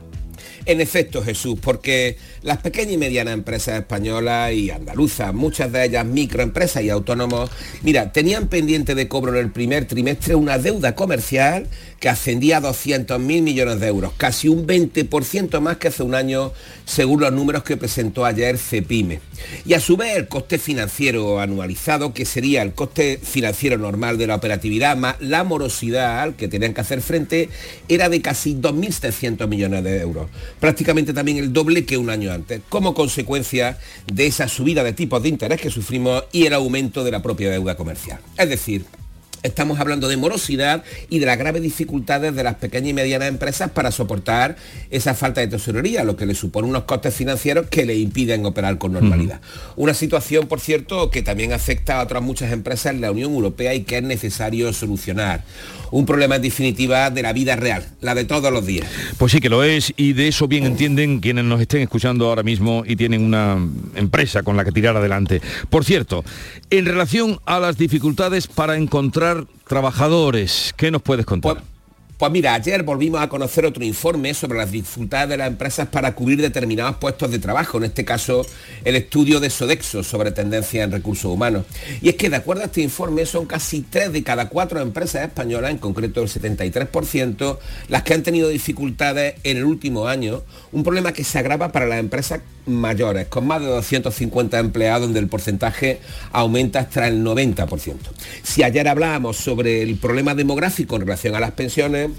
En 0.64 0.80
efecto, 0.80 1.22
Jesús, 1.22 1.58
porque 1.60 2.18
las 2.46 2.58
pequeñas 2.58 2.92
y 2.92 2.96
medianas 2.96 3.34
empresas 3.34 3.80
españolas 3.80 4.52
y 4.52 4.70
andaluzas, 4.70 5.34
muchas 5.34 5.72
de 5.72 5.84
ellas 5.84 6.06
microempresas 6.06 6.84
y 6.84 6.90
autónomos, 6.90 7.50
mira, 7.82 8.12
tenían 8.12 8.46
pendiente 8.46 8.94
de 8.94 9.08
cobro 9.08 9.32
en 9.32 9.44
el 9.44 9.50
primer 9.50 9.86
trimestre 9.86 10.36
una 10.36 10.56
deuda 10.56 10.94
comercial 10.94 11.66
que 11.98 12.08
ascendía 12.08 12.58
a 12.58 12.62
200.000 12.62 13.18
millones 13.18 13.80
de 13.80 13.88
euros, 13.88 14.12
casi 14.16 14.48
un 14.48 14.64
20% 14.64 15.60
más 15.60 15.78
que 15.78 15.88
hace 15.88 16.04
un 16.04 16.14
año, 16.14 16.52
según 16.84 17.20
los 17.20 17.32
números 17.32 17.64
que 17.64 17.76
presentó 17.76 18.24
ayer 18.24 18.58
CEPIME. 18.58 19.20
Y 19.64 19.74
a 19.74 19.80
su 19.80 19.96
vez 19.96 20.16
el 20.16 20.28
coste 20.28 20.58
financiero 20.58 21.40
anualizado, 21.40 22.14
que 22.14 22.24
sería 22.24 22.62
el 22.62 22.74
coste 22.74 23.18
financiero 23.20 23.76
normal 23.76 24.18
de 24.18 24.28
la 24.28 24.36
operatividad 24.36 24.96
más 24.96 25.16
la 25.20 25.42
morosidad 25.42 26.20
al 26.20 26.36
que 26.36 26.46
tenían 26.46 26.74
que 26.74 26.82
hacer 26.82 27.00
frente, 27.00 27.48
era 27.88 28.08
de 28.08 28.22
casi 28.22 28.54
2.700 28.54 29.48
millones 29.48 29.82
de 29.82 30.00
euros, 30.00 30.28
prácticamente 30.60 31.12
también 31.12 31.38
el 31.38 31.52
doble 31.52 31.84
que 31.84 31.96
un 31.96 32.10
año 32.10 32.35
como 32.68 32.94
consecuencia 32.94 33.78
de 34.12 34.26
esa 34.26 34.48
subida 34.48 34.84
de 34.84 34.92
tipos 34.92 35.22
de 35.22 35.28
interés 35.28 35.60
que 35.60 35.70
sufrimos 35.70 36.24
y 36.32 36.46
el 36.46 36.52
aumento 36.52 37.04
de 37.04 37.10
la 37.10 37.22
propia 37.22 37.50
deuda 37.50 37.76
comercial. 37.76 38.20
Es 38.36 38.48
decir, 38.48 38.84
Estamos 39.46 39.78
hablando 39.78 40.08
de 40.08 40.16
morosidad 40.16 40.82
y 41.08 41.20
de 41.20 41.26
las 41.26 41.38
graves 41.38 41.62
dificultades 41.62 42.34
de 42.34 42.42
las 42.42 42.56
pequeñas 42.56 42.90
y 42.90 42.94
medianas 42.94 43.28
empresas 43.28 43.70
para 43.70 43.92
soportar 43.92 44.56
esa 44.90 45.14
falta 45.14 45.40
de 45.40 45.46
tesorería, 45.46 46.02
lo 46.02 46.16
que 46.16 46.26
le 46.26 46.34
supone 46.34 46.66
unos 46.66 46.82
costes 46.82 47.14
financieros 47.14 47.68
que 47.68 47.86
le 47.86 47.94
impiden 47.94 48.44
operar 48.44 48.76
con 48.78 48.92
normalidad. 48.92 49.40
Una 49.76 49.94
situación, 49.94 50.48
por 50.48 50.58
cierto, 50.58 51.10
que 51.10 51.22
también 51.22 51.52
afecta 51.52 52.00
a 52.00 52.02
otras 52.02 52.24
muchas 52.24 52.50
empresas 52.50 52.92
en 52.92 53.00
la 53.00 53.12
Unión 53.12 53.32
Europea 53.34 53.72
y 53.72 53.84
que 53.84 53.98
es 53.98 54.02
necesario 54.02 54.72
solucionar. 54.72 55.44
Un 55.90 56.06
problema 56.06 56.36
en 56.36 56.42
definitiva 56.42 57.10
de 57.10 57.22
la 57.22 57.32
vida 57.32 57.56
real, 57.56 57.86
la 58.00 58.14
de 58.14 58.24
todos 58.24 58.52
los 58.52 58.66
días. 58.66 58.86
Pues 59.18 59.32
sí 59.32 59.40
que 59.40 59.48
lo 59.48 59.62
es 59.62 59.92
y 59.96 60.12
de 60.12 60.28
eso 60.28 60.48
bien 60.48 60.64
entienden 60.64 61.20
quienes 61.20 61.44
nos 61.44 61.60
estén 61.60 61.82
escuchando 61.82 62.28
ahora 62.28 62.42
mismo 62.42 62.84
y 62.86 62.96
tienen 62.96 63.22
una 63.22 63.58
empresa 63.94 64.42
con 64.42 64.56
la 64.56 64.64
que 64.64 64.72
tirar 64.72 64.96
adelante. 64.96 65.40
Por 65.70 65.84
cierto, 65.84 66.24
en 66.70 66.86
relación 66.86 67.38
a 67.46 67.58
las 67.60 67.78
dificultades 67.78 68.46
para 68.46 68.76
encontrar 68.76 69.46
trabajadores, 69.66 70.74
¿qué 70.76 70.90
nos 70.90 71.02
puedes 71.02 71.26
contar? 71.26 71.54
Pues 71.54 71.75
mira, 72.30 72.54
ayer 72.54 72.82
volvimos 72.82 73.20
a 73.20 73.28
conocer 73.28 73.66
otro 73.66 73.84
informe 73.84 74.32
sobre 74.32 74.58
las 74.58 74.72
dificultades 74.72 75.28
de 75.28 75.36
las 75.36 75.48
empresas 75.48 75.88
para 75.88 76.14
cubrir 76.14 76.40
determinados 76.40 76.96
puestos 76.96 77.30
de 77.30 77.38
trabajo, 77.38 77.76
en 77.76 77.84
este 77.84 78.06
caso 78.06 78.44
el 78.84 78.96
estudio 78.96 79.38
de 79.38 79.50
Sodexo 79.50 80.02
sobre 80.02 80.32
tendencia 80.32 80.82
en 80.82 80.92
recursos 80.92 81.30
humanos. 81.30 81.66
Y 82.00 82.08
es 82.08 82.16
que 82.16 82.30
de 82.30 82.36
acuerdo 82.36 82.62
a 82.62 82.66
este 82.66 82.80
informe 82.80 83.26
son 83.26 83.44
casi 83.44 83.82
3 83.82 84.12
de 84.12 84.22
cada 84.22 84.48
4 84.48 84.80
empresas 84.80 85.24
españolas, 85.24 85.70
en 85.70 85.78
concreto 85.78 86.22
el 86.22 86.28
73%, 86.28 87.58
las 87.88 88.02
que 88.02 88.14
han 88.14 88.22
tenido 88.22 88.48
dificultades 88.48 89.34
en 89.44 89.58
el 89.58 89.64
último 89.64 90.08
año, 90.08 90.42
un 90.72 90.84
problema 90.84 91.12
que 91.12 91.22
se 91.22 91.38
agrava 91.38 91.70
para 91.70 91.86
las 91.86 92.00
empresas 92.00 92.40
mayores, 92.66 93.28
con 93.28 93.46
más 93.46 93.60
de 93.60 93.68
250 93.68 94.58
empleados, 94.58 95.02
donde 95.02 95.20
el 95.20 95.28
porcentaje 95.28 96.00
aumenta 96.32 96.80
hasta 96.80 97.08
el 97.08 97.24
90%. 97.24 97.94
Si 98.42 98.62
ayer 98.62 98.88
hablábamos 98.88 99.36
sobre 99.36 99.82
el 99.82 99.96
problema 99.96 100.34
demográfico 100.34 100.96
en 100.96 101.02
relación 101.02 101.34
a 101.34 101.40
las 101.40 101.52
pensiones, 101.52 102.10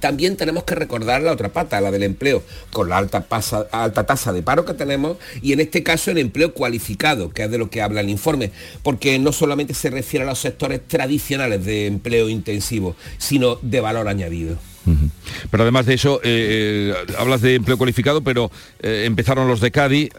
también 0.00 0.36
tenemos 0.36 0.64
que 0.64 0.74
recordar 0.74 1.22
la 1.22 1.32
otra 1.32 1.50
pata, 1.50 1.80
la 1.80 1.90
del 1.90 2.02
empleo, 2.02 2.42
con 2.72 2.88
la 2.88 2.98
alta, 2.98 3.26
alta 3.72 4.06
tasa 4.06 4.32
de 4.32 4.42
paro 4.42 4.64
que 4.64 4.74
tenemos 4.74 5.16
y 5.42 5.52
en 5.52 5.60
este 5.60 5.82
caso 5.82 6.10
el 6.10 6.18
empleo 6.18 6.52
cualificado, 6.52 7.30
que 7.30 7.44
es 7.44 7.50
de 7.50 7.58
lo 7.58 7.70
que 7.70 7.82
habla 7.82 8.00
el 8.00 8.10
informe, 8.10 8.50
porque 8.82 9.18
no 9.18 9.32
solamente 9.32 9.74
se 9.74 9.90
refiere 9.90 10.24
a 10.24 10.28
los 10.28 10.38
sectores 10.38 10.80
tradicionales 10.86 11.64
de 11.64 11.86
empleo 11.86 12.28
intensivo, 12.28 12.96
sino 13.18 13.56
de 13.62 13.80
valor 13.80 14.08
añadido. 14.08 14.56
Pero 15.50 15.62
además 15.62 15.86
de 15.86 15.94
eso, 15.94 16.20
eh, 16.22 16.94
eh, 17.08 17.14
hablas 17.18 17.40
de 17.40 17.56
empleo 17.56 17.76
cualificado, 17.76 18.22
pero 18.22 18.50
eh, 18.80 19.04
empezaron 19.06 19.48
los 19.48 19.60
de 19.60 19.70
Cádiz, 19.70 20.10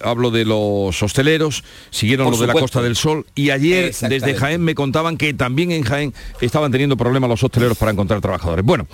hablo 0.00 0.30
de 0.30 0.44
los 0.44 1.02
hosteleros, 1.02 1.64
siguieron 1.90 2.30
los 2.30 2.40
de 2.40 2.46
la 2.46 2.52
Costa 2.52 2.82
del 2.82 2.96
Sol 2.96 3.26
y 3.34 3.50
ayer 3.50 3.94
desde 4.08 4.34
Jaén 4.34 4.62
me 4.62 4.74
contaban 4.74 5.16
que 5.16 5.34
también 5.34 5.72
en 5.72 5.82
Jaén 5.82 6.14
estaban 6.40 6.72
teniendo 6.72 6.96
problemas 6.96 7.30
los 7.30 7.42
hosteleros 7.42 7.78
para 7.78 7.92
encontrar 7.92 8.20
trabajadores. 8.20 8.64
Bueno, 8.64 8.86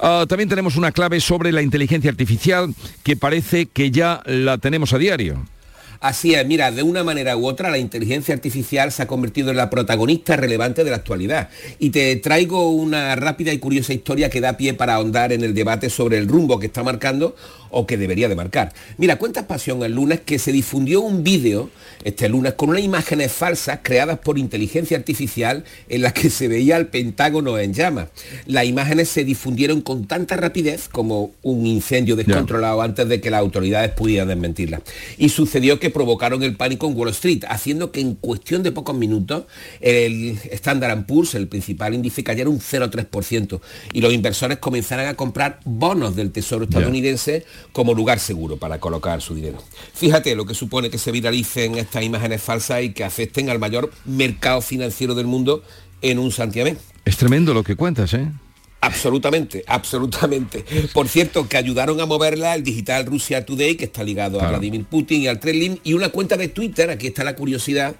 ah, 0.00 0.24
también 0.28 0.48
tenemos 0.48 0.76
una 0.76 0.92
clave 0.92 1.20
sobre 1.20 1.52
la 1.52 1.62
inteligencia 1.62 2.10
artificial 2.10 2.74
que 3.02 3.16
parece 3.16 3.66
que 3.66 3.90
ya 3.90 4.22
la 4.26 4.58
tenemos 4.58 4.92
a 4.92 4.98
diario. 4.98 5.44
Así 6.00 6.32
es, 6.32 6.46
mira, 6.46 6.70
de 6.70 6.82
una 6.82 7.04
manera 7.04 7.36
u 7.36 7.46
otra 7.46 7.68
la 7.68 7.76
inteligencia 7.76 8.34
artificial 8.34 8.90
se 8.90 9.02
ha 9.02 9.06
convertido 9.06 9.50
en 9.50 9.58
la 9.58 9.68
protagonista 9.68 10.34
relevante 10.34 10.82
de 10.82 10.88
la 10.88 10.96
actualidad. 10.96 11.50
Y 11.78 11.90
te 11.90 12.16
traigo 12.16 12.70
una 12.70 13.14
rápida 13.16 13.52
y 13.52 13.58
curiosa 13.58 13.92
historia 13.92 14.30
que 14.30 14.40
da 14.40 14.56
pie 14.56 14.72
para 14.72 14.94
ahondar 14.94 15.30
en 15.30 15.44
el 15.44 15.52
debate 15.52 15.90
sobre 15.90 16.16
el 16.16 16.26
rumbo 16.26 16.58
que 16.58 16.68
está 16.68 16.82
marcando 16.82 17.36
o 17.68 17.86
que 17.86 17.98
debería 17.98 18.30
de 18.30 18.34
marcar. 18.34 18.72
Mira, 18.96 19.16
cuenta 19.16 19.46
Pasión 19.46 19.82
el 19.82 19.92
lunes 19.92 20.20
que 20.20 20.38
se 20.38 20.52
difundió 20.52 21.02
un 21.02 21.22
vídeo 21.22 21.68
este 22.04 22.28
lunes 22.28 22.54
con 22.54 22.70
unas 22.70 22.82
imágenes 22.82 23.32
falsas 23.32 23.80
creadas 23.82 24.18
por 24.18 24.38
inteligencia 24.38 24.96
artificial 24.96 25.64
en 25.88 26.02
las 26.02 26.12
que 26.12 26.30
se 26.30 26.48
veía 26.48 26.76
el 26.76 26.86
Pentágono 26.86 27.58
en 27.58 27.74
llamas. 27.74 28.08
Las 28.46 28.64
imágenes 28.64 29.08
se 29.08 29.24
difundieron 29.24 29.80
con 29.80 30.06
tanta 30.06 30.36
rapidez 30.36 30.88
como 30.88 31.32
un 31.42 31.66
incendio 31.66 32.16
descontrolado 32.16 32.82
antes 32.82 33.08
de 33.08 33.20
que 33.20 33.30
las 33.30 33.40
autoridades 33.40 33.92
pudieran 33.92 34.28
desmentirlas. 34.28 34.82
Y 35.18 35.28
sucedió 35.28 35.78
que 35.78 35.90
provocaron 35.90 36.42
el 36.42 36.56
pánico 36.56 36.86
en 36.86 36.96
Wall 36.96 37.10
Street, 37.10 37.44
haciendo 37.48 37.92
que 37.92 38.00
en 38.00 38.14
cuestión 38.14 38.62
de 38.62 38.72
pocos 38.72 38.96
minutos 38.96 39.44
el 39.80 40.38
Standard 40.50 41.06
Poor's, 41.06 41.34
el 41.34 41.48
principal 41.48 41.94
índice, 41.94 42.24
cayera 42.24 42.48
un 42.48 42.60
0,3% 42.60 43.60
y 43.92 44.00
los 44.00 44.12
inversores 44.12 44.58
comenzaran 44.58 45.06
a 45.06 45.14
comprar 45.14 45.60
bonos 45.64 46.16
del 46.16 46.30
Tesoro 46.30 46.64
estadounidense 46.64 47.44
como 47.72 47.94
lugar 47.94 48.18
seguro 48.18 48.56
para 48.56 48.78
colocar 48.78 49.20
su 49.20 49.34
dinero. 49.34 49.62
Fíjate 49.94 50.34
lo 50.34 50.46
que 50.46 50.54
supone 50.54 50.90
que 50.90 50.98
se 50.98 51.12
viralicen 51.12 51.76
estas 51.90 52.04
imágenes 52.04 52.40
falsas 52.40 52.84
y 52.84 52.90
que 52.90 53.02
afecten 53.02 53.50
al 53.50 53.58
mayor 53.58 53.90
mercado 54.04 54.60
financiero 54.60 55.16
del 55.16 55.26
mundo 55.26 55.64
en 56.02 56.20
un 56.20 56.30
santiamén. 56.30 56.78
Es 57.04 57.16
tremendo 57.16 57.52
lo 57.52 57.64
que 57.64 57.74
cuentas, 57.74 58.14
¿eh? 58.14 58.28
Absolutamente, 58.80 59.64
absolutamente. 59.66 60.64
Por 60.94 61.08
cierto, 61.08 61.48
que 61.48 61.56
ayudaron 61.56 62.00
a 62.00 62.06
moverla 62.06 62.54
el 62.54 62.62
digital 62.62 63.06
Rusia 63.06 63.44
Today, 63.44 63.74
que 63.74 63.86
está 63.86 64.04
ligado 64.04 64.40
a 64.40 64.48
Vladimir 64.48 64.84
Putin 64.84 65.22
y 65.22 65.26
al 65.26 65.40
Kremlin, 65.40 65.80
y 65.82 65.94
una 65.94 66.10
cuenta 66.10 66.36
de 66.36 66.46
Twitter, 66.46 66.90
aquí 66.90 67.08
está 67.08 67.24
la 67.24 67.34
curiosidad, 67.34 67.96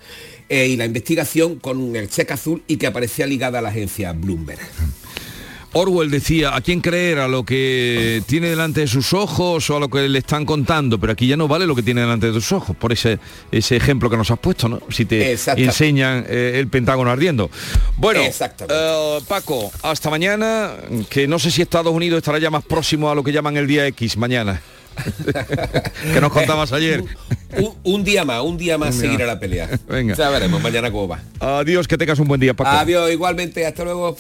eh, 0.49 0.69
y 0.69 0.77
la 0.77 0.85
investigación 0.85 1.57
con 1.57 1.97
el 1.97 2.09
cheque 2.09 2.33
azul 2.33 2.63
y 2.69 2.77
que 2.77 2.87
aparecía 2.87 3.27
ligada 3.27 3.59
a 3.59 3.63
la 3.63 3.71
agencia 3.71 4.13
Bloomberg. 4.13 4.61
Orwell 5.73 6.11
decía, 6.11 6.57
¿a 6.57 6.61
quién 6.61 6.81
creer? 6.81 7.19
¿A 7.19 7.29
lo 7.29 7.45
que 7.45 8.23
tiene 8.27 8.49
delante 8.49 8.81
de 8.81 8.87
sus 8.89 9.13
ojos 9.13 9.71
o 9.71 9.77
a 9.77 9.81
lo 9.81 9.89
que 9.89 10.09
le 10.09 10.19
están 10.19 10.45
contando? 10.45 10.99
Pero 10.99 11.13
aquí 11.13 11.29
ya 11.29 11.37
no 11.37 11.47
vale 11.47 11.67
lo 11.67 11.77
que 11.77 11.83
tiene 11.83 12.01
delante 12.01 12.27
de 12.27 12.33
tus 12.33 12.51
ojos, 12.53 12.77
por 12.77 12.93
ese, 12.93 13.19
ese 13.53 13.77
ejemplo 13.77 14.11
que 14.11 14.17
nos 14.17 14.31
has 14.31 14.39
puesto, 14.39 14.69
¿no? 14.69 14.81
Si 14.91 15.05
te 15.05 15.37
enseñan 15.57 16.27
eh, 16.29 16.53
el 16.57 16.69
Pentágono 16.69 17.11
ardiendo. 17.11 17.51
Bueno, 17.97 18.21
eh, 18.21 19.19
Paco, 19.29 19.71
hasta 19.83 20.11
mañana, 20.11 20.73
que 21.09 21.29
no 21.29 21.39
sé 21.39 21.51
si 21.51 21.63
Estados 21.63 21.93
Unidos 21.93 22.19
estará 22.19 22.39
ya 22.39 22.51
más 22.51 22.65
próximo 22.65 23.11
a 23.11 23.15
lo 23.15 23.23
que 23.23 23.33
llaman 23.33 23.57
el 23.57 23.67
día 23.67 23.87
X 23.87 24.17
mañana. 24.17 24.61
que 26.13 26.21
nos 26.21 26.33
contabas 26.33 26.73
ayer. 26.73 27.05
Un, 27.83 28.05
día 28.05 28.25
más, 28.25 28.43
un 28.43 28.57
día 28.57 28.79
más 28.79 28.95
seguir 28.95 29.23
a 29.23 29.27
la 29.27 29.41
pelea. 29.41 29.69
Venga. 29.89 30.15
Ya 30.15 30.31
veremos 30.31 30.63
mañana 30.63 30.91
cómo 30.93 31.09
va. 31.09 31.21
Adiós, 31.41 31.89
que 31.89 31.99
tengas 31.99 32.19
un 32.21 32.29
buen 32.29 32.41
día, 32.41 32.55
Paco. 32.55 32.71
Adiós, 32.71 33.11
igualmente, 33.11 33.67
hasta 33.67 33.83
luego. 33.83 34.17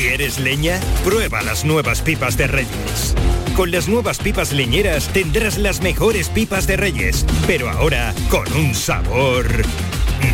¿Quieres 0.00 0.38
leña? 0.38 0.78
Prueba 1.02 1.42
las 1.42 1.64
nuevas 1.64 2.02
pipas 2.02 2.36
de 2.36 2.46
Reyes. 2.46 3.16
Con 3.56 3.72
las 3.72 3.88
nuevas 3.88 4.18
pipas 4.18 4.52
leñeras 4.52 5.08
tendrás 5.08 5.58
las 5.58 5.80
mejores 5.82 6.28
pipas 6.28 6.68
de 6.68 6.76
Reyes, 6.76 7.26
pero 7.48 7.68
ahora 7.68 8.14
con 8.30 8.46
un 8.52 8.76
sabor... 8.76 9.44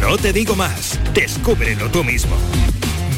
No 0.02 0.18
te 0.18 0.34
digo 0.34 0.54
más, 0.54 1.00
descúbrelo 1.14 1.90
tú 1.90 2.04
mismo. 2.04 2.36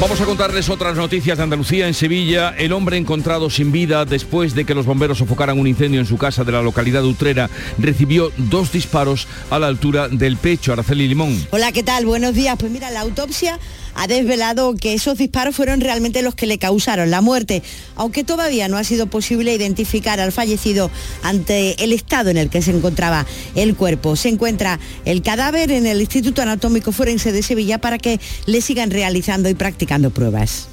Vamos 0.00 0.20
a 0.20 0.26
contarles 0.26 0.68
otras 0.68 0.96
noticias 0.96 1.36
de 1.36 1.42
Andalucía. 1.42 1.88
En 1.88 1.94
Sevilla, 1.94 2.54
el 2.56 2.72
hombre 2.72 2.96
encontrado 2.96 3.50
sin 3.50 3.72
vida 3.72 4.04
después 4.04 4.54
de 4.54 4.64
que 4.64 4.72
los 4.72 4.86
bomberos 4.86 5.18
sofocaran 5.18 5.58
un 5.58 5.66
incendio 5.66 5.98
en 5.98 6.06
su 6.06 6.16
casa 6.16 6.44
de 6.44 6.52
la 6.52 6.62
localidad 6.62 7.02
de 7.02 7.08
Utrera 7.08 7.50
recibió 7.78 8.30
dos 8.36 8.70
disparos 8.70 9.26
a 9.50 9.58
la 9.58 9.66
altura 9.66 10.08
del 10.08 10.36
pecho. 10.36 10.72
Araceli 10.72 11.08
Limón. 11.08 11.44
Hola, 11.50 11.72
¿qué 11.72 11.82
tal? 11.82 12.06
Buenos 12.06 12.36
días. 12.36 12.56
Pues 12.56 12.70
mira, 12.70 12.92
la 12.92 13.00
autopsia 13.00 13.58
ha 13.96 14.06
desvelado 14.06 14.76
que 14.76 14.94
esos 14.94 15.18
disparos 15.18 15.56
fueron 15.56 15.80
realmente 15.80 16.22
los 16.22 16.36
que 16.36 16.46
le 16.46 16.58
causaron 16.58 17.10
la 17.10 17.20
muerte, 17.20 17.64
aunque 17.96 18.22
todavía 18.22 18.68
no 18.68 18.76
ha 18.76 18.84
sido 18.84 19.08
posible 19.08 19.52
identificar 19.52 20.20
al 20.20 20.30
fallecido 20.30 20.92
ante 21.24 21.82
el 21.82 21.92
estado 21.92 22.30
en 22.30 22.36
el 22.36 22.50
que 22.50 22.62
se 22.62 22.70
encontraba 22.70 23.26
el 23.56 23.74
cuerpo. 23.74 24.14
Se 24.14 24.28
encuentra 24.28 24.78
el 25.04 25.22
cadáver 25.22 25.72
en 25.72 25.86
el 25.86 26.00
Instituto 26.00 26.40
Anatómico 26.40 26.92
Forense 26.92 27.32
de 27.32 27.42
Sevilla 27.42 27.78
para 27.78 27.98
que 27.98 28.20
le 28.46 28.60
sigan 28.60 28.92
realizando 28.92 29.48
y 29.48 29.54
practicando 29.54 29.87
pruebas. 30.10 30.68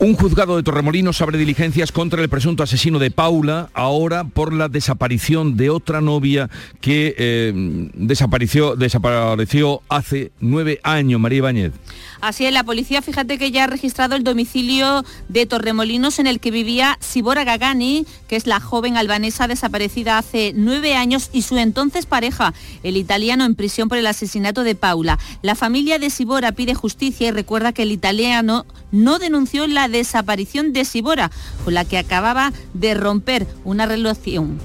Un 0.00 0.14
juzgado 0.14 0.56
de 0.56 0.62
Torremolinos 0.62 1.20
abre 1.22 1.38
diligencias 1.38 1.90
contra 1.90 2.22
el 2.22 2.28
presunto 2.28 2.62
asesino 2.62 3.00
de 3.00 3.10
Paula, 3.10 3.68
ahora 3.74 4.22
por 4.22 4.52
la 4.52 4.68
desaparición 4.68 5.56
de 5.56 5.70
otra 5.70 6.00
novia 6.00 6.48
que 6.80 7.16
eh, 7.18 7.52
desapareció, 7.94 8.76
desapareció 8.76 9.82
hace 9.88 10.30
nueve 10.38 10.78
años, 10.84 11.20
María 11.20 11.38
Ibáñez. 11.38 11.72
Así 12.20 12.46
es, 12.46 12.52
la 12.52 12.62
policía, 12.62 13.02
fíjate 13.02 13.38
que 13.38 13.50
ya 13.50 13.64
ha 13.64 13.66
registrado 13.66 14.14
el 14.14 14.22
domicilio 14.22 15.04
de 15.28 15.46
Torremolinos 15.46 16.20
en 16.20 16.28
el 16.28 16.38
que 16.38 16.52
vivía 16.52 16.96
Sibora 17.00 17.42
Gagani, 17.42 18.06
que 18.28 18.36
es 18.36 18.46
la 18.46 18.60
joven 18.60 18.96
albanesa 18.96 19.48
desaparecida 19.48 20.18
hace 20.18 20.52
nueve 20.54 20.94
años, 20.94 21.30
y 21.32 21.42
su 21.42 21.58
entonces 21.58 22.06
pareja, 22.06 22.54
el 22.84 22.96
italiano 22.96 23.44
en 23.44 23.56
prisión 23.56 23.88
por 23.88 23.98
el 23.98 24.06
asesinato 24.06 24.62
de 24.62 24.76
Paula. 24.76 25.18
La 25.42 25.56
familia 25.56 25.98
de 25.98 26.10
Sibora 26.10 26.52
pide 26.52 26.74
justicia 26.74 27.28
y 27.28 27.32
recuerda 27.32 27.72
que 27.72 27.82
el 27.82 27.92
italiano 27.92 28.64
no 28.90 29.18
denunció 29.18 29.66
la 29.66 29.87
desaparición 29.88 30.72
de 30.72 30.84
Sibora, 30.84 31.30
con 31.64 31.74
la 31.74 31.84
que 31.84 31.98
acababa 31.98 32.52
de 32.74 32.94
romper 32.94 33.46
una 33.64 33.86
relación. 33.86 34.58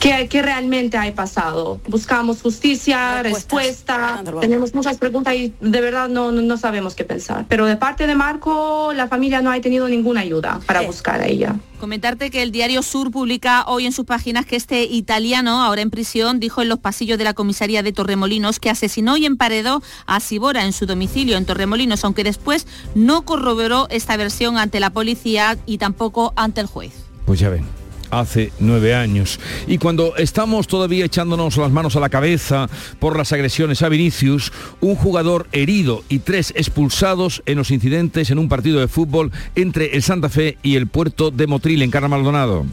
¿Qué, 0.00 0.28
¿Qué, 0.28 0.40
realmente 0.40 0.96
ha 0.96 1.14
pasado? 1.14 1.78
Buscamos 1.86 2.40
justicia, 2.40 3.22
respuesta, 3.22 4.24
tenemos 4.40 4.74
muchas 4.74 4.96
preguntas 4.96 5.34
y 5.34 5.52
de 5.60 5.80
verdad 5.82 6.08
no, 6.08 6.32
no, 6.32 6.56
sabemos 6.56 6.94
qué 6.94 7.04
pensar. 7.04 7.44
Pero 7.48 7.66
de 7.66 7.76
parte 7.76 8.06
de 8.06 8.14
Marco, 8.14 8.94
la 8.94 9.08
familia 9.08 9.42
no 9.42 9.50
ha 9.50 9.60
tenido 9.60 9.86
ninguna 9.88 10.22
ayuda 10.22 10.58
para 10.64 10.80
buscar 10.80 11.20
a 11.20 11.26
ella. 11.26 11.56
Comentarte 11.78 12.30
que 12.30 12.42
el 12.42 12.50
diario 12.50 12.82
Sur 12.82 13.10
publica 13.10 13.64
hoy 13.66 13.84
en 13.84 13.92
sus 13.92 14.06
páginas 14.06 14.46
que 14.46 14.56
este 14.56 14.84
italiano, 14.84 15.62
ahora 15.62 15.82
en 15.82 15.90
prisión, 15.90 16.40
dijo 16.40 16.62
en 16.62 16.70
los 16.70 16.78
pasillos 16.78 17.18
de 17.18 17.24
la 17.24 17.34
comisaría 17.34 17.82
de 17.82 17.92
Torremolinos 17.92 18.58
que 18.58 18.70
asesinó 18.70 19.18
y 19.18 19.26
emparedó 19.26 19.82
a 20.06 20.20
Sibora 20.20 20.64
en 20.64 20.72
su 20.72 20.86
domicilio 20.86 21.36
en 21.36 21.44
Torremolinos, 21.44 22.04
aunque 22.04 22.24
después 22.24 22.66
no 22.94 23.22
corroboró 23.22 23.86
esta 23.90 24.16
versión 24.16 24.56
ante 24.56 24.80
la 24.80 24.90
policía 24.90 25.58
y 25.66 25.76
tampoco 25.76 26.32
ante 26.36 26.62
el 26.62 26.66
juez. 26.66 26.92
Pues 27.26 27.38
ya 27.38 27.50
ven 27.50 27.79
hace 28.10 28.52
nueve 28.58 28.94
años. 28.94 29.40
Y 29.66 29.78
cuando 29.78 30.16
estamos 30.16 30.66
todavía 30.66 31.04
echándonos 31.04 31.56
las 31.56 31.70
manos 31.70 31.96
a 31.96 32.00
la 32.00 32.08
cabeza 32.08 32.68
por 32.98 33.16
las 33.16 33.32
agresiones 33.32 33.82
a 33.82 33.88
Vinicius, 33.88 34.52
un 34.80 34.96
jugador 34.96 35.46
herido 35.52 36.02
y 36.08 36.20
tres 36.20 36.52
expulsados 36.56 37.42
en 37.46 37.58
los 37.58 37.70
incidentes 37.70 38.30
en 38.30 38.38
un 38.38 38.48
partido 38.48 38.80
de 38.80 38.88
fútbol 38.88 39.30
entre 39.54 39.94
el 39.94 40.02
Santa 40.02 40.28
Fe 40.28 40.58
y 40.62 40.76
el 40.76 40.86
puerto 40.86 41.30
de 41.30 41.46
Motril 41.46 41.82
en 41.82 41.90
Carra 41.90 42.08
Maldonado. 42.08 42.66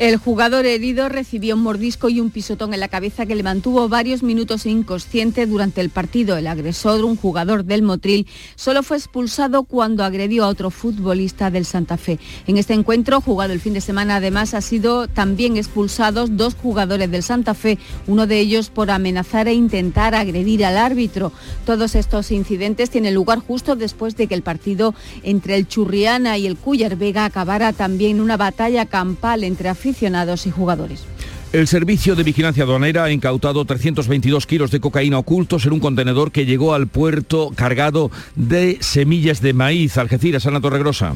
El 0.00 0.16
jugador 0.16 0.64
herido 0.64 1.10
recibió 1.10 1.56
un 1.56 1.62
mordisco 1.62 2.08
y 2.08 2.20
un 2.20 2.30
pisotón 2.30 2.72
en 2.72 2.80
la 2.80 2.88
cabeza 2.88 3.26
que 3.26 3.34
le 3.34 3.42
mantuvo 3.42 3.86
varios 3.90 4.22
minutos 4.22 4.64
inconsciente 4.64 5.44
durante 5.44 5.82
el 5.82 5.90
partido. 5.90 6.38
El 6.38 6.46
agresor, 6.46 7.04
un 7.04 7.16
jugador 7.16 7.66
del 7.66 7.82
Motril, 7.82 8.26
solo 8.56 8.82
fue 8.82 8.96
expulsado 8.96 9.64
cuando 9.64 10.02
agredió 10.02 10.44
a 10.44 10.48
otro 10.48 10.70
futbolista 10.70 11.50
del 11.50 11.66
Santa 11.66 11.98
Fe. 11.98 12.18
En 12.46 12.56
este 12.56 12.72
encuentro, 12.72 13.20
jugado 13.20 13.52
el 13.52 13.60
fin 13.60 13.74
de 13.74 13.82
semana, 13.82 14.16
además, 14.16 14.54
ha 14.54 14.62
sido 14.62 15.06
también 15.06 15.58
expulsados 15.58 16.34
dos 16.34 16.54
jugadores 16.54 17.10
del 17.10 17.22
Santa 17.22 17.52
Fe, 17.52 17.76
uno 18.06 18.26
de 18.26 18.40
ellos 18.40 18.70
por 18.70 18.90
amenazar 18.90 19.48
e 19.48 19.52
intentar 19.52 20.14
agredir 20.14 20.64
al 20.64 20.78
árbitro. 20.78 21.30
Todos 21.66 21.94
estos 21.94 22.30
incidentes 22.30 22.88
tienen 22.88 23.12
lugar 23.12 23.40
justo 23.40 23.76
después 23.76 24.16
de 24.16 24.28
que 24.28 24.34
el 24.34 24.40
partido 24.40 24.94
entre 25.24 25.56
el 25.56 25.68
Churriana 25.68 26.38
y 26.38 26.46
el 26.46 26.56
Cuyar 26.56 26.96
Vega 26.96 27.26
acabara 27.26 27.74
también 27.74 28.22
una 28.22 28.38
batalla 28.38 28.86
campal 28.86 29.44
entre 29.44 29.68
aficionados 29.68 29.89
aficionados 29.90 30.46
y 30.46 30.50
jugadores. 30.50 31.02
El 31.52 31.66
Servicio 31.66 32.14
de 32.14 32.22
Vigilancia 32.22 32.62
Aduanera 32.62 33.04
ha 33.04 33.10
incautado 33.10 33.64
322 33.64 34.46
kilos 34.46 34.70
de 34.70 34.78
cocaína 34.78 35.18
ocultos 35.18 35.66
en 35.66 35.72
un 35.72 35.80
contenedor 35.80 36.30
que 36.30 36.46
llegó 36.46 36.74
al 36.74 36.86
puerto 36.86 37.50
cargado 37.56 38.12
de 38.36 38.78
semillas 38.80 39.40
de 39.40 39.52
maíz. 39.52 39.98
Algeciras, 39.98 40.46
Ana 40.46 40.60
Torregrosa. 40.60 41.12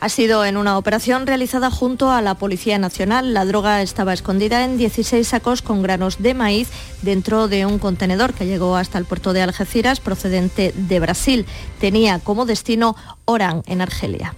Ha 0.00 0.08
sido 0.08 0.44
en 0.44 0.56
una 0.56 0.78
operación 0.78 1.26
realizada 1.26 1.70
junto 1.70 2.10
a 2.10 2.22
la 2.22 2.34
Policía 2.34 2.78
Nacional. 2.78 3.34
La 3.34 3.44
droga 3.44 3.82
estaba 3.82 4.12
escondida 4.12 4.64
en 4.64 4.78
16 4.78 5.26
sacos 5.26 5.62
con 5.62 5.82
granos 5.82 6.20
de 6.20 6.34
maíz 6.34 6.68
dentro 7.02 7.46
de 7.46 7.66
un 7.66 7.78
contenedor 7.78 8.32
que 8.34 8.46
llegó 8.46 8.76
hasta 8.76 8.98
el 8.98 9.04
puerto 9.04 9.32
de 9.32 9.42
Algeciras 9.42 10.00
procedente 10.00 10.72
de 10.76 11.00
Brasil. 11.00 11.46
Tenía 11.80 12.18
como 12.18 12.46
destino 12.46 12.96
Orán, 13.26 13.62
en 13.66 13.80
Argelia. 13.80 14.34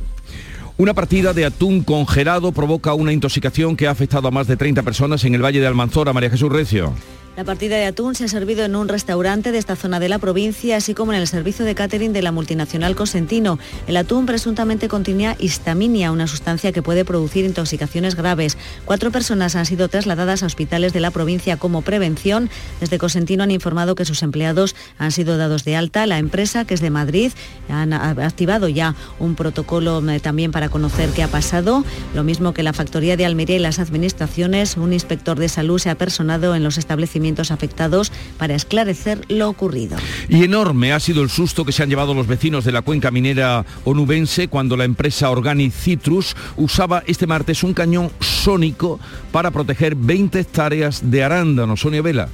Una 0.81 0.95
partida 0.95 1.35
de 1.35 1.45
atún 1.45 1.83
congelado 1.83 2.53
provoca 2.53 2.95
una 2.95 3.13
intoxicación 3.13 3.77
que 3.77 3.87
ha 3.87 3.91
afectado 3.91 4.29
a 4.29 4.31
más 4.31 4.47
de 4.47 4.57
30 4.57 4.83
personas 4.83 5.23
en 5.27 5.35
el 5.35 5.45
Valle 5.45 5.61
de 5.61 5.67
Almanzora. 5.67 6.15
María 6.15 6.31
Jesús 6.31 6.51
Recio. 6.51 6.95
La 7.37 7.45
partida 7.45 7.77
de 7.77 7.87
atún 7.87 8.17
se 8.17 8.25
ha 8.25 8.29
servido 8.29 8.65
en 8.65 8.75
un 8.75 8.89
restaurante 8.89 9.53
de 9.53 9.59
esta 9.59 9.77
zona 9.77 10.01
de 10.01 10.09
la 10.09 10.19
provincia, 10.19 10.77
así 10.77 10.95
como 10.95 11.13
en 11.13 11.21
el 11.21 11.29
servicio 11.29 11.65
de 11.65 11.77
catering 11.77 12.13
de 12.13 12.23
la 12.23 12.33
multinacional 12.33 12.97
Cosentino. 12.97 13.59
El 13.87 13.97
atún 13.97 14.27
presuntamente 14.27 14.89
contenía 14.89 15.37
histaminia, 15.39 16.11
una 16.11 16.27
sustancia 16.27 16.73
que 16.73 16.83
puede 16.83 17.05
producir 17.05 17.45
intoxicaciones 17.45 18.17
graves. 18.17 18.59
Cuatro 18.85 19.13
personas 19.13 19.55
han 19.55 19.65
sido 19.65 19.89
trasladadas 19.89 20.43
a 20.43 20.47
hospitales 20.47 20.93
de 20.93 20.99
la 20.99 21.13
provincia 21.13 21.57
como 21.57 21.83
prevención. 21.83 22.51
Desde 22.81 22.99
Cosentino 22.99 23.45
han 23.45 23.53
informado 23.53 23.95
que 23.95 24.05
sus 24.05 24.25
empleados 24.25 24.75
han 24.99 25.13
sido 25.13 25.39
dados 25.39 25.65
de 25.65 25.77
alta. 25.77 26.07
La 26.07 26.19
empresa, 26.19 26.65
que 26.65 26.75
es 26.75 26.81
de 26.81 26.91
Madrid, 26.91 27.31
han 27.69 27.93
activado 27.93 28.69
ya 28.69 28.97
un 29.21 29.37
protocolo 29.37 30.03
eh, 30.11 30.19
también 30.19 30.51
para 30.51 30.69
conocer 30.69 31.11
qué 31.11 31.23
ha 31.23 31.29
pasado. 31.29 31.85
Lo 32.13 32.25
mismo 32.25 32.53
que 32.53 32.65
la 32.65 32.73
factoría 32.73 33.17
de 33.17 33.25
Almería 33.25 33.57
y 33.57 33.61
las 33.61 33.79
administraciones. 33.79 34.77
Un 34.77 34.93
inspector 34.93 35.39
de 35.39 35.49
salud 35.49 35.79
se 35.79 35.91
ha 35.91 35.95
personado 35.95 36.57
en 36.57 36.65
los 36.65 36.77
establecimientos 36.77 37.20
afectados 37.51 38.13
para 38.39 38.55
esclarecer 38.55 39.25
lo 39.29 39.49
ocurrido. 39.49 39.97
Y 40.29 40.45
enorme 40.45 40.93
ha 40.93 41.01
sido 41.01 41.23
el 41.23 41.31
susto 41.31 41.65
que 41.65 41.73
se 41.73 41.83
han 41.83 41.89
llevado 41.89 42.15
los 42.15 42.27
vecinos 42.27 42.65
de 42.65 42.73
la 42.73 42.83
cuenca 42.83 43.11
minera 43.11 43.65
onubense 43.85 44.49
cuando 44.49 44.77
la 44.77 44.85
empresa 44.85 45.31
Organic 45.31 45.73
Citrus 45.73 46.37
usaba 46.57 47.03
este 47.07 47.27
martes 47.27 47.63
un 47.63 47.75
cañón 47.75 48.11
sónico 48.21 48.99
para 49.33 49.51
proteger 49.51 49.95
20 49.95 50.41
hectáreas 50.41 51.11
de 51.11 51.23
arándano. 51.23 51.77
Sonia 51.77 52.03
Vela. 52.03 52.29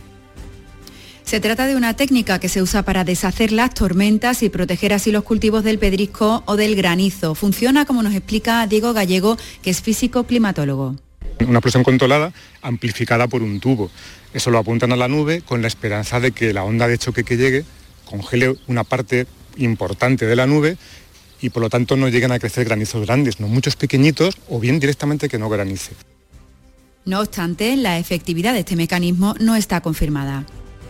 Se 1.27 1.41
trata 1.41 1.67
de 1.67 1.75
una 1.75 1.95
técnica 1.95 2.39
que 2.39 2.49
se 2.49 2.63
usa 2.63 2.85
para 2.85 3.03
deshacer 3.03 3.51
las 3.51 3.75
tormentas 3.75 4.45
y 4.45 4.49
proteger 4.49 4.93
así 4.93 5.11
los 5.11 5.25
cultivos 5.25 5.65
del 5.65 5.81
pedrisco 5.81 6.45
o 6.47 6.55
del 6.55 6.77
granizo. 6.77 7.35
Funciona 7.35 7.85
como 7.85 8.05
nos 8.05 8.15
explica 8.15 8.65
Diego 8.69 8.93
Gallego, 8.93 9.37
que 9.61 9.71
es 9.71 9.83
físico 9.83 10.23
climatólogo. 10.25 10.95
Una 11.41 11.59
explosión 11.59 11.83
controlada 11.83 12.33
amplificada 12.63 13.27
por 13.27 13.43
un 13.43 13.59
tubo. 13.59 13.91
Eso 14.37 14.51
lo 14.51 14.59
apuntan 14.59 14.93
a 14.93 14.97
la 14.97 15.09
nube 15.09 15.41
con 15.41 15.63
la 15.63 15.69
esperanza 15.69 16.21
de 16.21 16.31
que 16.31 16.53
la 16.53 16.63
onda 16.63 16.87
de 16.87 16.99
choque 16.99 17.25
que 17.25 17.39
llegue 17.39 17.65
congele 18.05 18.55
una 18.67 18.85
parte 18.85 19.27
importante 19.57 20.27
de 20.27 20.37
la 20.37 20.47
nube 20.47 20.77
y 21.41 21.49
por 21.49 21.63
lo 21.63 21.71
tanto 21.71 21.97
no 21.97 22.09
lleguen 22.09 22.33
a 22.33 22.39
crecer 22.39 22.67
granizos 22.67 23.07
grandes, 23.07 23.41
no 23.41 23.49
muchos 23.49 23.77
pequeñitos 23.77 24.37
o 24.51 24.61
bien 24.61 24.79
directamente 24.79 25.31
que 25.31 25.39
no 25.39 25.49
granice. 25.49 25.93
No 27.07 27.21
obstante, 27.21 27.77
la 27.77 27.99
efectividad 27.99 28.53
de 28.53 28.59
este 28.59 28.77
mecanismo 28.77 29.35
no 29.41 29.57
está 29.57 29.81
confirmada. 29.81 30.45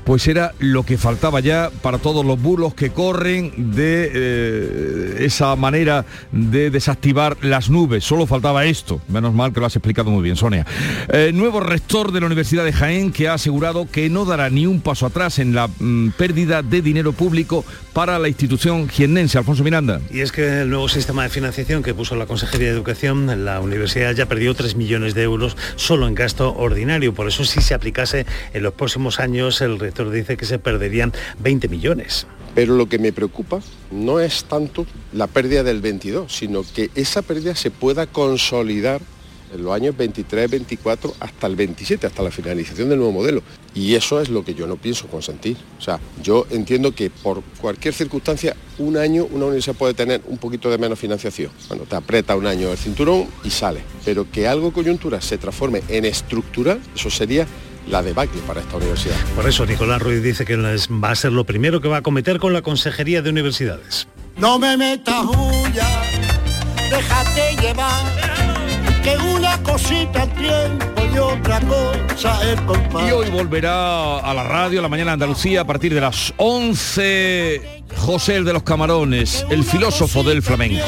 Pues 0.06 0.28
era 0.28 0.54
lo 0.60 0.84
que 0.84 0.96
faltaba 0.98 1.40
ya 1.40 1.70
para 1.82 1.98
todos 1.98 2.24
los 2.24 2.40
bulos 2.40 2.74
que 2.74 2.90
corren 2.90 3.74
de 3.74 4.10
eh, 4.14 5.16
esa 5.24 5.56
manera 5.56 6.06
de 6.30 6.70
desactivar 6.70 7.36
las 7.42 7.70
nubes. 7.70 8.04
Solo 8.04 8.24
faltaba 8.24 8.64
esto. 8.66 9.00
Menos 9.08 9.34
mal 9.34 9.52
que 9.52 9.58
lo 9.58 9.66
has 9.66 9.74
explicado 9.74 10.10
muy 10.10 10.22
bien, 10.22 10.36
Sonia. 10.36 10.64
Eh, 11.08 11.32
nuevo 11.34 11.58
rector 11.58 12.12
de 12.12 12.20
la 12.20 12.26
Universidad 12.26 12.64
de 12.64 12.72
Jaén 12.72 13.12
que 13.12 13.26
ha 13.26 13.34
asegurado 13.34 13.90
que 13.90 14.08
no 14.08 14.24
dará 14.24 14.48
ni 14.48 14.64
un 14.64 14.80
paso 14.80 15.06
atrás 15.06 15.40
en 15.40 15.56
la 15.56 15.66
mm, 15.66 16.10
pérdida 16.10 16.62
de 16.62 16.82
dinero 16.82 17.12
público 17.12 17.64
para 17.92 18.20
la 18.20 18.28
institución 18.28 18.88
jiennense. 18.88 19.38
Alfonso 19.38 19.64
Miranda. 19.64 20.00
Y 20.12 20.20
es 20.20 20.30
que 20.30 20.60
el 20.60 20.70
nuevo 20.70 20.88
sistema 20.88 21.24
de 21.24 21.30
financiación 21.30 21.82
que 21.82 21.94
puso 21.94 22.14
la 22.14 22.26
Consejería 22.26 22.68
de 22.68 22.74
Educación, 22.74 23.44
la 23.44 23.60
universidad 23.60 24.14
ya 24.14 24.26
perdió 24.26 24.54
3 24.54 24.76
millones 24.76 25.14
de 25.14 25.24
euros 25.24 25.56
solo 25.74 26.06
en 26.06 26.14
gasto 26.14 26.54
ordinario. 26.54 27.12
Por 27.12 27.26
eso 27.26 27.44
si 27.44 27.60
se 27.60 27.74
aplicase 27.74 28.24
en 28.54 28.62
los 28.62 28.74
próximos 28.74 29.18
años, 29.18 29.60
el 29.62 29.80
rector 29.96 30.10
dice 30.10 30.36
que 30.36 30.46
se 30.46 30.58
perderían 30.58 31.12
20 31.40 31.68
millones. 31.68 32.26
Pero 32.54 32.74
lo 32.74 32.88
que 32.88 32.98
me 32.98 33.12
preocupa 33.12 33.60
no 33.90 34.20
es 34.20 34.44
tanto 34.44 34.86
la 35.12 35.26
pérdida 35.26 35.62
del 35.62 35.80
22, 35.80 36.34
sino 36.34 36.62
que 36.74 36.90
esa 36.94 37.22
pérdida 37.22 37.54
se 37.54 37.70
pueda 37.70 38.06
consolidar 38.06 39.00
en 39.54 39.62
los 39.62 39.72
años 39.72 39.96
23, 39.96 40.50
24 40.50 41.14
hasta 41.20 41.46
el 41.46 41.54
27, 41.54 42.06
hasta 42.06 42.22
la 42.22 42.30
finalización 42.30 42.88
del 42.88 42.98
nuevo 42.98 43.12
modelo. 43.12 43.42
Y 43.74 43.94
eso 43.94 44.20
es 44.20 44.30
lo 44.30 44.42
que 44.42 44.54
yo 44.54 44.66
no 44.66 44.76
pienso 44.76 45.06
consentir. 45.06 45.56
O 45.78 45.82
sea, 45.82 46.00
yo 46.22 46.46
entiendo 46.50 46.92
que 46.92 47.10
por 47.10 47.42
cualquier 47.60 47.92
circunstancia, 47.92 48.56
un 48.78 48.96
año 48.96 49.26
una 49.30 49.44
universidad 49.44 49.76
puede 49.76 49.94
tener 49.94 50.22
un 50.26 50.38
poquito 50.38 50.70
de 50.70 50.78
menos 50.78 50.98
financiación. 50.98 51.52
Bueno, 51.68 51.84
te 51.84 51.94
aprieta 51.94 52.34
un 52.36 52.46
año 52.46 52.70
el 52.70 52.78
cinturón 52.78 53.26
y 53.44 53.50
sale. 53.50 53.82
Pero 54.04 54.30
que 54.30 54.48
algo 54.48 54.72
coyuntura 54.72 55.20
se 55.20 55.36
transforme 55.36 55.82
en 55.88 56.06
estructural, 56.06 56.80
eso 56.94 57.10
sería 57.10 57.46
la 57.88 58.02
debacle 58.02 58.40
para 58.42 58.60
esta 58.60 58.76
universidad. 58.76 59.16
Por 59.34 59.48
eso 59.48 59.64
Nicolás 59.66 60.02
Ruiz 60.02 60.22
dice 60.22 60.44
que 60.44 60.56
va 60.56 61.10
a 61.10 61.14
ser 61.14 61.32
lo 61.32 61.44
primero 61.44 61.80
que 61.80 61.88
va 61.88 61.98
a 61.98 62.02
cometer 62.02 62.38
con 62.38 62.52
la 62.52 62.62
Consejería 62.62 63.22
de 63.22 63.30
Universidades. 63.30 64.08
No 64.36 64.58
me 64.58 64.76
metas 64.76 65.24
huya, 65.24 66.02
déjate 66.90 67.56
llevar, 67.62 68.04
que 69.02 69.16
una 69.34 69.62
cosita 69.62 70.22
al 70.22 70.34
tiempo 70.34 71.02
y 71.14 71.18
otra 71.18 71.60
cosa 71.60 72.52
es 72.52 72.60
compás. 72.62 73.08
Y 73.08 73.12
hoy 73.12 73.30
volverá 73.30 74.18
a 74.18 74.34
la 74.34 74.42
radio, 74.42 74.80
a 74.80 74.82
la 74.82 74.88
mañana 74.88 75.12
de 75.12 75.14
Andalucía, 75.14 75.62
a 75.62 75.66
partir 75.66 75.94
de 75.94 76.00
las 76.00 76.34
11, 76.36 77.84
José 77.96 78.36
el 78.36 78.44
de 78.44 78.52
los 78.52 78.62
Camarones, 78.62 79.46
el 79.48 79.64
filósofo 79.64 80.22
del 80.22 80.42
flamenco. 80.42 80.84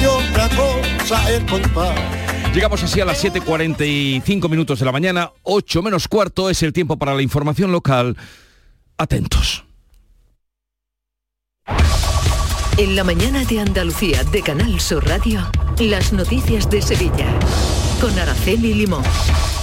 Y 0.00 0.06
otra 0.06 0.48
cosa 0.50 1.32
es 1.32 1.42
compás. 1.50 2.33
Llegamos 2.54 2.84
así 2.84 3.00
a 3.00 3.04
las 3.04 3.22
7.45 3.24 4.48
minutos 4.48 4.78
de 4.78 4.84
la 4.84 4.92
mañana, 4.92 5.32
8 5.42 5.82
menos 5.82 6.06
cuarto 6.06 6.48
es 6.48 6.62
el 6.62 6.72
tiempo 6.72 6.96
para 6.96 7.12
la 7.12 7.20
información 7.20 7.72
local. 7.72 8.16
Atentos. 8.96 9.64
En 12.78 12.94
la 12.94 13.02
mañana 13.02 13.44
de 13.44 13.58
Andalucía 13.58 14.22
de 14.22 14.40
Canal 14.42 14.80
Sur 14.80 15.04
Radio, 15.04 15.50
las 15.80 16.12
noticias 16.12 16.70
de 16.70 16.80
Sevilla. 16.80 17.26
Con 18.00 18.16
Araceli 18.16 18.72
Limón. 18.72 19.02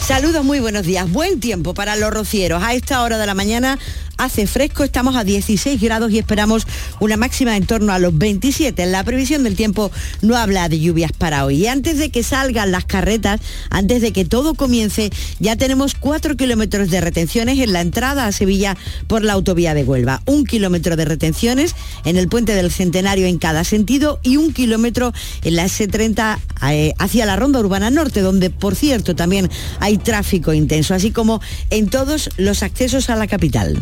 Saludos, 0.02 0.44
muy 0.44 0.60
buenos 0.60 0.86
días. 0.86 1.10
Buen 1.10 1.40
tiempo 1.40 1.74
para 1.74 1.96
los 1.96 2.14
rocieros. 2.14 2.62
A 2.62 2.74
esta 2.74 3.04
hora 3.04 3.18
de 3.18 3.26
la 3.26 3.34
mañana 3.34 3.80
hace 4.24 4.46
fresco, 4.46 4.84
estamos 4.84 5.16
a 5.16 5.24
16 5.24 5.82
grados 5.82 6.12
y 6.12 6.20
esperamos 6.20 6.68
una 7.00 7.18
máxima 7.18 7.58
en 7.58 7.66
torno 7.66 7.92
a 7.92 8.00
los 8.00 8.18
27. 8.18 8.86
La 8.86 9.04
previsión 9.04 9.44
del 9.44 9.56
tiempo 9.56 9.92
no 10.22 10.38
habla 10.38 10.70
de 10.70 10.80
lluvias 10.80 11.12
para 11.12 11.46
hoy. 11.46 11.64
Y 11.64 11.68
antes 11.68 11.98
de 11.98 12.10
que 12.10 12.22
salgan 12.22 12.72
las 12.72 12.86
carretas, 12.86 13.42
antes 13.70 14.02
de 14.02 14.14
que 14.14 14.26
todo 14.26 14.54
comience, 14.54 15.12
ya 15.40 15.56
tenemos 15.56 15.96
4 15.96 16.38
kilómetros 16.38 16.90
de 16.90 17.02
retenciones 17.02 17.60
en 17.60 17.74
la 17.74 17.82
entrada 17.82 18.28
a 18.28 18.32
Sevilla 18.32 18.78
por 19.08 19.24
la 19.24 19.34
autovía 19.34 19.74
de 19.74 19.84
Huelva. 19.84 20.22
Un 20.26 20.46
kilómetro 20.46 20.96
de 20.96 21.06
retenciones 21.06 21.76
en 22.06 22.18
el 22.18 22.28
puente 22.28 22.54
del 22.54 22.72
Centenario 22.72 23.26
en 23.26 23.40
cada 23.40 23.64
sentido 23.64 24.20
y 24.22 24.38
un 24.38 24.54
kilómetro 24.54 25.14
en 25.44 25.56
la 25.56 25.66
S30 25.66 26.38
eh, 26.70 26.94
hacia 27.00 27.26
la 27.26 27.36
Ronda 27.36 27.60
Urbana 27.60 27.90
Norte, 27.90 28.22
donde 28.22 28.50
por 28.50 28.76
cierto 28.76 29.16
también 29.16 29.50
hay 29.80 29.98
tráfico 29.98 30.54
intenso, 30.54 30.94
así 30.94 31.12
como 31.12 31.42
en 31.70 31.90
todos 31.90 32.30
los 32.38 32.64
accesos 32.64 33.10
a 33.10 33.16
la 33.16 33.28
capital. 33.28 33.82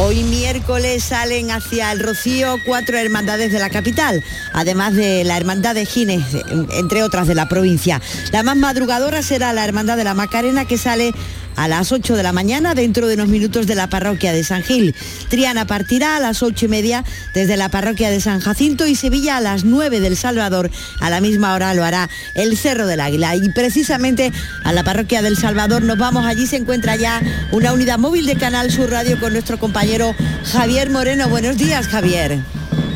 Hoy 0.00 0.22
miércoles 0.22 1.02
salen 1.02 1.50
hacia 1.50 1.90
el 1.90 1.98
Rocío 1.98 2.58
cuatro 2.64 2.96
hermandades 2.96 3.50
de 3.50 3.58
la 3.58 3.68
capital, 3.68 4.22
además 4.52 4.94
de 4.94 5.24
la 5.24 5.36
Hermandad 5.36 5.74
de 5.74 5.86
Gines, 5.86 6.24
entre 6.70 7.02
otras 7.02 7.26
de 7.26 7.34
la 7.34 7.48
provincia. 7.48 8.00
La 8.30 8.44
más 8.44 8.56
madrugadora 8.56 9.22
será 9.22 9.52
la 9.52 9.64
Hermandad 9.64 9.96
de 9.96 10.04
la 10.04 10.14
Macarena 10.14 10.66
que 10.66 10.78
sale 10.78 11.12
a 11.58 11.66
las 11.66 11.90
8 11.90 12.14
de 12.14 12.22
la 12.22 12.32
mañana 12.32 12.74
dentro 12.76 13.08
de 13.08 13.14
unos 13.14 13.26
minutos 13.26 13.66
de 13.66 13.74
la 13.74 13.88
parroquia 13.88 14.32
de 14.32 14.44
San 14.44 14.62
Gil. 14.62 14.94
Triana 15.28 15.66
partirá 15.66 16.16
a 16.16 16.20
las 16.20 16.44
8 16.44 16.66
y 16.66 16.68
media 16.68 17.04
desde 17.34 17.56
la 17.56 17.68
parroquia 17.68 18.10
de 18.10 18.20
San 18.20 18.38
Jacinto 18.38 18.86
y 18.86 18.94
Sevilla 18.94 19.36
a 19.36 19.40
las 19.40 19.64
9 19.64 19.98
del 19.98 20.16
Salvador. 20.16 20.70
A 21.00 21.10
la 21.10 21.20
misma 21.20 21.54
hora 21.54 21.74
lo 21.74 21.82
hará 21.82 22.08
el 22.36 22.56
Cerro 22.56 22.86
del 22.86 23.00
Águila. 23.00 23.34
Y 23.34 23.50
precisamente 23.50 24.32
a 24.62 24.72
la 24.72 24.84
parroquia 24.84 25.20
del 25.20 25.36
Salvador 25.36 25.82
nos 25.82 25.98
vamos. 25.98 26.24
Allí 26.26 26.46
se 26.46 26.56
encuentra 26.56 26.94
ya 26.94 27.20
una 27.50 27.72
unidad 27.72 27.98
móvil 27.98 28.26
de 28.26 28.36
Canal 28.36 28.70
Sur 28.70 28.90
Radio 28.90 29.18
con 29.18 29.32
nuestro 29.32 29.58
Javier 30.44 30.90
Moreno. 30.90 31.28
Buenos 31.30 31.56
días, 31.56 31.88
Javier. 31.88 32.38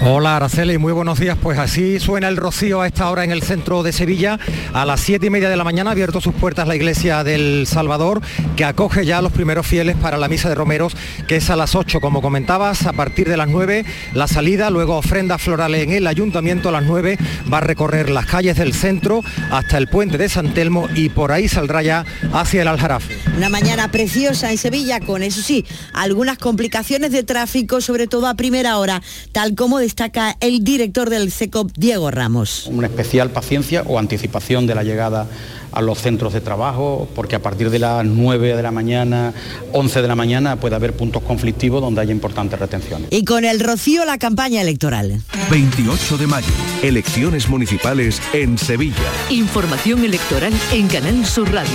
Hola 0.04 0.34
Araceli, 0.34 0.78
muy 0.78 0.92
buenos 0.92 1.20
días. 1.20 1.38
Pues 1.40 1.60
así 1.60 2.00
suena 2.00 2.26
el 2.26 2.36
rocío 2.36 2.80
a 2.80 2.88
esta 2.88 3.08
hora 3.08 3.22
en 3.22 3.30
el 3.30 3.40
centro 3.40 3.84
de 3.84 3.92
Sevilla. 3.92 4.36
A 4.72 4.84
las 4.84 5.00
siete 5.00 5.26
y 5.26 5.30
media 5.30 5.48
de 5.48 5.56
la 5.56 5.62
mañana 5.62 5.90
ha 5.90 5.92
abierto 5.92 6.20
sus 6.20 6.34
puertas 6.34 6.66
la 6.66 6.74
iglesia 6.74 7.22
del 7.22 7.68
Salvador, 7.68 8.20
que 8.56 8.64
acoge 8.64 9.06
ya 9.06 9.18
a 9.18 9.22
los 9.22 9.30
primeros 9.30 9.64
fieles 9.64 9.94
para 9.94 10.16
la 10.16 10.26
misa 10.26 10.48
de 10.48 10.56
romeros, 10.56 10.96
que 11.28 11.36
es 11.36 11.50
a 11.50 11.56
las 11.56 11.76
8, 11.76 12.00
como 12.00 12.20
comentabas, 12.20 12.84
a 12.86 12.92
partir 12.94 13.28
de 13.28 13.36
las 13.36 13.46
9 13.46 13.84
la 14.12 14.26
salida, 14.26 14.70
luego 14.70 14.96
ofrendas 14.96 15.40
florales 15.40 15.84
en 15.84 15.92
el 15.92 16.08
ayuntamiento 16.08 16.70
a 16.70 16.72
las 16.72 16.82
9 16.82 17.16
va 17.52 17.58
a 17.58 17.60
recorrer 17.60 18.10
las 18.10 18.26
calles 18.26 18.56
del 18.56 18.74
centro 18.74 19.22
hasta 19.52 19.78
el 19.78 19.86
puente 19.86 20.18
de 20.18 20.28
San 20.28 20.52
Telmo 20.52 20.88
y 20.96 21.10
por 21.10 21.30
ahí 21.30 21.46
saldrá 21.46 21.80
ya 21.80 22.04
hacia 22.32 22.62
el 22.62 22.68
Aljarafe. 22.68 23.16
Una 23.36 23.50
mañana 23.50 23.88
preciosa 23.92 24.50
en 24.50 24.58
Sevilla 24.58 24.98
con, 24.98 25.22
eso 25.22 25.42
sí, 25.42 25.64
algunas 25.92 26.38
complicaciones 26.38 27.12
de 27.12 27.22
tráfico, 27.22 27.80
sobre 27.80 28.08
todo 28.08 28.26
a 28.26 28.34
primera 28.34 28.78
hora, 28.78 29.00
tal 29.30 29.54
como 29.54 29.78
destaca 29.92 30.38
el 30.40 30.64
director 30.64 31.10
del 31.10 31.30
CECOP, 31.30 31.70
Diego 31.76 32.10
Ramos. 32.10 32.66
Una 32.68 32.86
especial 32.86 33.28
paciencia 33.28 33.82
o 33.82 33.98
anticipación 33.98 34.66
de 34.66 34.74
la 34.74 34.84
llegada 34.84 35.26
a 35.70 35.82
los 35.82 35.98
centros 35.98 36.32
de 36.32 36.40
trabajo, 36.40 37.06
porque 37.14 37.36
a 37.36 37.42
partir 37.42 37.68
de 37.68 37.78
las 37.78 38.02
9 38.02 38.56
de 38.56 38.62
la 38.62 38.70
mañana, 38.70 39.34
11 39.72 40.00
de 40.00 40.08
la 40.08 40.14
mañana 40.14 40.56
puede 40.56 40.76
haber 40.76 40.94
puntos 40.96 41.22
conflictivos 41.22 41.82
donde 41.82 42.00
haya 42.00 42.10
importantes 42.10 42.58
retenciones. 42.58 43.08
Y 43.10 43.26
con 43.26 43.44
el 43.44 43.60
rocío 43.60 44.06
la 44.06 44.16
campaña 44.16 44.62
electoral. 44.62 45.20
28 45.50 46.16
de 46.16 46.26
mayo, 46.26 46.52
elecciones 46.82 47.50
municipales 47.50 48.18
en 48.32 48.56
Sevilla. 48.56 48.96
Información 49.28 50.06
electoral 50.06 50.54
en 50.72 50.88
Canal 50.88 51.26
Sur 51.26 51.52
Radio. 51.52 51.70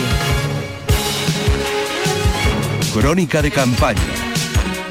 Crónica 2.96 3.44
de 3.44 3.52
campaña. 3.52 4.27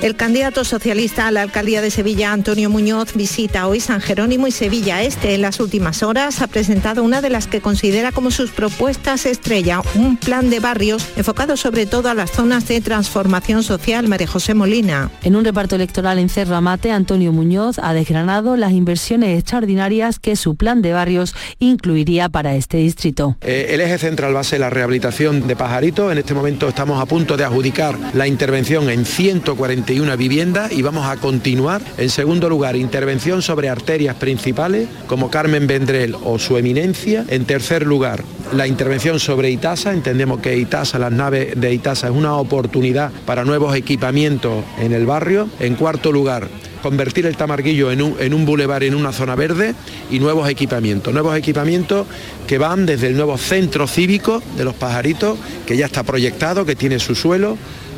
El 0.02 0.14
candidato 0.14 0.62
socialista 0.62 1.26
a 1.26 1.30
la 1.30 1.40
alcaldía 1.40 1.80
de 1.80 1.90
Sevilla, 1.90 2.32
Antonio 2.32 2.68
Muñoz, 2.68 3.14
visita 3.14 3.66
hoy 3.66 3.80
San 3.80 4.02
Jerónimo 4.02 4.46
y 4.46 4.50
Sevilla 4.50 5.02
Este. 5.02 5.34
En 5.34 5.40
las 5.40 5.58
últimas 5.58 6.02
horas 6.02 6.42
ha 6.42 6.48
presentado 6.48 7.02
una 7.02 7.22
de 7.22 7.30
las 7.30 7.46
que 7.46 7.62
considera 7.62 8.12
como 8.12 8.30
sus 8.30 8.50
propuestas 8.50 9.24
estrella, 9.24 9.80
un 9.94 10.18
plan 10.18 10.50
de 10.50 10.60
barrios 10.60 11.08
enfocado 11.16 11.56
sobre 11.56 11.86
todo 11.86 12.10
a 12.10 12.14
las 12.14 12.30
zonas 12.30 12.68
de 12.68 12.82
transformación 12.82 13.62
social. 13.62 14.06
María 14.06 14.26
José 14.26 14.52
Molina. 14.52 15.10
En 15.22 15.34
un 15.34 15.46
reparto 15.46 15.76
electoral 15.76 16.18
en 16.18 16.28
Cerramate, 16.28 16.90
Antonio 16.90 17.32
Muñoz 17.32 17.78
ha 17.78 17.94
desgranado 17.94 18.56
las 18.56 18.72
inversiones 18.72 19.38
extraordinarias 19.38 20.18
que 20.18 20.36
su 20.36 20.56
plan 20.56 20.82
de 20.82 20.92
barrios 20.92 21.34
incluiría 21.58 22.28
para 22.28 22.54
este 22.54 22.76
distrito. 22.76 23.38
Eh, 23.40 23.68
el 23.70 23.80
eje 23.80 23.96
central 23.96 24.36
va 24.36 24.40
a 24.40 24.44
ser 24.44 24.60
la 24.60 24.68
rehabilitación 24.68 25.46
de 25.46 25.56
Pajarito. 25.56 26.12
En 26.12 26.18
este 26.18 26.34
momento 26.34 26.68
estamos 26.68 27.00
a 27.00 27.06
punto 27.06 27.38
de 27.38 27.44
adjudicar 27.44 27.98
la 28.12 28.26
intervención 28.28 28.90
en 28.90 29.06
140 29.06 29.85
una 29.94 30.16
vivienda 30.16 30.68
y 30.70 30.82
vamos 30.82 31.06
a 31.06 31.16
continuar. 31.16 31.80
En 31.96 32.10
segundo 32.10 32.48
lugar, 32.48 32.76
intervención 32.76 33.40
sobre 33.40 33.68
arterias 33.68 34.16
principales 34.16 34.88
como 35.06 35.30
Carmen 35.30 35.66
Vendrell 35.66 36.16
o 36.24 36.38
su 36.38 36.56
eminencia. 36.56 37.24
En 37.28 37.44
tercer 37.44 37.86
lugar, 37.86 38.22
la 38.52 38.66
intervención 38.66 39.20
sobre 39.20 39.50
Itasa. 39.50 39.92
Entendemos 39.92 40.40
que 40.40 40.56
Itasa, 40.58 40.98
las 40.98 41.12
naves 41.12 41.58
de 41.58 41.72
Itasa 41.72 42.08
es 42.08 42.14
una 42.14 42.36
oportunidad 42.36 43.12
para 43.24 43.44
nuevos 43.44 43.76
equipamientos 43.76 44.64
en 44.80 44.92
el 44.92 45.06
barrio. 45.06 45.48
En 45.60 45.76
cuarto 45.76 46.10
lugar, 46.10 46.48
convertir 46.82 47.26
el 47.26 47.36
Tamarguillo 47.36 47.90
en 47.90 48.02
un, 48.02 48.16
en 48.18 48.34
un 48.34 48.44
bulevar, 48.44 48.82
en 48.82 48.94
una 48.94 49.12
zona 49.12 49.34
verde 49.36 49.74
y 50.10 50.18
nuevos 50.18 50.48
equipamientos. 50.48 51.12
Nuevos 51.12 51.36
equipamientos 51.36 52.06
que 52.46 52.58
van 52.58 52.86
desde 52.86 53.06
el 53.06 53.16
nuevo 53.16 53.38
centro 53.38 53.86
cívico 53.86 54.42
de 54.56 54.64
los 54.64 54.74
pajaritos, 54.74 55.38
que 55.64 55.76
ya 55.76 55.86
está 55.86 56.02
proyectado, 56.02 56.64
que 56.66 56.76
tiene 56.76 56.98
su 56.98 57.14
suelo, 57.14 57.56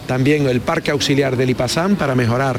también 0.09 0.49
el 0.49 0.63
parque 0.63 0.91
auxiliar 0.91 1.37
del 1.37 1.51
IPASAM 1.51 1.97
para 1.97 2.15
mejorar 2.15 2.59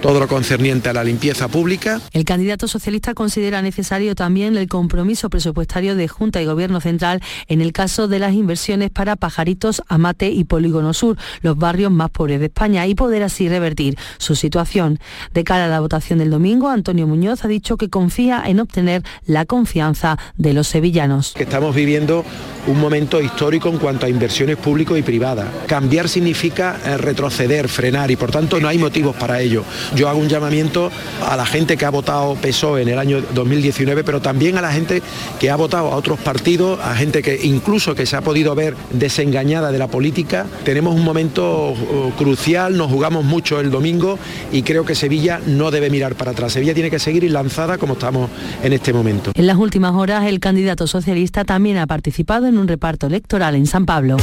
todo 0.00 0.20
lo 0.20 0.28
concerniente 0.28 0.88
a 0.88 0.92
la 0.92 1.04
limpieza 1.04 1.48
pública. 1.48 2.00
El 2.12 2.24
candidato 2.24 2.68
socialista 2.68 3.14
considera 3.14 3.62
necesario 3.62 4.14
también 4.14 4.56
el 4.56 4.68
compromiso 4.68 5.30
presupuestario 5.30 5.94
de 5.94 6.08
Junta 6.08 6.40
y 6.40 6.46
Gobierno 6.46 6.80
Central 6.80 7.22
en 7.48 7.60
el 7.60 7.72
caso 7.72 8.08
de 8.08 8.18
las 8.18 8.32
inversiones 8.32 8.90
para 8.90 9.16
Pajaritos, 9.16 9.82
Amate 9.88 10.30
y 10.30 10.44
Polígono 10.44 10.94
Sur, 10.94 11.16
los 11.42 11.56
barrios 11.56 11.92
más 11.92 12.10
pobres 12.10 12.40
de 12.40 12.46
España, 12.46 12.86
y 12.86 12.94
poder 12.94 13.22
así 13.22 13.48
revertir 13.48 13.96
su 14.18 14.34
situación. 14.34 14.98
De 15.34 15.44
cara 15.44 15.66
a 15.66 15.68
la 15.68 15.80
votación 15.80 16.18
del 16.18 16.30
domingo, 16.30 16.68
Antonio 16.68 17.06
Muñoz 17.06 17.44
ha 17.44 17.48
dicho 17.48 17.76
que 17.76 17.88
confía 17.88 18.42
en 18.46 18.60
obtener 18.60 19.02
la 19.26 19.44
confianza 19.44 20.18
de 20.36 20.52
los 20.54 20.68
sevillanos. 20.68 21.34
Estamos 21.38 21.74
viviendo 21.74 22.24
un 22.66 22.80
momento 22.80 23.20
histórico 23.20 23.68
en 23.68 23.78
cuanto 23.78 24.06
a 24.06 24.08
inversiones 24.08 24.56
público 24.56 24.96
y 24.96 25.02
privadas. 25.02 25.48
Cambiar 25.66 26.08
significa 26.08 26.78
eh, 26.84 26.96
retroceder, 26.96 27.68
frenar 27.68 28.10
y 28.10 28.16
por 28.16 28.30
tanto 28.30 28.60
no 28.60 28.68
hay 28.68 28.78
motivos 28.78 29.16
para 29.16 29.40
ello. 29.40 29.64
Yo 29.94 30.08
hago 30.08 30.20
un 30.20 30.28
llamamiento 30.28 30.90
a 31.26 31.36
la 31.36 31.46
gente 31.46 31.76
que 31.76 31.84
ha 31.84 31.90
votado 31.90 32.34
PSOE 32.36 32.82
en 32.82 32.88
el 32.88 32.98
año 32.98 33.22
2019, 33.34 34.04
pero 34.04 34.20
también 34.20 34.56
a 34.56 34.62
la 34.62 34.72
gente 34.72 35.02
que 35.38 35.50
ha 35.50 35.56
votado 35.56 35.88
a 35.88 35.96
otros 35.96 36.18
partidos, 36.18 36.78
a 36.80 36.94
gente 36.94 37.22
que 37.22 37.40
incluso 37.42 37.94
que 37.94 38.06
se 38.06 38.16
ha 38.16 38.20
podido 38.20 38.54
ver 38.54 38.76
desengañada 38.92 39.72
de 39.72 39.78
la 39.78 39.88
política. 39.88 40.46
Tenemos 40.64 40.94
un 40.94 41.04
momento 41.04 41.70
uh, 41.70 42.10
crucial, 42.16 42.76
nos 42.76 42.90
jugamos 42.90 43.24
mucho 43.24 43.60
el 43.60 43.70
domingo 43.70 44.18
y 44.52 44.62
creo 44.62 44.84
que 44.84 44.94
Sevilla 44.94 45.40
no 45.46 45.70
debe 45.70 45.90
mirar 45.90 46.14
para 46.14 46.32
atrás. 46.32 46.52
Sevilla 46.52 46.74
tiene 46.74 46.90
que 46.90 46.98
seguir 46.98 47.28
lanzada 47.30 47.78
como 47.78 47.94
estamos 47.94 48.30
en 48.62 48.72
este 48.72 48.92
momento. 48.92 49.32
En 49.34 49.46
las 49.46 49.56
últimas 49.56 49.94
horas, 49.94 50.26
el 50.26 50.40
candidato 50.40 50.86
socialista 50.86 51.44
también 51.44 51.78
ha 51.78 51.86
participado 51.86 52.46
en 52.46 52.58
un 52.58 52.68
reparto 52.68 53.06
electoral 53.06 53.54
en 53.54 53.66
San 53.66 53.86
Pablo. 53.86 54.16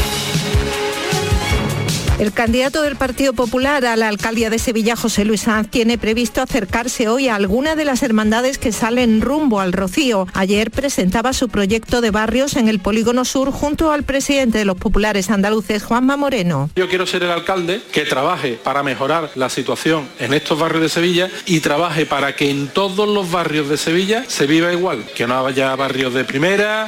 El 2.20 2.34
candidato 2.34 2.82
del 2.82 2.96
Partido 2.96 3.34
Popular 3.34 3.86
a 3.86 3.96
la 3.96 4.08
alcaldía 4.08 4.50
de 4.50 4.58
Sevilla, 4.58 4.96
José 4.96 5.24
Luis 5.24 5.42
Sanz, 5.42 5.70
tiene 5.70 6.00
previsto 6.00 6.42
acercarse 6.42 7.08
hoy 7.08 7.28
a 7.28 7.36
alguna 7.36 7.76
de 7.76 7.86
las 7.86 8.02
hermandades 8.02 8.58
que 8.58 8.72
salen 8.72 9.22
rumbo 9.22 9.60
al 9.60 9.72
Rocío. 9.72 10.26
Ayer 10.34 10.72
presentaba 10.72 11.34
su 11.34 11.48
proyecto 11.48 12.02
de 12.02 12.10
barrios 12.10 12.56
en 12.56 12.70
el 12.70 12.80
Polígono 12.80 13.24
Sur 13.24 13.52
junto 13.52 13.92
al 13.92 14.02
presidente 14.02 14.58
de 14.58 14.66
los 14.66 14.78
populares 14.78 15.30
andaluces, 15.30 15.84
Juanma 15.84 16.18
Moreno. 16.18 16.72
Yo 16.76 16.90
quiero 16.90 17.06
ser 17.06 17.22
el 17.22 17.30
alcalde 17.30 17.84
que 17.92 18.06
trabaje 18.06 18.54
para 18.64 18.82
mejorar 18.82 19.30
la 19.36 19.50
situación 19.50 20.08
en 20.18 20.34
estos 20.34 20.58
barrios 20.58 20.82
de 20.82 20.90
Sevilla 20.90 21.30
y 21.46 21.60
trabaje 21.60 22.08
para 22.08 22.36
que 22.36 22.50
en 22.50 22.70
todos 22.70 23.08
los 23.08 23.30
barrios 23.30 23.70
de 23.70 23.78
Sevilla 23.78 24.26
se 24.28 24.48
viva 24.48 24.74
igual, 24.74 25.06
que 25.16 25.28
no 25.28 25.46
haya 25.46 25.76
barrios 25.76 26.16
de 26.16 26.24
primera, 26.24 26.88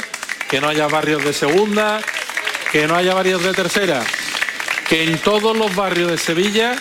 que 0.50 0.60
no 0.60 0.70
haya 0.70 0.88
barrios 0.88 1.24
de 1.24 1.34
segunda, 1.34 2.02
que 2.72 2.88
no 2.88 2.96
haya 2.96 3.14
barrios 3.14 3.44
de 3.44 3.54
tercera 3.54 4.04
que 4.90 5.04
en 5.04 5.20
todos 5.20 5.56
los 5.56 5.76
barrios 5.76 6.10
de 6.10 6.18
Sevilla 6.18 6.76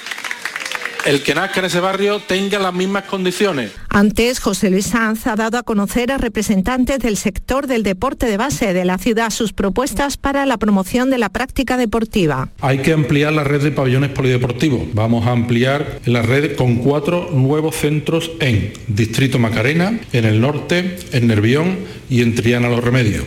el 1.07 1.23
que 1.23 1.35
nazca 1.35 1.61
en 1.61 1.67
ese 1.67 1.81
barrio 1.81 2.21
tenga 2.21 2.59
las 2.59 2.75
mismas 2.75 3.05
condiciones. 3.05 3.71
Antes, 3.89 4.41
José 4.41 4.71
Luis 4.71 4.87
Sanz 4.87 5.27
ha 5.27 5.37
dado 5.37 5.59
a 5.59 5.63
conocer 5.63 6.11
a 6.13 6.19
representantes 6.19 6.99
del 6.99 7.17
sector 7.17 7.67
del 7.67 7.83
deporte 7.83 8.27
de 8.27 8.37
base 8.37 8.73
de 8.73 8.85
la 8.85 8.99
ciudad 8.99 9.31
sus 9.31 9.53
propuestas 9.53 10.17
para 10.17 10.45
la 10.45 10.59
promoción 10.59 11.09
de 11.11 11.19
la 11.19 11.29
práctica 11.29 11.77
deportiva. 11.77 12.51
Hay 12.61 12.79
que 12.79 12.93
ampliar 12.93 13.33
la 13.33 13.45
red 13.45 13.63
de 13.63 13.71
pabellones 13.71 14.11
polideportivos. 14.11 14.83
Vamos 14.93 15.27
a 15.27 15.33
ampliar 15.33 16.01
la 16.05 16.23
red 16.23 16.57
con 16.57 16.77
cuatro 16.77 17.31
nuevos 17.33 17.77
centros 17.77 18.31
en 18.41 18.73
Distrito 18.89 19.39
Macarena, 19.39 20.01
en 20.13 20.25
el 20.25 20.41
norte, 20.41 20.99
en 21.13 21.27
Nervión 21.27 21.79
y 22.11 22.23
en 22.23 22.35
Triana 22.35 22.69
Los 22.69 22.83
Remedios. 22.83 23.25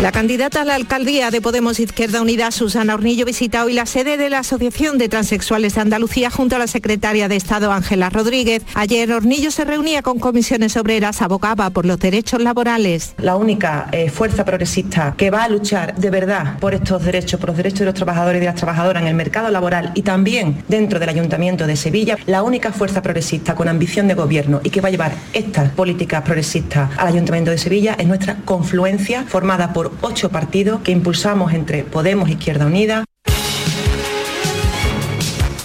La 0.00 0.12
candidata 0.12 0.60
a 0.60 0.64
la 0.64 0.76
alcaldía 0.76 1.32
de 1.32 1.40
Podemos 1.40 1.80
Izquierda 1.80 2.22
Unida, 2.22 2.52
Susana 2.52 2.94
Hornillo, 2.94 3.24
visita 3.24 3.64
hoy 3.64 3.72
la 3.72 3.84
sede 3.84 4.16
de 4.16 4.30
la 4.30 4.38
Asociación 4.38 4.96
de 4.96 5.08
Transexuales 5.08 5.74
de 5.74 5.80
Andalucía 5.80 6.30
junto 6.30 6.54
a 6.54 6.60
la 6.60 6.68
secretaria 6.68 7.26
de 7.26 7.34
Estado, 7.34 7.72
Ángela 7.72 8.08
Rodríguez. 8.08 8.62
Ayer 8.74 9.10
Hornillo 9.10 9.50
se 9.50 9.64
reunía 9.64 10.02
con 10.02 10.20
comisiones 10.20 10.76
obreras, 10.76 11.20
abogaba 11.20 11.70
por 11.70 11.84
los 11.84 11.98
derechos 11.98 12.40
laborales. 12.40 13.14
La 13.18 13.34
única 13.34 13.88
eh, 13.90 14.08
fuerza 14.08 14.44
progresista 14.44 15.14
que 15.16 15.30
va 15.30 15.42
a 15.42 15.48
luchar 15.48 15.96
de 15.96 16.10
verdad 16.10 16.60
por 16.60 16.74
estos 16.74 17.04
derechos, 17.04 17.40
por 17.40 17.48
los 17.48 17.56
derechos 17.56 17.80
de 17.80 17.86
los 17.86 17.94
trabajadores 17.94 18.38
y 18.38 18.40
de 18.42 18.46
las 18.46 18.54
trabajadoras 18.54 19.02
en 19.02 19.08
el 19.08 19.14
mercado 19.16 19.50
laboral 19.50 19.90
y 19.96 20.02
también 20.02 20.62
dentro 20.68 21.00
del 21.00 21.08
Ayuntamiento 21.08 21.66
de 21.66 21.74
Sevilla, 21.74 22.16
la 22.26 22.44
única 22.44 22.70
fuerza 22.70 23.02
progresista 23.02 23.56
con 23.56 23.66
ambición 23.66 24.06
de 24.06 24.14
gobierno 24.14 24.60
y 24.62 24.70
que 24.70 24.80
va 24.80 24.86
a 24.86 24.92
llevar 24.92 25.16
estas 25.32 25.72
políticas 25.72 26.22
progresistas 26.22 26.88
al 26.96 27.08
Ayuntamiento 27.08 27.50
de 27.50 27.58
Sevilla 27.58 27.96
es 27.98 28.06
nuestra 28.06 28.36
confluencia 28.44 29.24
formada 29.24 29.72
por 29.72 29.87
ocho 30.00 30.30
partidos 30.30 30.80
que 30.80 30.92
impulsamos 30.92 31.52
entre 31.52 31.84
Podemos, 31.84 32.28
Izquierda 32.28 32.66
Unida, 32.66 33.04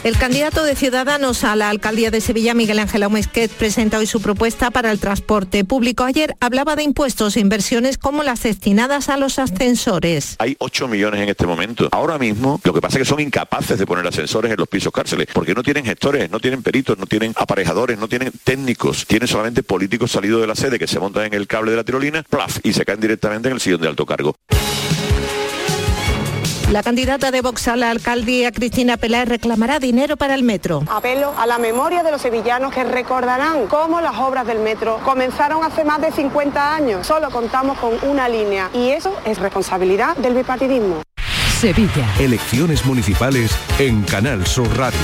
el 0.03 0.17
candidato 0.17 0.63
de 0.65 0.75
Ciudadanos 0.75 1.45
a 1.45 1.55
la 1.55 1.69
alcaldía 1.69 2.11
de 2.11 2.19
Sevilla, 2.19 2.53
Miguel 2.53 2.79
Ángel 2.79 3.03
Aumesquet, 3.03 3.49
presenta 3.49 3.99
hoy 3.99 4.05
su 4.05 4.21
propuesta 4.21 4.69
para 4.69 4.91
el 4.91 4.99
transporte 4.99 5.63
público. 5.63 6.03
Ayer 6.03 6.35
hablaba 6.41 6.75
de 6.75 6.83
impuestos 6.83 7.37
e 7.37 7.39
inversiones 7.39 7.97
como 7.97 8.23
las 8.23 8.43
destinadas 8.43 9.07
a 9.07 9.15
los 9.15 9.39
ascensores. 9.39 10.35
Hay 10.39 10.57
8 10.59 10.89
millones 10.89 11.21
en 11.21 11.29
este 11.29 11.47
momento. 11.47 11.87
Ahora 11.91 12.17
mismo 12.17 12.59
lo 12.63 12.73
que 12.73 12.81
pasa 12.81 12.97
es 12.97 13.03
que 13.03 13.09
son 13.09 13.21
incapaces 13.21 13.79
de 13.79 13.85
poner 13.85 14.05
ascensores 14.05 14.51
en 14.51 14.57
los 14.57 14.67
pisos 14.67 14.91
cárceles 14.91 15.27
porque 15.33 15.53
no 15.53 15.63
tienen 15.63 15.85
gestores, 15.85 16.29
no 16.29 16.39
tienen 16.39 16.63
peritos, 16.63 16.97
no 16.97 17.05
tienen 17.05 17.33
aparejadores, 17.37 17.97
no 17.97 18.09
tienen 18.09 18.33
técnicos. 18.43 19.05
Tienen 19.07 19.29
solamente 19.29 19.63
políticos 19.63 20.11
salidos 20.11 20.41
de 20.41 20.47
la 20.47 20.55
sede 20.55 20.79
que 20.79 20.87
se 20.87 20.99
montan 20.99 21.27
en 21.27 21.33
el 21.33 21.47
cable 21.47 21.71
de 21.71 21.77
la 21.77 21.83
tirolina, 21.85 22.23
plaf, 22.23 22.59
y 22.63 22.73
se 22.73 22.83
caen 22.83 22.99
directamente 22.99 23.47
en 23.47 23.55
el 23.55 23.61
sillón 23.61 23.81
de 23.81 23.87
alto 23.87 24.05
cargo. 24.05 24.35
La 26.73 26.81
candidata 26.81 27.29
de 27.29 27.41
Vox 27.41 27.67
a 27.67 27.75
la 27.75 27.91
alcaldía, 27.91 28.51
Cristina 28.51 28.97
Peláez, 28.97 29.29
reclamará 29.29 29.77
dinero 29.77 30.17
para 30.17 30.33
el 30.33 30.41
metro. 30.41 30.83
Apelo 30.89 31.31
a 31.37 31.45
la 31.45 31.59
memoria 31.59 32.01
de 32.01 32.09
los 32.09 32.19
sevillanos 32.19 32.73
que 32.73 32.83
recordarán 32.83 33.67
cómo 33.67 34.01
las 34.01 34.17
obras 34.17 34.47
del 34.47 34.57
metro 34.57 34.99
comenzaron 35.05 35.63
hace 35.63 35.83
más 35.83 36.01
de 36.01 36.11
50 36.11 36.75
años. 36.75 37.05
Solo 37.05 37.29
contamos 37.29 37.77
con 37.77 37.93
una 38.09 38.27
línea 38.27 38.71
y 38.73 38.89
eso 38.89 39.15
es 39.23 39.37
responsabilidad 39.37 40.17
del 40.17 40.33
bipartidismo. 40.33 41.03
Sevilla. 41.59 42.07
Elecciones 42.19 42.83
municipales 42.87 43.55
en 43.77 44.01
Canal 44.01 44.47
Sur 44.47 44.75
Radio. 44.75 44.97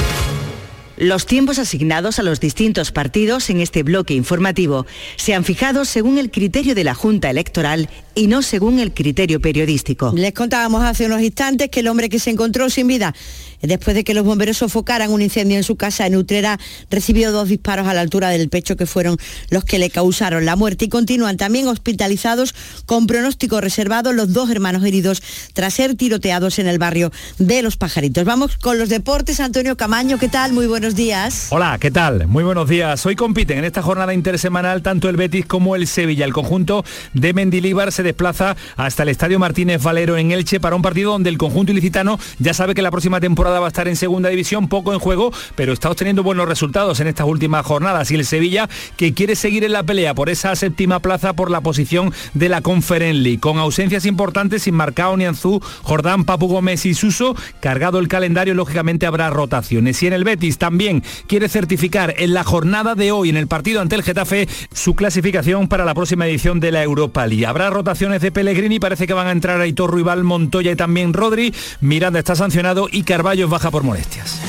Los 1.00 1.26
tiempos 1.26 1.60
asignados 1.60 2.20
a 2.20 2.24
los 2.24 2.42
distintos 2.42 2.92
partidos 2.92 3.50
en 3.50 3.62
este 3.62 3.84
bloque 3.84 4.16
informativo 4.16 4.86
se 5.16 5.34
han 5.34 5.46
fijado 5.46 5.86
según 5.86 6.18
el 6.18 6.30
criterio 6.30 6.76
de 6.76 6.84
la 6.84 6.94
Junta 6.94 7.30
Electoral 7.30 7.90
y 8.20 8.28
no 8.28 8.42
según 8.42 8.80
el 8.80 8.94
criterio 8.94 9.40
periodístico. 9.40 10.12
Les 10.14 10.34
contábamos 10.34 10.84
hace 10.84 11.06
unos 11.06 11.22
instantes 11.22 11.70
que 11.70 11.80
el 11.80 11.88
hombre 11.88 12.10
que 12.10 12.20
se 12.20 12.30
encontró 12.30 12.70
sin 12.70 12.88
vida 12.88 13.14
después 13.62 13.96
de 13.96 14.04
que 14.04 14.14
los 14.14 14.24
bomberos 14.24 14.58
sofocaran 14.58 15.12
un 15.12 15.22
incendio 15.22 15.58
en 15.58 15.64
su 15.64 15.76
casa 15.76 16.08
en 16.08 16.16
Utrera, 16.16 16.60
recibió 16.90 17.32
dos 17.32 17.50
disparos 17.50 17.88
a 17.88 17.94
la 17.94 18.02
altura 18.02 18.30
del 18.30 18.50
pecho 18.50 18.76
que 18.76 18.86
fueron 18.86 19.18
los 19.50 19.66
que 19.66 19.80
le 19.80 19.90
causaron 19.90 20.46
la 20.46 20.56
muerte 20.56 20.86
y 20.86 20.90
continúan 20.90 21.38
también 21.38 21.68
hospitalizados 21.68 22.56
con 22.86 23.08
pronóstico 23.08 23.62
reservado 23.62 24.14
los 24.14 24.34
dos 24.34 24.50
hermanos 24.50 24.84
heridos 24.86 25.22
tras 25.54 25.74
ser 25.74 25.96
tiroteados 25.96 26.60
en 26.60 26.68
el 26.68 26.80
barrio 26.80 27.12
de 27.38 27.62
Los 27.62 27.78
Pajaritos. 27.78 28.24
Vamos 28.24 28.58
con 28.58 28.78
los 28.78 28.90
deportes. 28.90 29.40
Antonio 29.40 29.78
Camaño, 29.78 30.18
¿qué 30.18 30.30
tal? 30.30 30.54
Muy 30.54 30.68
buenos 30.68 30.96
días. 30.96 31.48
Hola, 31.50 31.78
¿qué 31.80 31.92
tal? 31.92 32.28
Muy 32.28 32.44
buenos 32.44 32.70
días. 32.70 33.06
Hoy 33.06 33.16
compiten 33.16 33.60
en 33.60 33.66
esta 33.66 33.82
jornada 33.82 34.14
intersemanal 34.14 34.82
tanto 34.82 35.10
el 35.10 35.18
Betis 35.18 35.46
como 35.46 35.76
el 35.76 35.88
Sevilla. 35.88 36.26
El 36.26 36.34
conjunto 36.34 36.84
de 37.14 37.34
Mendilíbar 37.34 37.92
se 37.92 38.04
desplaza 38.10 38.56
hasta 38.76 39.04
el 39.04 39.10
Estadio 39.10 39.40
Martínez 39.40 39.82
Valero 39.82 40.18
en 40.18 40.32
Elche 40.32 40.60
para 40.60 40.76
un 40.76 40.82
partido 40.82 41.12
donde 41.12 41.30
el 41.30 41.38
conjunto 41.38 41.72
ilicitano 41.72 42.20
ya 42.40 42.54
sabe 42.54 42.74
que 42.74 42.82
la 42.82 42.92
próxima 42.92 43.20
temporada 43.20 43.60
va 43.60 43.68
a 43.68 43.70
estar 43.70 43.88
en 43.88 43.96
segunda 43.96 44.30
división, 44.30 44.68
poco 44.68 44.94
en 44.94 45.00
juego, 45.00 45.32
pero 45.56 45.74
está 45.74 45.90
obteniendo 45.90 46.24
buenos 46.24 46.48
resultados 46.48 47.00
en 47.00 47.08
estas 47.08 47.28
últimas 47.28 47.66
jornadas. 47.66 48.12
Y 48.12 48.16
el 48.16 48.26
Sevilla, 48.26 48.70
que 48.98 49.14
quiere 49.14 49.36
seguir 49.36 49.64
en 49.64 49.74
la 49.74 49.84
pelea 49.84 50.14
por 50.14 50.30
esa 50.30 50.56
séptima 50.56 51.00
plaza 51.00 51.34
por 51.34 51.52
la 51.52 51.62
posición 51.62 52.14
de 52.34 52.50
la 52.50 52.62
Conference 52.62 53.22
League, 53.22 53.40
con 53.40 53.58
ausencias 53.58 54.06
importantes 54.06 54.64
sin 54.64 54.76
Marcao, 54.76 55.16
Nianzú, 55.16 55.62
Jordán, 55.84 56.26
Papu 56.26 56.48
Gómez 56.48 56.86
y 56.86 56.94
Suso, 56.94 57.36
cargado 57.60 58.00
el 58.00 58.08
calendario, 58.08 58.54
lógicamente 58.54 59.06
habrá 59.06 59.30
rotaciones. 59.30 60.02
Y 60.02 60.08
en 60.08 60.14
el 60.14 60.24
Betis 60.24 60.58
también 60.58 61.04
quiere 61.28 61.50
certificar 61.50 62.16
en 62.18 62.34
la 62.34 62.44
jornada 62.44 62.96
de 62.96 63.12
hoy, 63.12 63.30
en 63.30 63.38
el 63.38 63.48
partido 63.48 63.82
ante 63.82 63.96
el 63.96 64.04
Getafe, 64.04 64.48
su 64.74 64.96
clasificación 64.96 65.68
para 65.68 65.86
la 65.86 65.94
próxima 65.94 66.28
edición 66.28 66.60
de 66.60 66.72
la 66.72 66.84
Europa 66.84 67.26
League. 67.28 67.46
Habrá 67.46 67.70
rotaciones 67.70 67.99
de 68.00 68.32
Pellegrini, 68.32 68.80
parece 68.80 69.06
que 69.06 69.14
van 69.14 69.28
a 69.28 69.32
entrar 69.32 69.60
Aitor 69.60 69.92
Ruibal, 69.92 70.24
Montoya 70.24 70.72
y 70.72 70.76
también 70.76 71.12
Rodri. 71.12 71.54
Miranda 71.82 72.20
está 72.20 72.34
sancionado 72.34 72.88
y 72.90 73.04
Carballo 73.04 73.50
baja 73.50 73.72
por 73.72 73.84
molestias. 73.84 74.40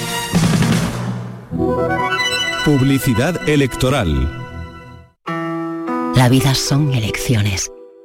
Publicidad 2.64 3.48
electoral. 3.48 4.30
La 6.14 6.28
vida 6.28 6.54
son 6.54 6.92
elecciones. 6.94 7.72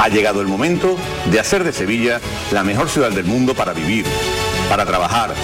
Ha 0.00 0.08
llegado 0.08 0.40
el 0.40 0.46
momento 0.46 0.96
de 1.30 1.40
hacer 1.40 1.64
de 1.64 1.72
Sevilla 1.72 2.20
la 2.52 2.64
mejor 2.64 2.88
ciudad 2.88 3.10
del 3.10 3.24
mundo 3.24 3.54
para 3.54 3.72
vivir, 3.72 4.04
para 4.68 4.84
trabajar, 4.84 5.34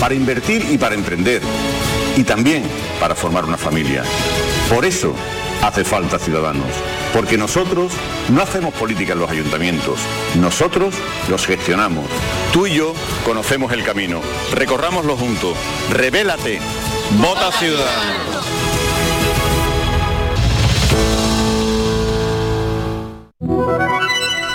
para 0.00 0.14
invertir 0.14 0.66
y 0.70 0.78
para 0.78 0.94
emprender. 0.94 1.42
Y 2.16 2.24
también 2.24 2.64
para 3.00 3.14
formar 3.14 3.44
una 3.44 3.56
familia. 3.56 4.02
Por 4.68 4.84
eso 4.84 5.14
hace 5.62 5.84
falta 5.84 6.18
ciudadanos. 6.18 6.66
Porque 7.12 7.38
nosotros 7.38 7.92
no 8.28 8.42
hacemos 8.42 8.74
política 8.74 9.14
en 9.14 9.20
los 9.20 9.30
ayuntamientos. 9.30 9.98
Nosotros 10.40 10.94
los 11.28 11.46
gestionamos. 11.46 12.06
Tú 12.52 12.66
y 12.66 12.74
yo 12.74 12.94
conocemos 13.24 13.72
el 13.72 13.84
camino. 13.84 14.20
Recorrámoslo 14.52 15.16
juntos. 15.16 15.56
Revélate. 15.90 16.60
Vota 17.18 17.50
Ciudadanos. 17.52 18.77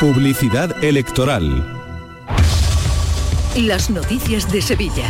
Publicidad 0.04 0.84
electoral. 0.84 1.66
Las 3.56 3.90
noticias 3.90 4.52
de 4.52 4.62
Sevilla. 4.62 5.10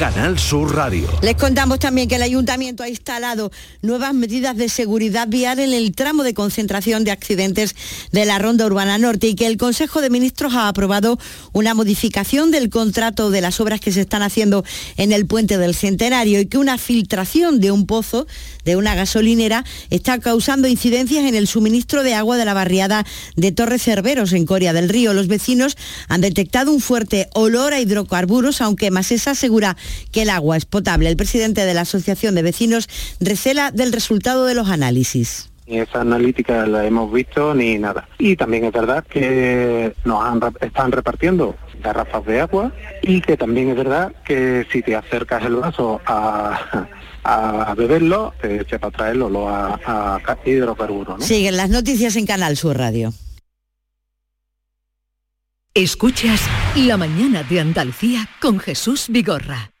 Canal 0.00 0.38
Sur 0.38 0.74
Radio. 0.74 1.06
Les 1.20 1.34
contamos 1.34 1.78
también 1.78 2.08
que 2.08 2.14
el 2.14 2.22
ayuntamiento 2.22 2.82
ha 2.82 2.88
instalado 2.88 3.52
nuevas 3.82 4.14
medidas 4.14 4.56
de 4.56 4.70
seguridad 4.70 5.28
vial 5.28 5.58
en 5.58 5.74
el 5.74 5.94
tramo 5.94 6.22
de 6.22 6.32
concentración 6.32 7.04
de 7.04 7.10
accidentes 7.10 7.76
de 8.10 8.24
la 8.24 8.38
Ronda 8.38 8.64
Urbana 8.64 8.96
Norte 8.96 9.26
y 9.26 9.34
que 9.34 9.46
el 9.46 9.58
Consejo 9.58 10.00
de 10.00 10.08
Ministros 10.08 10.54
ha 10.54 10.68
aprobado 10.68 11.18
una 11.52 11.74
modificación 11.74 12.50
del 12.50 12.70
contrato 12.70 13.30
de 13.30 13.42
las 13.42 13.60
obras 13.60 13.78
que 13.80 13.92
se 13.92 14.00
están 14.00 14.22
haciendo 14.22 14.64
en 14.96 15.12
el 15.12 15.26
puente 15.26 15.58
del 15.58 15.74
Centenario 15.74 16.40
y 16.40 16.46
que 16.46 16.56
una 16.56 16.78
filtración 16.78 17.60
de 17.60 17.70
un 17.70 17.84
pozo 17.84 18.26
de 18.64 18.76
una 18.76 18.94
gasolinera 18.94 19.66
está 19.90 20.18
causando 20.18 20.66
incidencias 20.66 21.26
en 21.26 21.34
el 21.34 21.46
suministro 21.46 22.02
de 22.02 22.14
agua 22.14 22.38
de 22.38 22.46
la 22.46 22.54
barriada 22.54 23.04
de 23.36 23.52
Torre 23.52 23.78
Cerveros 23.78 24.32
en 24.32 24.46
Coria 24.46 24.72
del 24.72 24.88
Río. 24.88 25.12
Los 25.12 25.28
vecinos 25.28 25.76
han 26.08 26.22
detectado 26.22 26.72
un 26.72 26.80
fuerte 26.80 27.28
olor 27.34 27.74
a 27.74 27.80
hidrocarburos, 27.80 28.62
aunque 28.62 28.90
Masesa 28.90 29.32
asegura 29.32 29.76
que 30.12 30.22
el 30.22 30.30
agua 30.30 30.56
es 30.56 30.64
potable. 30.64 31.08
El 31.08 31.16
presidente 31.16 31.64
de 31.64 31.74
la 31.74 31.82
Asociación 31.82 32.34
de 32.34 32.42
Vecinos 32.42 32.88
recela 33.20 33.70
del 33.70 33.92
resultado 33.92 34.44
de 34.44 34.54
los 34.54 34.68
análisis 34.68 35.50
ni 35.70 35.78
esa 35.78 36.00
analítica 36.00 36.66
la 36.66 36.84
hemos 36.84 37.12
visto 37.12 37.54
ni 37.54 37.78
nada. 37.78 38.08
Y 38.18 38.36
también 38.36 38.64
es 38.64 38.72
verdad 38.72 39.04
que 39.04 39.94
nos 40.04 40.24
están 40.60 40.90
repartiendo 40.90 41.56
garrafas 41.82 42.26
de 42.26 42.40
agua 42.40 42.72
y 43.02 43.20
que 43.20 43.36
también 43.36 43.70
es 43.70 43.76
verdad 43.76 44.12
que 44.24 44.66
si 44.70 44.82
te 44.82 44.96
acercas 44.96 45.44
el 45.44 45.56
vaso 45.56 46.00
a, 46.06 46.88
a 47.22 47.74
beberlo, 47.74 48.34
te 48.40 48.60
echa 48.60 48.78
para 48.78 48.96
traerlo 48.96 49.48
a, 49.48 49.74
a 49.86 50.38
hidrocarburos. 50.44 51.24
Siguen 51.24 51.56
las 51.56 51.70
noticias 51.70 52.16
en 52.16 52.26
Canal 52.26 52.56
Sur 52.56 52.76
Radio. 52.76 53.12
Escuchas 55.72 56.40
La 56.74 56.96
mañana 56.96 57.44
de 57.44 57.60
Andalucía 57.60 58.28
con 58.40 58.58
Jesús 58.58 59.06
Vigorra, 59.08 59.70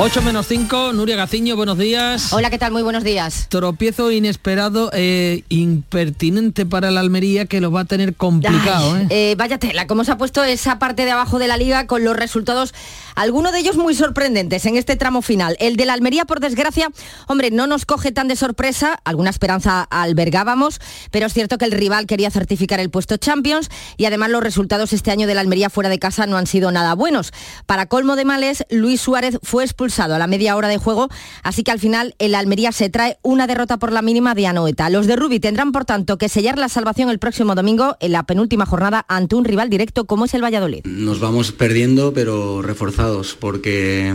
8 0.00 0.22
menos 0.22 0.46
5, 0.46 0.92
Nuria 0.92 1.16
Gaciño, 1.16 1.56
buenos 1.56 1.76
días. 1.76 2.32
Hola, 2.32 2.50
¿qué 2.50 2.58
tal? 2.58 2.70
Muy 2.70 2.82
buenos 2.82 3.02
días. 3.02 3.48
Tropiezo 3.48 4.12
inesperado 4.12 4.90
e 4.92 5.42
impertinente 5.48 6.64
para 6.64 6.92
la 6.92 7.00
Almería 7.00 7.46
que 7.46 7.60
lo 7.60 7.72
va 7.72 7.80
a 7.80 7.84
tener 7.84 8.14
complicado. 8.14 8.94
Ay, 8.94 9.06
¿eh? 9.10 9.34
vaya 9.36 9.58
tela, 9.58 9.88
cómo 9.88 10.04
se 10.04 10.12
ha 10.12 10.16
puesto 10.16 10.44
esa 10.44 10.78
parte 10.78 11.04
de 11.04 11.10
abajo 11.10 11.40
de 11.40 11.48
la 11.48 11.56
liga 11.56 11.88
con 11.88 12.04
los 12.04 12.16
resultados, 12.16 12.74
algunos 13.16 13.50
de 13.50 13.58
ellos 13.58 13.76
muy 13.76 13.92
sorprendentes 13.92 14.66
en 14.66 14.76
este 14.76 14.94
tramo 14.94 15.20
final. 15.20 15.56
El 15.58 15.74
de 15.74 15.84
la 15.84 15.94
Almería, 15.94 16.26
por 16.26 16.38
desgracia, 16.38 16.90
hombre, 17.26 17.50
no 17.50 17.66
nos 17.66 17.84
coge 17.84 18.12
tan 18.12 18.28
de 18.28 18.36
sorpresa, 18.36 19.00
alguna 19.02 19.30
esperanza 19.30 19.82
albergábamos, 19.82 20.80
pero 21.10 21.26
es 21.26 21.32
cierto 21.32 21.58
que 21.58 21.64
el 21.64 21.72
rival 21.72 22.06
quería 22.06 22.30
certificar 22.30 22.78
el 22.78 22.90
puesto 22.90 23.16
Champions 23.16 23.68
y 23.96 24.04
además 24.04 24.30
los 24.30 24.44
resultados 24.44 24.92
este 24.92 25.10
año 25.10 25.26
de 25.26 25.34
la 25.34 25.40
Almería 25.40 25.70
fuera 25.70 25.90
de 25.90 25.98
casa 25.98 26.26
no 26.26 26.36
han 26.36 26.46
sido 26.46 26.70
nada 26.70 26.94
buenos. 26.94 27.32
Para 27.66 27.86
colmo 27.86 28.14
de 28.14 28.24
males, 28.24 28.64
Luis 28.70 29.00
Suárez 29.00 29.40
fue 29.42 29.64
expulsado 29.64 29.87
a 30.14 30.18
la 30.18 30.26
media 30.26 30.56
hora 30.56 30.68
de 30.68 30.78
juego, 30.78 31.08
así 31.42 31.62
que 31.62 31.70
al 31.70 31.78
final 31.78 32.14
el 32.18 32.34
Almería 32.34 32.72
se 32.72 32.88
trae 32.90 33.18
una 33.22 33.46
derrota 33.46 33.78
por 33.78 33.92
la 33.92 34.02
mínima 34.02 34.34
de 34.34 34.46
Anoeta. 34.46 34.90
Los 34.90 35.06
de 35.06 35.16
Rubi 35.16 35.40
tendrán, 35.40 35.72
por 35.72 35.84
tanto, 35.84 36.18
que 36.18 36.28
sellar 36.28 36.58
la 36.58 36.68
salvación 36.68 37.10
el 37.10 37.18
próximo 37.18 37.54
domingo 37.54 37.96
en 38.00 38.12
la 38.12 38.24
penúltima 38.24 38.66
jornada 38.66 39.04
ante 39.08 39.34
un 39.34 39.44
rival 39.44 39.70
directo 39.70 40.06
como 40.06 40.24
es 40.24 40.34
el 40.34 40.42
Valladolid. 40.42 40.84
Nos 40.84 41.20
vamos 41.20 41.52
perdiendo, 41.52 42.12
pero 42.12 42.62
reforzados, 42.62 43.36
porque 43.38 44.12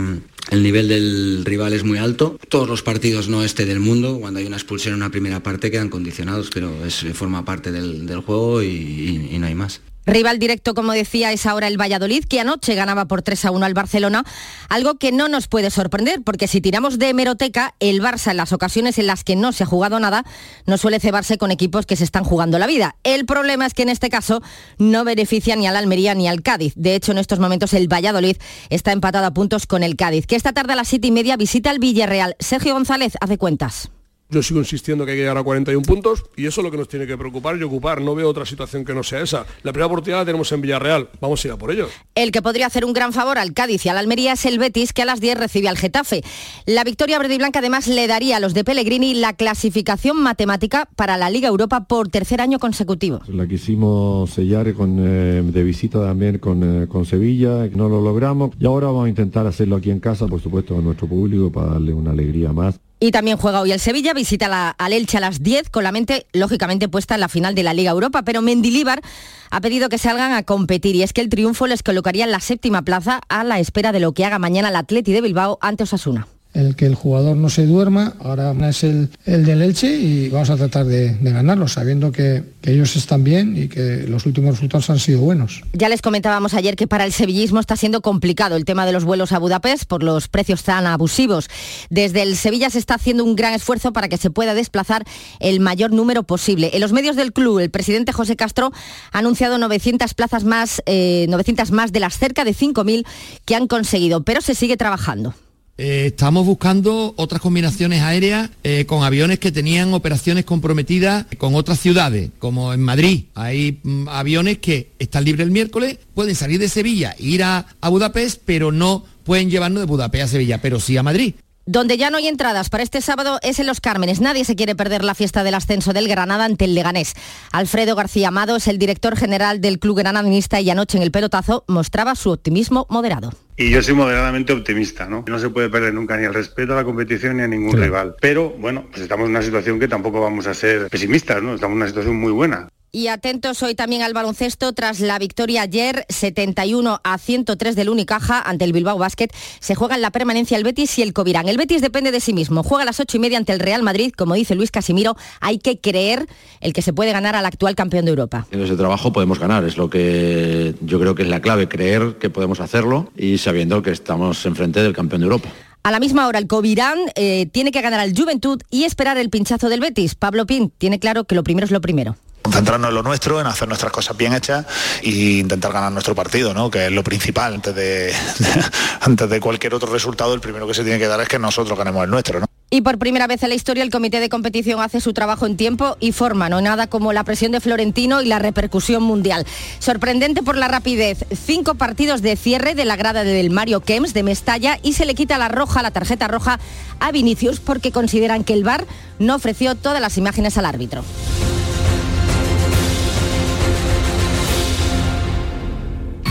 el 0.50 0.62
nivel 0.62 0.88
del 0.88 1.44
rival 1.44 1.72
es 1.72 1.84
muy 1.84 1.98
alto. 1.98 2.38
Todos 2.48 2.68
los 2.68 2.82
partidos 2.82 3.28
no 3.28 3.42
este 3.42 3.66
del 3.66 3.80
mundo, 3.80 4.18
cuando 4.20 4.40
hay 4.40 4.46
una 4.46 4.56
expulsión 4.56 4.94
en 4.94 5.00
una 5.00 5.10
primera 5.10 5.42
parte 5.42 5.70
quedan 5.70 5.88
condicionados, 5.88 6.50
pero 6.52 6.84
es, 6.84 7.04
forma 7.14 7.44
parte 7.44 7.72
del, 7.72 8.20
juego 8.20 8.62
y 8.62 9.36
no 9.38 9.46
hay 9.46 9.54
más. 9.54 9.80
Rival 10.06 10.38
directo, 10.38 10.74
como 10.74 10.92
decía, 10.92 11.32
es 11.32 11.46
ahora 11.46 11.66
el 11.66 11.80
Valladolid, 11.80 12.24
que 12.24 12.40
anoche 12.40 12.74
ganaba 12.74 13.06
por 13.06 13.22
3 13.22 13.46
a 13.46 13.50
1 13.50 13.64
al 13.64 13.74
Barcelona, 13.74 14.24
algo 14.68 14.96
que 14.96 15.12
no 15.12 15.28
nos 15.28 15.48
puede 15.48 15.70
sorprender, 15.70 16.22
porque 16.22 16.46
si 16.46 16.60
tiramos 16.60 16.98
de 16.98 17.08
hemeroteca, 17.08 17.74
el 17.80 18.02
Barça 18.02 18.30
en 18.30 18.36
las 18.36 18.52
ocasiones 18.52 18.98
en 18.98 19.06
las 19.06 19.24
que 19.24 19.36
no 19.36 19.52
se 19.52 19.64
ha 19.64 19.66
jugado 19.66 19.98
nada, 20.00 20.24
no 20.66 20.76
suele 20.76 21.00
cebarse 21.00 21.38
con 21.38 21.50
equipos 21.50 21.86
que 21.86 21.96
se 21.96 22.04
están 22.04 22.24
jugando 22.24 22.58
la 22.58 22.66
vida. 22.66 22.96
El 23.02 23.24
problema 23.24 23.66
es 23.66 23.74
que 23.74 23.82
en 23.82 23.88
este 23.88 24.10
caso 24.10 24.42
no 24.78 25.04
beneficia 25.04 25.56
ni 25.56 25.66
al 25.66 25.76
Almería 25.76 26.14
ni 26.14 26.28
al 26.28 26.42
Cádiz. 26.42 26.74
De 26.76 26.94
hecho, 26.94 27.12
en 27.12 27.18
estos 27.18 27.38
momentos 27.38 27.72
el 27.72 27.92
Valladolid 27.92 28.36
está 28.68 28.92
empatado 28.92 29.26
a 29.26 29.34
puntos 29.34 29.66
con 29.66 29.82
el 29.82 29.96
Cádiz, 29.96 30.26
que 30.26 30.36
esta 30.36 30.52
tarde 30.52 30.74
a 30.74 30.76
las 30.76 30.88
7 30.88 31.08
y 31.08 31.10
media 31.12 31.36
visita 31.36 31.70
el 31.70 31.78
Villarreal. 31.78 32.36
Sergio 32.38 32.74
González 32.74 33.14
hace 33.20 33.38
cuentas. 33.38 33.90
Yo 34.30 34.42
sigo 34.42 34.58
insistiendo 34.58 35.04
que 35.04 35.12
hay 35.12 35.18
que 35.18 35.22
llegar 35.22 35.36
a 35.36 35.42
41 35.42 35.82
puntos 35.82 36.24
y 36.36 36.46
eso 36.46 36.60
es 36.60 36.64
lo 36.64 36.70
que 36.70 36.78
nos 36.78 36.88
tiene 36.88 37.06
que 37.06 37.16
preocupar 37.16 37.56
y 37.58 37.62
ocupar. 37.62 38.00
No 38.00 38.14
veo 38.14 38.28
otra 38.28 38.46
situación 38.46 38.84
que 38.84 38.94
no 38.94 39.02
sea 39.02 39.20
esa. 39.20 39.44
La 39.62 39.72
primera 39.72 39.86
oportunidad 39.86 40.20
la 40.20 40.24
tenemos 40.24 40.50
en 40.50 40.62
Villarreal. 40.62 41.08
Vamos 41.20 41.44
a 41.44 41.48
ir 41.48 41.52
a 41.52 41.58
por 41.58 41.70
ello. 41.70 41.88
El 42.14 42.32
que 42.32 42.40
podría 42.40 42.66
hacer 42.66 42.84
un 42.84 42.94
gran 42.94 43.12
favor 43.12 43.38
al 43.38 43.52
Cádiz 43.52 43.84
y 43.84 43.90
al 43.90 43.98
Almería 43.98 44.32
es 44.32 44.46
el 44.46 44.58
Betis, 44.58 44.92
que 44.92 45.02
a 45.02 45.04
las 45.04 45.20
10 45.20 45.38
recibe 45.38 45.68
al 45.68 45.76
Getafe. 45.76 46.22
La 46.64 46.84
victoria 46.84 47.18
verde 47.18 47.34
y 47.34 47.38
blanca 47.38 47.58
además 47.58 47.86
le 47.86 48.06
daría 48.06 48.38
a 48.38 48.40
los 48.40 48.54
de 48.54 48.64
Pellegrini 48.64 49.14
la 49.14 49.34
clasificación 49.34 50.22
matemática 50.22 50.88
para 50.96 51.16
la 51.18 51.28
Liga 51.28 51.48
Europa 51.48 51.84
por 51.84 52.08
tercer 52.08 52.40
año 52.40 52.58
consecutivo. 52.58 53.20
La 53.28 53.46
quisimos 53.46 54.30
sellar 54.30 54.72
con, 54.74 54.96
eh, 55.00 55.42
de 55.44 55.62
visita 55.62 56.00
también 56.00 56.38
con, 56.38 56.82
eh, 56.82 56.86
con 56.88 57.04
Sevilla, 57.04 57.66
no 57.74 57.88
lo 57.88 58.00
logramos 58.00 58.52
y 58.58 58.64
ahora 58.66 58.86
vamos 58.86 59.06
a 59.06 59.08
intentar 59.10 59.46
hacerlo 59.46 59.76
aquí 59.76 59.90
en 59.90 60.00
casa, 60.00 60.26
por 60.26 60.40
supuesto, 60.40 60.74
con 60.74 60.84
nuestro 60.84 61.06
público 61.06 61.52
para 61.52 61.72
darle 61.72 61.92
una 61.92 62.12
alegría 62.12 62.52
más. 62.52 62.80
Y 63.00 63.10
también 63.10 63.36
juega 63.36 63.60
hoy 63.60 63.72
el 63.72 63.80
Sevilla, 63.80 64.14
visita 64.14 64.48
la, 64.48 64.70
al 64.70 64.92
Elche 64.92 65.18
a 65.18 65.20
las 65.20 65.42
10, 65.42 65.68
con 65.70 65.84
la 65.84 65.92
mente 65.92 66.26
lógicamente 66.32 66.88
puesta 66.88 67.14
en 67.14 67.20
la 67.20 67.28
final 67.28 67.54
de 67.54 67.62
la 67.62 67.74
Liga 67.74 67.90
Europa, 67.90 68.22
pero 68.22 68.40
Mendilíbar 68.40 69.02
ha 69.50 69.60
pedido 69.60 69.88
que 69.88 69.98
salgan 69.98 70.32
a 70.32 70.42
competir 70.42 70.94
y 70.96 71.02
es 71.02 71.12
que 71.12 71.20
el 71.20 71.28
triunfo 71.28 71.66
les 71.66 71.82
colocaría 71.82 72.24
en 72.24 72.30
la 72.30 72.40
séptima 72.40 72.82
plaza 72.82 73.20
a 73.28 73.44
la 73.44 73.58
espera 73.58 73.92
de 73.92 74.00
lo 74.00 74.12
que 74.12 74.24
haga 74.24 74.38
mañana 74.38 74.68
el 74.68 74.76
Atleti 74.76 75.12
de 75.12 75.20
Bilbao 75.20 75.58
ante 75.60 75.82
Osasuna 75.82 76.26
el 76.54 76.76
que 76.76 76.86
el 76.86 76.94
jugador 76.94 77.36
no 77.36 77.50
se 77.50 77.66
duerma, 77.66 78.14
ahora 78.20 78.54
es 78.68 78.84
el, 78.84 79.10
el 79.26 79.44
del 79.44 79.60
Elche 79.60 79.96
y 79.96 80.28
vamos 80.28 80.50
a 80.50 80.56
tratar 80.56 80.86
de, 80.86 81.14
de 81.14 81.30
ganarlo, 81.32 81.68
sabiendo 81.68 82.12
que, 82.12 82.44
que, 82.62 82.72
ellos 82.72 82.96
están 82.96 83.24
bien 83.24 83.56
y 83.56 83.68
que 83.68 84.06
los 84.08 84.24
últimos 84.24 84.52
resultados 84.52 84.88
han 84.88 85.00
sido 85.00 85.20
buenos. 85.20 85.62
Ya 85.72 85.88
les 85.88 86.00
comentábamos 86.00 86.54
ayer 86.54 86.76
que 86.76 86.86
para 86.86 87.04
el 87.04 87.12
sevillismo 87.12 87.60
está 87.60 87.76
siendo 87.76 88.00
complicado 88.00 88.56
el 88.56 88.64
tema 88.64 88.86
de 88.86 88.92
los 88.92 89.04
vuelos 89.04 89.32
a 89.32 89.38
Budapest 89.38 89.84
por 89.84 90.02
los 90.02 90.28
precios 90.28 90.62
tan 90.62 90.86
abusivos. 90.86 91.48
Desde 91.90 92.22
el 92.22 92.36
Sevilla 92.36 92.70
se 92.70 92.78
está 92.78 92.94
haciendo 92.94 93.24
un 93.24 93.34
gran 93.34 93.52
esfuerzo 93.52 93.92
para 93.92 94.08
que 94.08 94.16
se 94.16 94.30
pueda 94.30 94.54
desplazar 94.54 95.04
el 95.40 95.58
mayor 95.58 95.92
número 95.92 96.22
posible. 96.22 96.70
En 96.72 96.80
los 96.80 96.92
medios 96.92 97.16
del 97.16 97.32
club, 97.32 97.58
el 97.58 97.70
presidente 97.70 98.12
José 98.12 98.36
Castro 98.36 98.72
ha 99.12 99.18
anunciado 99.18 99.58
900 99.58 100.14
plazas 100.14 100.44
más, 100.44 100.82
eh, 100.86 101.26
900 101.28 101.72
más 101.72 101.92
de 101.92 102.00
las 102.00 102.16
cerca 102.16 102.44
de 102.44 102.54
5.000 102.54 103.04
que 103.44 103.56
han 103.56 103.66
conseguido, 103.66 104.22
pero 104.22 104.40
se 104.40 104.54
sigue 104.54 104.76
trabajando. 104.76 105.34
Eh, 105.76 106.06
estamos 106.06 106.46
buscando 106.46 107.14
otras 107.16 107.40
combinaciones 107.42 108.00
aéreas 108.00 108.50
eh, 108.62 108.84
con 108.86 109.02
aviones 109.02 109.40
que 109.40 109.50
tenían 109.50 109.92
operaciones 109.92 110.44
comprometidas 110.44 111.26
con 111.36 111.56
otras 111.56 111.80
ciudades, 111.80 112.30
como 112.38 112.72
en 112.72 112.80
Madrid. 112.80 113.24
Hay 113.34 113.80
mm, 113.82 114.08
aviones 114.08 114.58
que 114.58 114.92
están 115.00 115.24
libres 115.24 115.44
el 115.44 115.50
miércoles, 115.50 115.98
pueden 116.14 116.36
salir 116.36 116.60
de 116.60 116.68
Sevilla 116.68 117.16
ir 117.18 117.42
a, 117.42 117.66
a 117.80 117.88
Budapest, 117.88 118.42
pero 118.44 118.70
no 118.70 119.04
pueden 119.24 119.50
llevarnos 119.50 119.80
de 119.80 119.86
Budapest 119.86 120.24
a 120.24 120.28
Sevilla, 120.28 120.62
pero 120.62 120.78
sí 120.78 120.96
a 120.96 121.02
Madrid. 121.02 121.34
Donde 121.66 121.96
ya 121.96 122.10
no 122.10 122.18
hay 122.18 122.28
entradas 122.28 122.68
para 122.68 122.82
este 122.82 123.00
sábado 123.00 123.38
es 123.42 123.58
en 123.58 123.66
Los 123.66 123.80
Cármenes. 123.80 124.20
Nadie 124.20 124.44
se 124.44 124.54
quiere 124.54 124.74
perder 124.74 125.02
la 125.02 125.14
fiesta 125.14 125.42
del 125.42 125.54
ascenso 125.54 125.94
del 125.94 126.08
Granada 126.08 126.44
ante 126.44 126.66
el 126.66 126.74
Leganés. 126.74 127.14
Alfredo 127.52 127.96
García 127.96 128.28
Amado 128.28 128.56
es 128.56 128.68
el 128.68 128.78
director 128.78 129.16
general 129.16 129.62
del 129.62 129.78
club 129.78 129.96
granadinista 129.96 130.60
y 130.60 130.68
anoche 130.68 130.98
en 130.98 131.02
el 131.02 131.10
pelotazo 131.10 131.64
mostraba 131.66 132.16
su 132.16 132.30
optimismo 132.30 132.86
moderado. 132.90 133.32
Y 133.56 133.70
yo 133.70 133.82
soy 133.82 133.94
moderadamente 133.94 134.52
optimista, 134.52 135.06
¿no? 135.06 135.24
No 135.26 135.38
se 135.38 135.48
puede 135.48 135.70
perder 135.70 135.94
nunca 135.94 136.18
ni 136.18 136.24
el 136.26 136.34
respeto 136.34 136.74
a 136.74 136.76
la 136.76 136.84
competición 136.84 137.38
ni 137.38 137.44
a 137.44 137.48
ningún 137.48 137.80
rival. 137.80 138.16
Pero 138.20 138.50
bueno, 138.50 138.84
pues 138.90 139.00
estamos 139.00 139.24
en 139.24 139.30
una 139.30 139.42
situación 139.42 139.80
que 139.80 139.88
tampoco 139.88 140.20
vamos 140.20 140.46
a 140.46 140.52
ser 140.52 140.88
pesimistas, 140.88 141.42
¿no? 141.42 141.54
Estamos 141.54 141.76
en 141.76 141.78
una 141.78 141.88
situación 141.88 142.16
muy 142.16 142.32
buena. 142.32 142.68
Y 142.94 143.08
atentos 143.08 143.60
hoy 143.64 143.74
también 143.74 144.02
al 144.02 144.12
baloncesto 144.12 144.72
tras 144.72 145.00
la 145.00 145.18
victoria 145.18 145.62
ayer 145.62 146.06
71 146.10 147.00
a 147.02 147.18
103 147.18 147.74
del 147.74 147.88
Unicaja 147.88 148.40
ante 148.40 148.64
el 148.64 148.72
Bilbao 148.72 148.98
Basket. 148.98 149.30
Se 149.58 149.74
juega 149.74 149.96
en 149.96 150.00
la 150.00 150.12
permanencia 150.12 150.56
el 150.56 150.62
Betis 150.62 150.96
y 151.00 151.02
el 151.02 151.12
Covirán. 151.12 151.48
El 151.48 151.56
Betis 151.56 151.82
depende 151.82 152.12
de 152.12 152.20
sí 152.20 152.32
mismo. 152.32 152.62
Juega 152.62 152.82
a 152.82 152.84
las 152.84 153.00
ocho 153.00 153.16
y 153.16 153.20
media 153.20 153.36
ante 153.36 153.52
el 153.52 153.58
Real 153.58 153.82
Madrid. 153.82 154.12
Como 154.16 154.34
dice 154.34 154.54
Luis 154.54 154.70
Casimiro, 154.70 155.16
hay 155.40 155.58
que 155.58 155.80
creer 155.80 156.28
el 156.60 156.72
que 156.72 156.82
se 156.82 156.92
puede 156.92 157.10
ganar 157.10 157.34
al 157.34 157.46
actual 157.46 157.74
campeón 157.74 158.04
de 158.04 158.10
Europa. 158.10 158.46
En 158.52 158.62
ese 158.62 158.76
trabajo 158.76 159.12
podemos 159.12 159.40
ganar. 159.40 159.64
Es 159.64 159.76
lo 159.76 159.90
que 159.90 160.76
yo 160.80 161.00
creo 161.00 161.16
que 161.16 161.22
es 161.24 161.28
la 161.28 161.40
clave, 161.40 161.68
creer 161.68 162.18
que 162.20 162.30
podemos 162.30 162.60
hacerlo 162.60 163.10
y 163.16 163.38
sabiendo 163.38 163.82
que 163.82 163.90
estamos 163.90 164.46
enfrente 164.46 164.84
del 164.84 164.92
campeón 164.92 165.22
de 165.22 165.24
Europa. 165.24 165.48
A 165.84 165.90
la 165.90 166.00
misma 166.00 166.26
hora, 166.26 166.38
el 166.38 166.46
Covirán 166.46 166.98
eh, 167.14 167.44
tiene 167.52 167.70
que 167.70 167.82
ganar 167.82 168.00
al 168.00 168.16
Juventud 168.16 168.58
y 168.70 168.84
esperar 168.84 169.18
el 169.18 169.28
pinchazo 169.28 169.68
del 169.68 169.80
Betis. 169.80 170.14
Pablo 170.14 170.46
Pin 170.46 170.72
tiene 170.78 170.98
claro 170.98 171.24
que 171.24 171.34
lo 171.34 171.44
primero 171.44 171.66
es 171.66 171.70
lo 171.70 171.82
primero 171.82 172.16
concentrarnos 172.40 172.90
en 172.90 172.94
lo 172.94 173.02
nuestro, 173.02 173.40
en 173.40 173.46
hacer 173.46 173.66
nuestras 173.68 173.90
cosas 173.90 174.16
bien 174.18 174.34
hechas 174.34 174.66
e 175.02 175.38
intentar 175.40 175.72
ganar 175.72 175.90
nuestro 175.90 176.14
partido, 176.14 176.52
¿no? 176.52 176.70
que 176.70 176.86
es 176.86 176.92
lo 176.92 177.02
principal. 177.02 177.54
Antes 177.54 177.74
de, 177.74 178.14
antes 179.00 179.28
de 179.30 179.40
cualquier 179.40 179.74
otro 179.74 179.90
resultado, 179.90 180.34
el 180.34 180.40
primero 180.40 180.66
que 180.66 180.74
se 180.74 180.84
tiene 180.84 180.98
que 180.98 181.06
dar 181.06 181.20
es 181.20 181.28
que 181.28 181.38
nosotros 181.38 181.76
ganemos 181.76 182.04
el 182.04 182.10
nuestro. 182.10 182.40
Y 182.74 182.80
por 182.80 182.98
primera 182.98 183.28
vez 183.28 183.40
en 183.44 183.50
la 183.50 183.54
historia 183.54 183.84
el 183.84 183.90
comité 183.90 184.18
de 184.18 184.28
competición 184.28 184.80
hace 184.80 185.00
su 185.00 185.12
trabajo 185.12 185.46
en 185.46 185.56
tiempo 185.56 185.96
y 186.00 186.10
forma, 186.10 186.48
no 186.48 186.60
nada 186.60 186.88
como 186.88 187.12
la 187.12 187.22
presión 187.22 187.52
de 187.52 187.60
Florentino 187.60 188.20
y 188.20 188.26
la 188.26 188.40
repercusión 188.40 189.00
mundial. 189.04 189.46
Sorprendente 189.78 190.42
por 190.42 190.56
la 190.56 190.66
rapidez, 190.66 191.24
cinco 191.46 191.76
partidos 191.76 192.20
de 192.20 192.34
cierre 192.34 192.74
de 192.74 192.84
la 192.84 192.96
grada 192.96 193.22
del 193.22 193.50
Mario 193.50 193.78
Kems 193.78 194.12
de 194.12 194.24
Mestalla 194.24 194.80
y 194.82 194.94
se 194.94 195.06
le 195.06 195.14
quita 195.14 195.38
la 195.38 195.46
roja, 195.46 195.82
la 195.82 195.92
tarjeta 195.92 196.26
roja 196.26 196.58
a 196.98 197.12
Vinicius 197.12 197.60
porque 197.60 197.92
consideran 197.92 198.42
que 198.42 198.54
el 198.54 198.64
VAR 198.64 198.88
no 199.20 199.36
ofreció 199.36 199.76
todas 199.76 200.00
las 200.00 200.18
imágenes 200.18 200.58
al 200.58 200.66
árbitro. 200.66 201.04